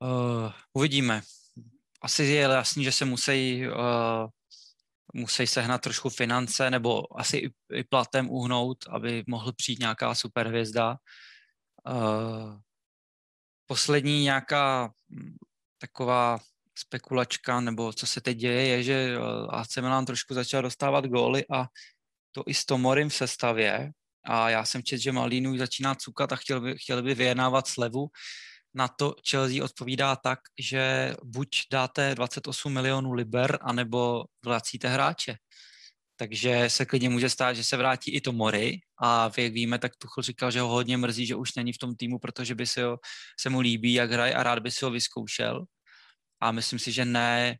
Uh, 0.02 0.52
uvidíme. 0.72 1.22
Asi 2.02 2.22
je 2.22 2.40
jasný, 2.40 2.84
že 2.84 2.92
se 2.92 3.04
musí, 3.04 3.66
uh, 3.68 4.28
musí 5.14 5.46
sehnat 5.46 5.80
trošku 5.80 6.08
finance 6.08 6.70
nebo 6.70 7.18
asi 7.20 7.36
i, 7.36 7.50
i 7.72 7.84
platem 7.84 8.30
uhnout, 8.30 8.78
aby 8.88 9.24
mohl 9.26 9.52
přijít 9.52 9.78
nějaká 9.78 10.14
superhvězda. 10.14 10.96
Uh, 11.88 12.58
poslední 13.66 14.22
nějaká 14.22 14.90
hm, 15.10 15.36
taková 15.78 16.38
spekulačka, 16.78 17.60
nebo 17.60 17.92
co 17.92 18.06
se 18.06 18.20
teď 18.20 18.36
děje, 18.36 18.66
je, 18.66 18.82
že 18.82 19.16
AC 19.48 19.76
Milan 19.76 20.06
trošku 20.06 20.34
začal 20.34 20.62
dostávat 20.62 21.06
góly 21.06 21.44
a 21.50 21.66
to 22.32 22.42
i 22.46 22.54
s 22.54 22.64
Tomorim 22.64 23.08
v 23.08 23.14
sestavě. 23.14 23.92
A 24.24 24.50
já 24.50 24.64
jsem 24.64 24.82
četl, 24.82 25.02
že 25.02 25.12
Malínu 25.12 25.58
začíná 25.58 25.94
cukat 25.94 26.32
a 26.32 26.36
chtěl 26.36 26.60
by, 26.60 26.78
chtěl 26.78 27.02
by 27.02 27.14
vyjednávat 27.14 27.66
slevu 27.66 28.08
na 28.76 28.88
to 28.88 29.14
Chelsea 29.30 29.64
odpovídá 29.64 30.16
tak, 30.16 30.38
že 30.58 31.14
buď 31.24 31.48
dáte 31.72 32.14
28 32.14 32.72
milionů 32.72 33.12
liber, 33.12 33.58
anebo 33.62 34.24
vracíte 34.44 34.88
hráče. 34.88 35.36
Takže 36.16 36.70
se 36.70 36.86
klidně 36.86 37.08
může 37.08 37.30
stát, 37.30 37.52
že 37.52 37.64
se 37.64 37.76
vrátí 37.76 38.14
i 38.14 38.20
to 38.20 38.32
Mori 38.32 38.80
a 39.02 39.30
jak 39.38 39.52
víme, 39.52 39.78
tak 39.78 39.96
Tuchel 39.96 40.22
říkal, 40.22 40.50
že 40.50 40.60
ho 40.60 40.68
hodně 40.68 40.96
mrzí, 40.96 41.26
že 41.26 41.34
už 41.34 41.54
není 41.54 41.72
v 41.72 41.78
tom 41.78 41.96
týmu, 41.96 42.18
protože 42.18 42.54
by 42.54 42.66
se, 42.66 42.84
ho, 42.84 42.98
se 43.40 43.50
mu 43.50 43.60
líbí, 43.60 43.92
jak 43.92 44.10
hraje 44.10 44.34
a 44.34 44.42
rád 44.42 44.58
by 44.58 44.70
si 44.70 44.84
ho 44.84 44.90
vyzkoušel. 44.90 45.64
A 46.40 46.52
myslím 46.52 46.78
si, 46.78 46.92
že 46.92 47.04
ne, 47.04 47.56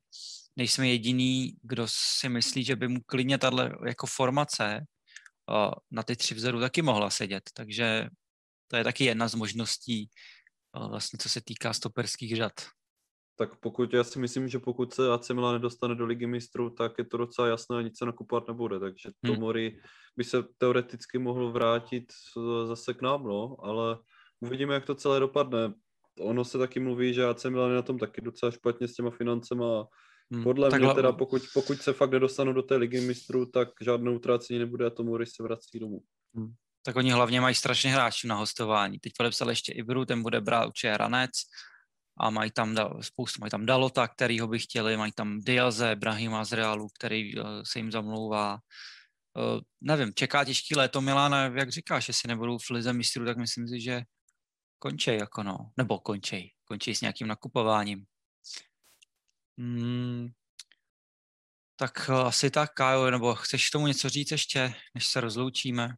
nejsme 0.57 0.89
jediný, 0.89 1.57
kdo 1.63 1.87
si 1.91 2.29
myslí, 2.29 2.65
že 2.65 2.77
by 2.77 2.89
mu 2.89 3.01
klidně 3.07 3.39
tahle 3.39 3.73
jako 3.87 4.07
formace 4.07 4.85
na 5.91 6.03
ty 6.03 6.17
tři 6.17 6.35
vzoru 6.35 6.61
taky 6.61 6.83
mohla 6.83 7.11
sedět. 7.11 7.43
Takže 7.55 8.09
to 8.69 8.77
je 8.77 8.85
taky 8.85 9.05
jedna 9.05 9.29
z 9.29 9.35
možností, 9.35 10.11
vlastně 10.89 11.17
co 11.19 11.29
se 11.29 11.41
týká 11.45 11.73
stoperských 11.73 12.37
řad. 12.37 12.53
Tak 13.39 13.61
pokud, 13.61 13.95
já 13.95 14.05
si 14.05 14.19
myslím, 14.19 14.49
že 14.49 14.59
pokud 14.59 14.95
se 14.95 15.13
AC 15.13 15.31
Milan 15.31 15.55
nedostane 15.55 15.95
do 15.95 16.07
ligy 16.07 16.27
mistrů, 16.27 16.71
tak 16.71 16.93
je 16.99 17.05
to 17.05 17.17
docela 17.17 17.49
jasné 17.49 17.77
a 17.77 17.83
nic 17.83 17.99
se 17.99 18.07
nakupovat 18.07 18.49
nebude, 18.49 18.81
takže 18.81 19.11
hmm. 19.25 19.35
Tomori 19.35 19.81
by 20.17 20.25
se 20.25 20.45
teoreticky 20.59 21.19
mohl 21.19 21.53
vrátit 21.53 22.05
zase 22.65 22.95
k 22.95 23.03
nám, 23.03 23.25
no, 23.25 23.57
ale 23.63 23.99
uvidíme, 24.41 24.75
jak 24.75 24.87
to 24.87 24.95
celé 24.95 25.21
dopadne. 25.21 25.75
Ono 26.21 26.45
se 26.45 26.59
taky 26.59 26.81
mluví, 26.81 27.15
že 27.15 27.25
AC 27.25 27.45
Milan 27.45 27.71
je 27.71 27.77
na 27.77 27.83
tom 27.83 27.99
taky 27.99 28.21
docela 28.21 28.53
špatně 28.53 28.89
s 28.89 28.95
těma 28.95 29.11
financema 29.11 29.87
Hmm. 30.33 30.43
Podle 30.43 30.71
Takhle... 30.71 30.89
mě 30.89 30.95
teda, 30.95 31.13
pokud, 31.13 31.43
pokud 31.55 31.79
se 31.79 31.93
fakt 31.93 32.11
nedostanu 32.11 32.53
do 32.53 32.63
té 32.63 32.77
ligy 32.77 33.01
mistrů, 33.01 33.47
tak 33.47 33.69
žádné 33.81 34.11
utrácení 34.11 34.59
nebude 34.59 34.87
a 34.87 34.91
tomu 34.91 35.19
se 35.25 35.43
vrací 35.43 35.79
domů. 35.79 36.01
Hmm. 36.35 36.53
Tak 36.87 36.97
oni 36.97 37.11
hlavně 37.11 37.41
mají 37.41 37.55
strašně 37.55 37.91
hráčů 37.91 38.29
na 38.29 38.35
hostování. 38.35 38.99
Teď 38.99 39.13
podepsal 39.19 39.51
ještě 39.51 39.73
Ibru, 39.73 40.05
ten 40.05 40.23
bude 40.23 40.41
brát 40.41 40.67
určitě 40.67 40.97
ranec 40.97 41.31
a 42.21 42.31
mají 42.31 42.51
tam 42.51 42.77
spoustu, 43.01 43.41
mají 43.41 43.51
tam 43.51 43.67
Dalota, 43.67 44.09
který 44.09 44.41
ho 44.41 44.47
by 44.47 44.59
chtěli, 44.59 44.97
mají 44.97 45.13
tam 45.13 45.41
Diaze, 45.41 45.97
Brahima 45.97 46.45
z 46.45 46.53
Realu, 46.53 46.89
který 46.89 47.39
uh, 47.39 47.63
se 47.63 47.79
jim 47.79 47.93
zamlouvá. 47.93 48.53
Uh, 48.55 49.61
nevím, 49.81 50.13
čeká 50.15 50.45
těžký 50.45 50.75
léto 50.75 51.01
Milana, 51.01 51.45
jak 51.45 51.71
říkáš, 51.71 52.09
jestli 52.09 52.29
nebudou 52.29 52.59
v 52.59 52.71
lize 52.71 52.93
mistrů, 52.93 53.25
tak 53.27 53.37
myslím 53.37 53.69
si, 53.69 53.81
že 53.81 54.03
končej 54.79 55.19
jako 55.19 55.43
no, 55.43 55.57
nebo 55.77 55.99
končej, 55.99 56.53
končej 56.65 56.95
s 56.95 57.01
nějakým 57.01 57.27
nakupováním. 57.27 58.05
Hmm, 59.59 60.29
tak 61.77 62.09
uh, 62.09 62.27
asi 62.27 62.51
tak, 62.51 62.73
Kájo, 62.73 63.11
nebo 63.11 63.35
chceš 63.35 63.71
tomu 63.71 63.87
něco 63.87 64.09
říct 64.09 64.31
ještě, 64.31 64.75
než 64.95 65.07
se 65.07 65.21
rozloučíme? 65.21 65.95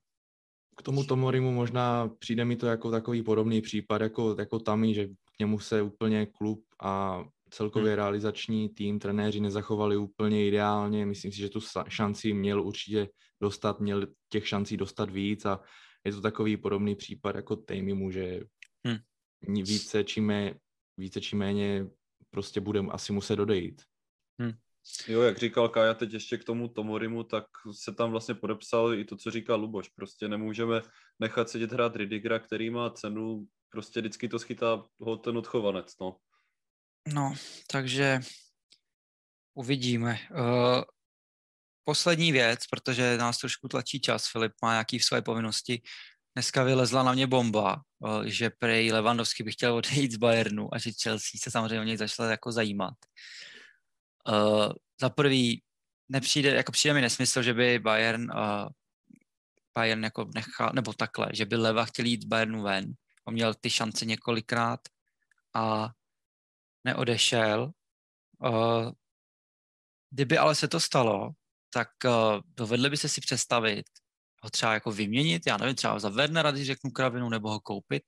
K 0.79 0.83
tomu 0.83 1.05
Tomorimu 1.05 1.53
možná 1.53 2.09
přijde 2.09 2.45
mi 2.45 2.57
to 2.57 2.66
jako 2.66 2.91
takový 2.91 3.22
podobný 3.22 3.61
případ 3.61 4.01
jako, 4.01 4.37
jako 4.39 4.59
Tami, 4.59 4.95
že 4.95 5.07
k 5.07 5.39
němu 5.41 5.59
se 5.59 5.83
úplně 5.83 6.26
klub 6.26 6.64
a 6.83 7.24
celkově 7.51 7.91
hmm. 7.91 7.97
realizační 7.97 8.68
tým, 8.68 8.99
trenéři 8.99 9.41
nezachovali 9.41 9.97
úplně 9.97 10.47
ideálně. 10.47 11.07
Myslím 11.07 11.33
si, 11.33 11.39
že 11.39 11.49
tu 11.49 11.61
šanci 11.89 12.33
měl 12.33 12.62
určitě 12.62 13.09
dostat, 13.41 13.81
měl 13.81 14.07
těch 14.29 14.49
šancí 14.49 14.76
dostat 14.76 15.11
víc 15.11 15.47
a 15.47 15.61
je 16.05 16.12
to 16.12 16.20
takový 16.20 16.57
podobný 16.57 16.95
případ 16.95 17.37
jako 17.37 17.57
Tejmimu, 17.57 18.11
že 18.11 18.41
hmm. 18.87 18.99
více, 19.64 20.05
či 20.05 20.20
mé, 20.20 20.55
více 20.97 21.20
či 21.20 21.37
méně 21.37 21.87
prostě 22.31 22.61
bude 22.61 22.81
asi 22.81 23.12
muset 23.12 23.39
odejít. 23.39 23.83
Hmm. 24.41 24.53
Jo, 25.09 25.22
jak 25.22 25.39
říkal 25.39 25.68
Kája 25.68 25.95
teď 25.95 26.12
ještě 26.12 26.39
k 26.39 26.45
tomu 26.45 26.68
Tomorimu, 26.68 27.24
tak 27.24 27.45
se 27.72 27.95
tam 27.95 28.11
vlastně 28.11 28.34
podepsal 28.34 28.95
i 28.95 29.05
to, 29.05 29.16
co 29.16 29.30
říká 29.30 29.55
Luboš. 29.55 29.89
Prostě 29.89 30.28
nemůžeme 30.28 30.82
nechat 31.18 31.51
sedět 31.51 31.72
hrát 31.72 31.97
Ridigra, 31.97 32.39
který 32.39 32.70
má 32.70 32.91
cenu, 32.91 33.47
prostě 33.68 34.01
vždycky 34.01 34.28
to 34.28 34.39
schytá 34.39 34.84
ho 35.01 35.16
ten 35.16 35.39
odchovanec, 35.39 35.99
no. 36.01 36.16
No, 37.14 37.34
takže 37.70 38.20
uvidíme. 39.55 40.18
Uh, 40.30 40.82
poslední 41.84 42.32
věc, 42.32 42.66
protože 42.66 43.16
nás 43.16 43.39
trošku 43.39 43.68
tlačí 43.68 44.01
čas, 44.01 44.28
Filip 44.32 44.53
má 44.62 44.72
nějaký 44.72 45.01
své 45.01 45.22
povinnosti. 45.22 45.82
Dneska 46.34 46.62
vylezla 46.62 47.03
na 47.03 47.12
mě 47.12 47.26
bomba, 47.26 47.82
uh, 47.99 48.24
že 48.24 48.51
prej 48.51 48.93
Levandovský 48.93 49.43
by 49.43 49.53
chtěl 49.53 49.74
odejít 49.74 50.12
z 50.12 50.16
Bayernu 50.16 50.74
a 50.74 50.78
že 50.78 50.91
Chelsea 51.03 51.41
se 51.43 51.51
samozřejmě 51.51 51.80
o 51.80 51.84
něj 51.84 51.97
začala 51.97 52.30
jako 52.30 52.53
zajímat. 52.53 52.95
Uh, 54.29 54.72
za 55.01 55.11
prvý, 55.11 55.62
nepřijde, 56.09 56.51
jako 56.51 56.72
přijde 56.72 56.95
mi 56.95 57.01
nesmysl, 57.01 57.43
že 57.43 57.55
by 57.55 57.79
Bayern, 57.79 58.31
uh, 58.31 58.68
Bayern 59.74 60.05
jako 60.05 60.29
nechal, 60.35 60.70
nebo 60.74 60.93
takhle, 60.93 61.29
že 61.33 61.47
by 61.47 61.57
Leva 61.57 61.85
chtěl 61.85 62.05
jít 62.05 62.24
Bayernu 62.24 62.62
ven. 62.62 62.93
On 63.24 63.35
měl 63.35 63.55
ty 63.55 63.70
šance 63.70 64.05
několikrát 64.05 64.81
a 65.55 65.91
neodešel. 66.85 67.72
Uh, 68.39 68.91
kdyby 70.11 70.39
ale 70.39 70.55
se 70.55 70.68
to 70.68 70.81
stalo, 70.81 71.31
tak 71.70 71.89
uh, 72.05 72.41
dovedli 72.57 72.91
by 72.91 72.97
se 72.97 73.09
si 73.09 73.20
představit 73.20 73.85
ho 74.43 74.51
třeba 74.51 74.74
jako 74.74 74.93
vyměnit, 74.93 75.43
já 75.47 75.57
nevím, 75.57 75.74
třeba 75.74 75.99
za 75.99 76.09
Wernera, 76.09 76.51
když 76.51 76.66
řeknu 76.66 76.91
kravinu, 76.91 77.29
nebo 77.29 77.51
ho 77.51 77.61
koupit. 77.61 78.03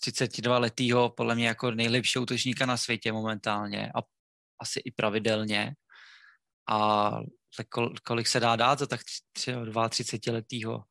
32 0.00 0.58
letýho, 0.58 1.10
podle 1.10 1.34
mě 1.34 1.46
jako 1.46 1.70
nejlepšího 1.70 2.22
útočníka 2.22 2.66
na 2.66 2.76
světě 2.76 3.12
momentálně 3.12 3.92
a 3.94 4.02
asi 4.60 4.80
i 4.80 4.90
pravidelně. 4.90 5.74
A 6.68 7.10
kol, 7.68 7.94
kolik 8.04 8.26
se 8.26 8.40
dá 8.40 8.56
dát 8.56 8.78
za 8.78 8.86
tak 8.86 9.00
32 9.32 10.32
letýho 10.32 10.84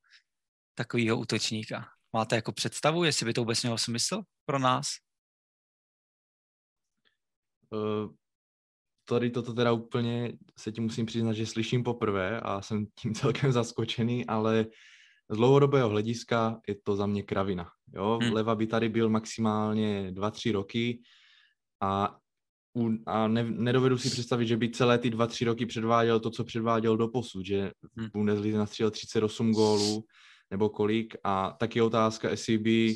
takového 0.75 1.19
útočníka? 1.19 1.85
Máte 2.13 2.35
jako 2.35 2.51
představu, 2.51 3.03
jestli 3.03 3.25
by 3.25 3.33
to 3.33 3.41
vůbec 3.41 3.61
mělo 3.61 3.77
smysl 3.77 4.21
pro 4.45 4.59
nás? 4.59 4.87
Uh, 7.69 8.13
tady 9.05 9.29
toto 9.29 9.53
teda 9.53 9.71
úplně 9.71 10.33
se 10.59 10.71
ti 10.71 10.81
musím 10.81 11.05
přiznat, 11.05 11.33
že 11.33 11.45
slyším 11.45 11.83
poprvé 11.83 12.39
a 12.39 12.61
jsem 12.61 12.85
tím 12.99 13.13
celkem 13.15 13.51
zaskočený, 13.51 14.25
ale 14.25 14.65
z 15.29 15.37
dlouhodobého 15.37 15.89
hlediska 15.89 16.61
je 16.67 16.75
to 16.83 16.95
za 16.95 17.05
mě 17.05 17.23
kravina. 17.23 17.71
Jo? 17.93 18.19
Hmm. 18.21 18.33
Leva 18.33 18.55
by 18.55 18.67
tady 18.67 18.89
byl 18.89 19.09
maximálně 19.09 20.11
2-3 20.11 20.51
roky 20.51 21.01
a, 21.81 22.17
a 23.05 23.27
ne, 23.27 23.43
nedovedu 23.43 23.97
si 23.97 24.09
představit, 24.09 24.47
že 24.47 24.57
by 24.57 24.69
celé 24.69 24.97
ty 24.97 25.09
2-3 25.09 25.45
roky 25.45 25.65
předváděl 25.65 26.19
to, 26.19 26.29
co 26.29 26.43
předváděl 26.43 26.97
do 26.97 27.07
posud, 27.07 27.45
že 27.45 27.71
v 27.95 28.01
hmm. 28.01 28.09
Bundeslize 28.13 28.57
nastřelil 28.57 28.91
38 28.91 29.51
gólů 29.51 30.03
nebo 30.51 30.69
kolik 30.69 31.15
a 31.23 31.55
tak 31.59 31.75
je 31.75 31.83
otázka, 31.83 32.29
jestli 32.29 32.57
by 32.57 32.95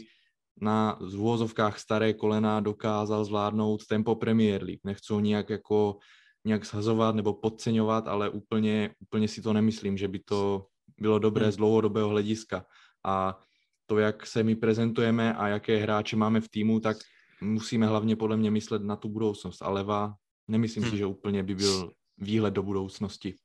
na 0.62 0.98
zvůzovkách 1.02 1.80
staré 1.80 2.14
kolena 2.14 2.60
dokázal 2.60 3.26
zvládnout 3.26 3.86
tempo 3.86 4.16
Premier 4.16 4.64
League. 4.64 4.82
Nechci 4.84 5.14
ho 5.14 5.20
nějak 5.20 5.50
jako 5.50 5.98
nějak 6.46 6.66
shazovat 6.66 7.16
nebo 7.16 7.34
podceňovat, 7.34 8.08
ale 8.08 8.30
úplně, 8.30 8.96
úplně 9.00 9.28
si 9.28 9.42
to 9.42 9.54
nemyslím, 9.54 9.98
že 9.98 10.08
by 10.08 10.20
to 10.20 10.66
bylo 11.00 11.20
dobré 11.20 11.46
hmm. 11.46 11.52
z 11.52 11.56
dlouhodobého 11.56 12.10
hlediska. 12.10 12.66
A 13.06 13.40
to, 13.86 14.00
jak 14.00 14.26
se 14.26 14.44
my 14.44 14.56
prezentujeme 14.56 15.34
a 15.34 15.48
jaké 15.48 15.78
hráče 15.78 16.16
máme 16.16 16.42
v 16.42 16.50
týmu, 16.50 16.80
tak 16.80 16.98
musíme 17.44 17.88
hlavně 17.88 18.16
podle 18.16 18.38
mě 18.38 18.52
myslet 18.52 18.82
na 18.82 18.96
tu 18.96 19.10
budoucnost. 19.10 19.62
A 19.62 19.70
Leva, 19.70 20.14
nemyslím 20.48 20.84
hmm. 20.84 20.92
si, 20.92 20.98
že 20.98 21.06
úplně 21.06 21.44
by 21.44 21.56
byl 21.56 21.92
výhled 22.18 22.54
do 22.54 22.64
budoucnosti. 22.64 23.36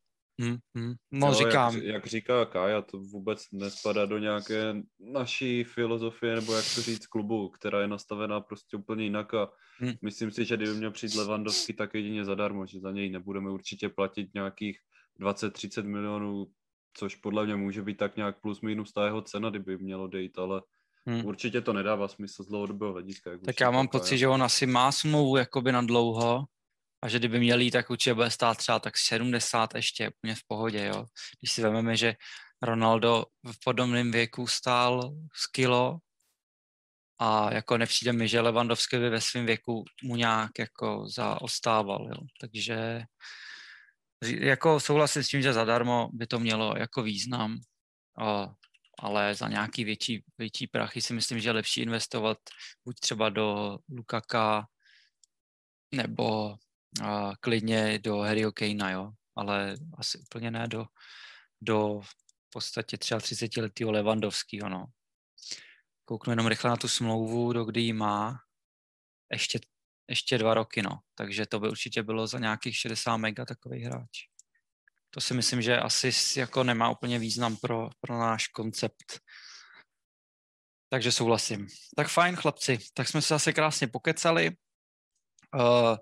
Hmm, 0.41 0.57
hmm. 0.77 0.95
No, 1.13 1.27
no 1.27 1.35
říkám. 1.35 1.75
Jak, 1.75 1.85
jak 1.85 2.07
říká 2.07 2.45
Kája, 2.45 2.83
to 2.83 2.99
vůbec 2.99 3.45
nespadá 3.53 4.07
do 4.07 4.19
nějaké 4.19 4.75
naší 5.13 5.65
filozofie, 5.65 6.35
nebo 6.35 6.53
jak 6.53 6.65
to 6.75 6.83
říct, 6.83 7.07
klubu, 7.07 7.49
která 7.49 7.81
je 7.81 7.89
nastavená 7.89 8.41
prostě 8.41 8.77
úplně 8.77 9.05
jinak 9.05 9.35
a 9.35 9.51
hmm. 9.79 9.93
myslím 10.03 10.31
si, 10.31 10.45
že 10.45 10.57
kdyby 10.57 10.75
měl 10.75 10.91
přijít 10.91 11.15
Levandovský, 11.15 11.73
tak 11.73 11.95
jedině 11.95 12.25
zadarmo, 12.25 12.67
že 12.67 12.81
za 12.81 12.91
něj 12.91 13.11
nebudeme 13.11 13.51
určitě 13.51 13.89
platit 13.89 14.35
nějakých 14.35 14.79
20-30 15.21 15.85
milionů, 15.85 16.47
což 16.95 17.15
podle 17.15 17.45
mě 17.45 17.57
může 17.57 17.83
být 17.83 17.97
tak 17.97 18.17
nějak 18.17 18.41
plus 18.41 18.61
minus 18.61 18.93
ta 18.93 19.05
jeho 19.05 19.23
cena, 19.23 19.51
kdyby 19.51 19.79
mělo 19.79 20.09
dejít, 20.09 20.39
ale 20.39 20.63
Hmm. 21.09 21.25
Určitě 21.27 21.61
to 21.61 21.73
nedává 21.73 22.09
smysl 22.09 22.43
z 22.43 22.47
dlouhodobého 22.47 22.93
hlediska. 22.93 23.31
tak 23.45 23.61
já 23.61 23.71
mám 23.71 23.89
pocit, 23.89 24.19
že 24.19 24.29
on 24.29 24.43
asi 24.43 24.67
má 24.67 24.93
smlouvu 24.93 25.37
jakoby 25.37 25.73
na 25.73 25.83
dlouho, 25.83 26.45
a 27.03 27.09
že 27.09 27.19
kdyby 27.19 27.39
měli, 27.39 27.71
tak 27.71 27.91
určitě 27.91 28.15
bude 28.15 28.31
stát 28.31 28.59
třeba 28.59 28.79
tak 28.79 28.97
70 28.97 29.75
ještě 29.75 30.09
úplně 30.09 30.35
v 30.35 30.45
pohodě, 30.47 30.91
jo. 30.95 31.05
Když 31.41 31.53
si 31.53 31.63
vezmeme, 31.63 31.97
že 31.97 32.15
Ronaldo 32.63 33.25
v 33.53 33.65
podobném 33.65 34.11
věku 34.11 34.47
stál 34.47 35.15
z 35.35 35.47
kilo 35.47 35.99
a 37.21 37.55
jako 37.55 37.79
nepřijde 37.79 38.13
mi, 38.13 38.29
že 38.29 38.41
Levandovský 38.41 38.97
by 38.97 39.11
ve 39.11 39.21
svém 39.21 39.47
věku 39.47 39.85
mu 40.03 40.17
nějak 40.17 40.51
jako 40.59 41.09
zaostával, 41.09 42.09
jo. 42.09 42.21
Takže 42.41 43.03
jako 44.25 44.81
souhlasím 44.81 45.23
s 45.23 45.29
tím, 45.29 45.43
že 45.43 45.53
zadarmo 45.53 46.09
by 46.13 46.27
to 46.27 46.39
mělo 46.39 46.75
jako 46.77 47.03
význam, 47.03 47.59
o, 48.21 48.49
ale 48.99 49.35
za 49.35 49.49
nějaký 49.49 49.85
větší, 49.85 50.25
větší 50.39 50.67
prachy 50.67 51.03
si 51.03 51.15
myslím, 51.15 51.41
že 51.41 51.49
je 51.49 51.53
lepší 51.53 51.81
investovat 51.81 52.39
buď 52.85 53.01
třeba 53.01 53.29
do 53.29 53.79
Lukaka 53.89 54.67
nebo 55.95 56.57
a 57.03 57.33
klidně 57.41 57.99
do 57.99 58.19
Harryho 58.19 58.53
Kanea, 58.53 58.91
jo, 58.91 59.11
ale 59.37 59.77
asi 59.99 60.19
úplně 60.19 60.51
ne 60.51 60.69
do, 60.69 60.87
do 61.61 62.01
v 62.01 62.51
podstatě 62.51 62.99
třeba 62.99 63.21
30 63.21 63.57
letého 63.57 63.91
Levandovského, 63.91 64.69
no. 64.69 64.87
Kouknu 66.05 66.33
jenom 66.33 66.47
rychle 66.47 66.71
na 66.71 66.77
tu 66.77 66.89
smlouvu, 66.89 67.53
do 67.53 67.65
kdy 67.65 67.81
ji 67.81 67.93
má. 67.93 68.41
Ještě, 69.33 69.59
ještě 70.09 70.39
dva 70.39 70.55
roky, 70.55 70.83
no. 70.83 71.01
Takže 71.15 71.47
to 71.47 71.61
by 71.61 71.69
určitě 71.69 72.03
bylo 72.03 72.27
za 72.27 72.39
nějakých 72.39 72.77
60 72.77 73.17
mega 73.17 73.45
takový 73.45 73.85
hráč. 73.85 74.29
To 75.11 75.21
si 75.21 75.35
myslím, 75.35 75.63
že 75.63 75.79
asi 75.79 76.11
jako 76.37 76.65
nemá 76.65 76.91
úplně 76.91 77.19
význam 77.19 77.57
pro, 77.57 77.91
pro 78.01 78.19
náš 78.19 78.47
koncept. 78.47 79.21
Takže 80.91 81.13
souhlasím. 81.13 81.67
Tak 81.97 82.09
fajn, 82.09 82.37
chlapci. 82.37 82.79
Tak 82.95 83.09
jsme 83.09 83.23
se 83.23 83.35
zase 83.35 83.53
krásně 83.53 83.89
pokecali. 83.89 84.51
Uh, 85.55 85.97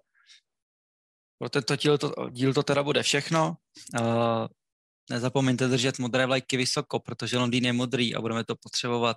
pro 1.39 1.49
tento 1.49 1.77
díl 1.77 1.99
to, 1.99 2.31
díl 2.31 2.55
to 2.55 2.63
teda 2.63 2.83
bude 2.83 3.03
všechno. 3.03 3.57
Uh, 4.01 4.47
nezapomeňte 5.11 5.69
držet 5.69 5.99
modré 5.99 6.27
vlajky 6.27 6.57
vysoko, 6.57 7.01
protože 7.01 7.39
Londýn 7.39 7.65
je 7.65 7.73
modrý 7.73 8.15
a 8.15 8.21
budeme 8.21 8.45
to 8.45 8.57
potřebovat 8.57 9.17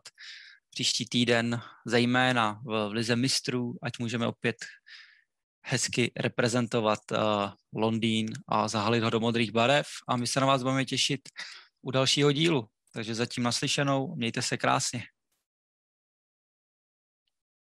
příští 0.70 1.06
týden, 1.06 1.62
zejména 1.86 2.62
v, 2.66 2.90
v 2.90 2.92
Lize 2.92 3.16
mistrů, 3.16 3.74
ať 3.82 4.00
můžeme 4.00 4.28
opět 4.28 4.56
hezky 5.62 6.12
reprezentovat 6.18 7.00
uh, 7.12 7.18
Londýn 7.76 8.34
a 8.48 8.68
zahalit 8.68 9.04
ho 9.04 9.10
do 9.10 9.20
modrých 9.20 9.52
barev 9.52 9.88
a 10.08 10.16
my 10.16 10.28
se 10.28 10.40
na 10.40 10.46
vás 10.46 10.64
budeme 10.64 10.86
těšit 10.86 11.22
u 11.82 11.92
dalšího 11.92 12.32
dílu. 12.32 12.68
Takže 12.94 13.16
zatím 13.16 13.44
naslyšenou, 13.44 14.16
mějte 14.16 14.42
se 14.42 14.58
krásně. 14.58 15.04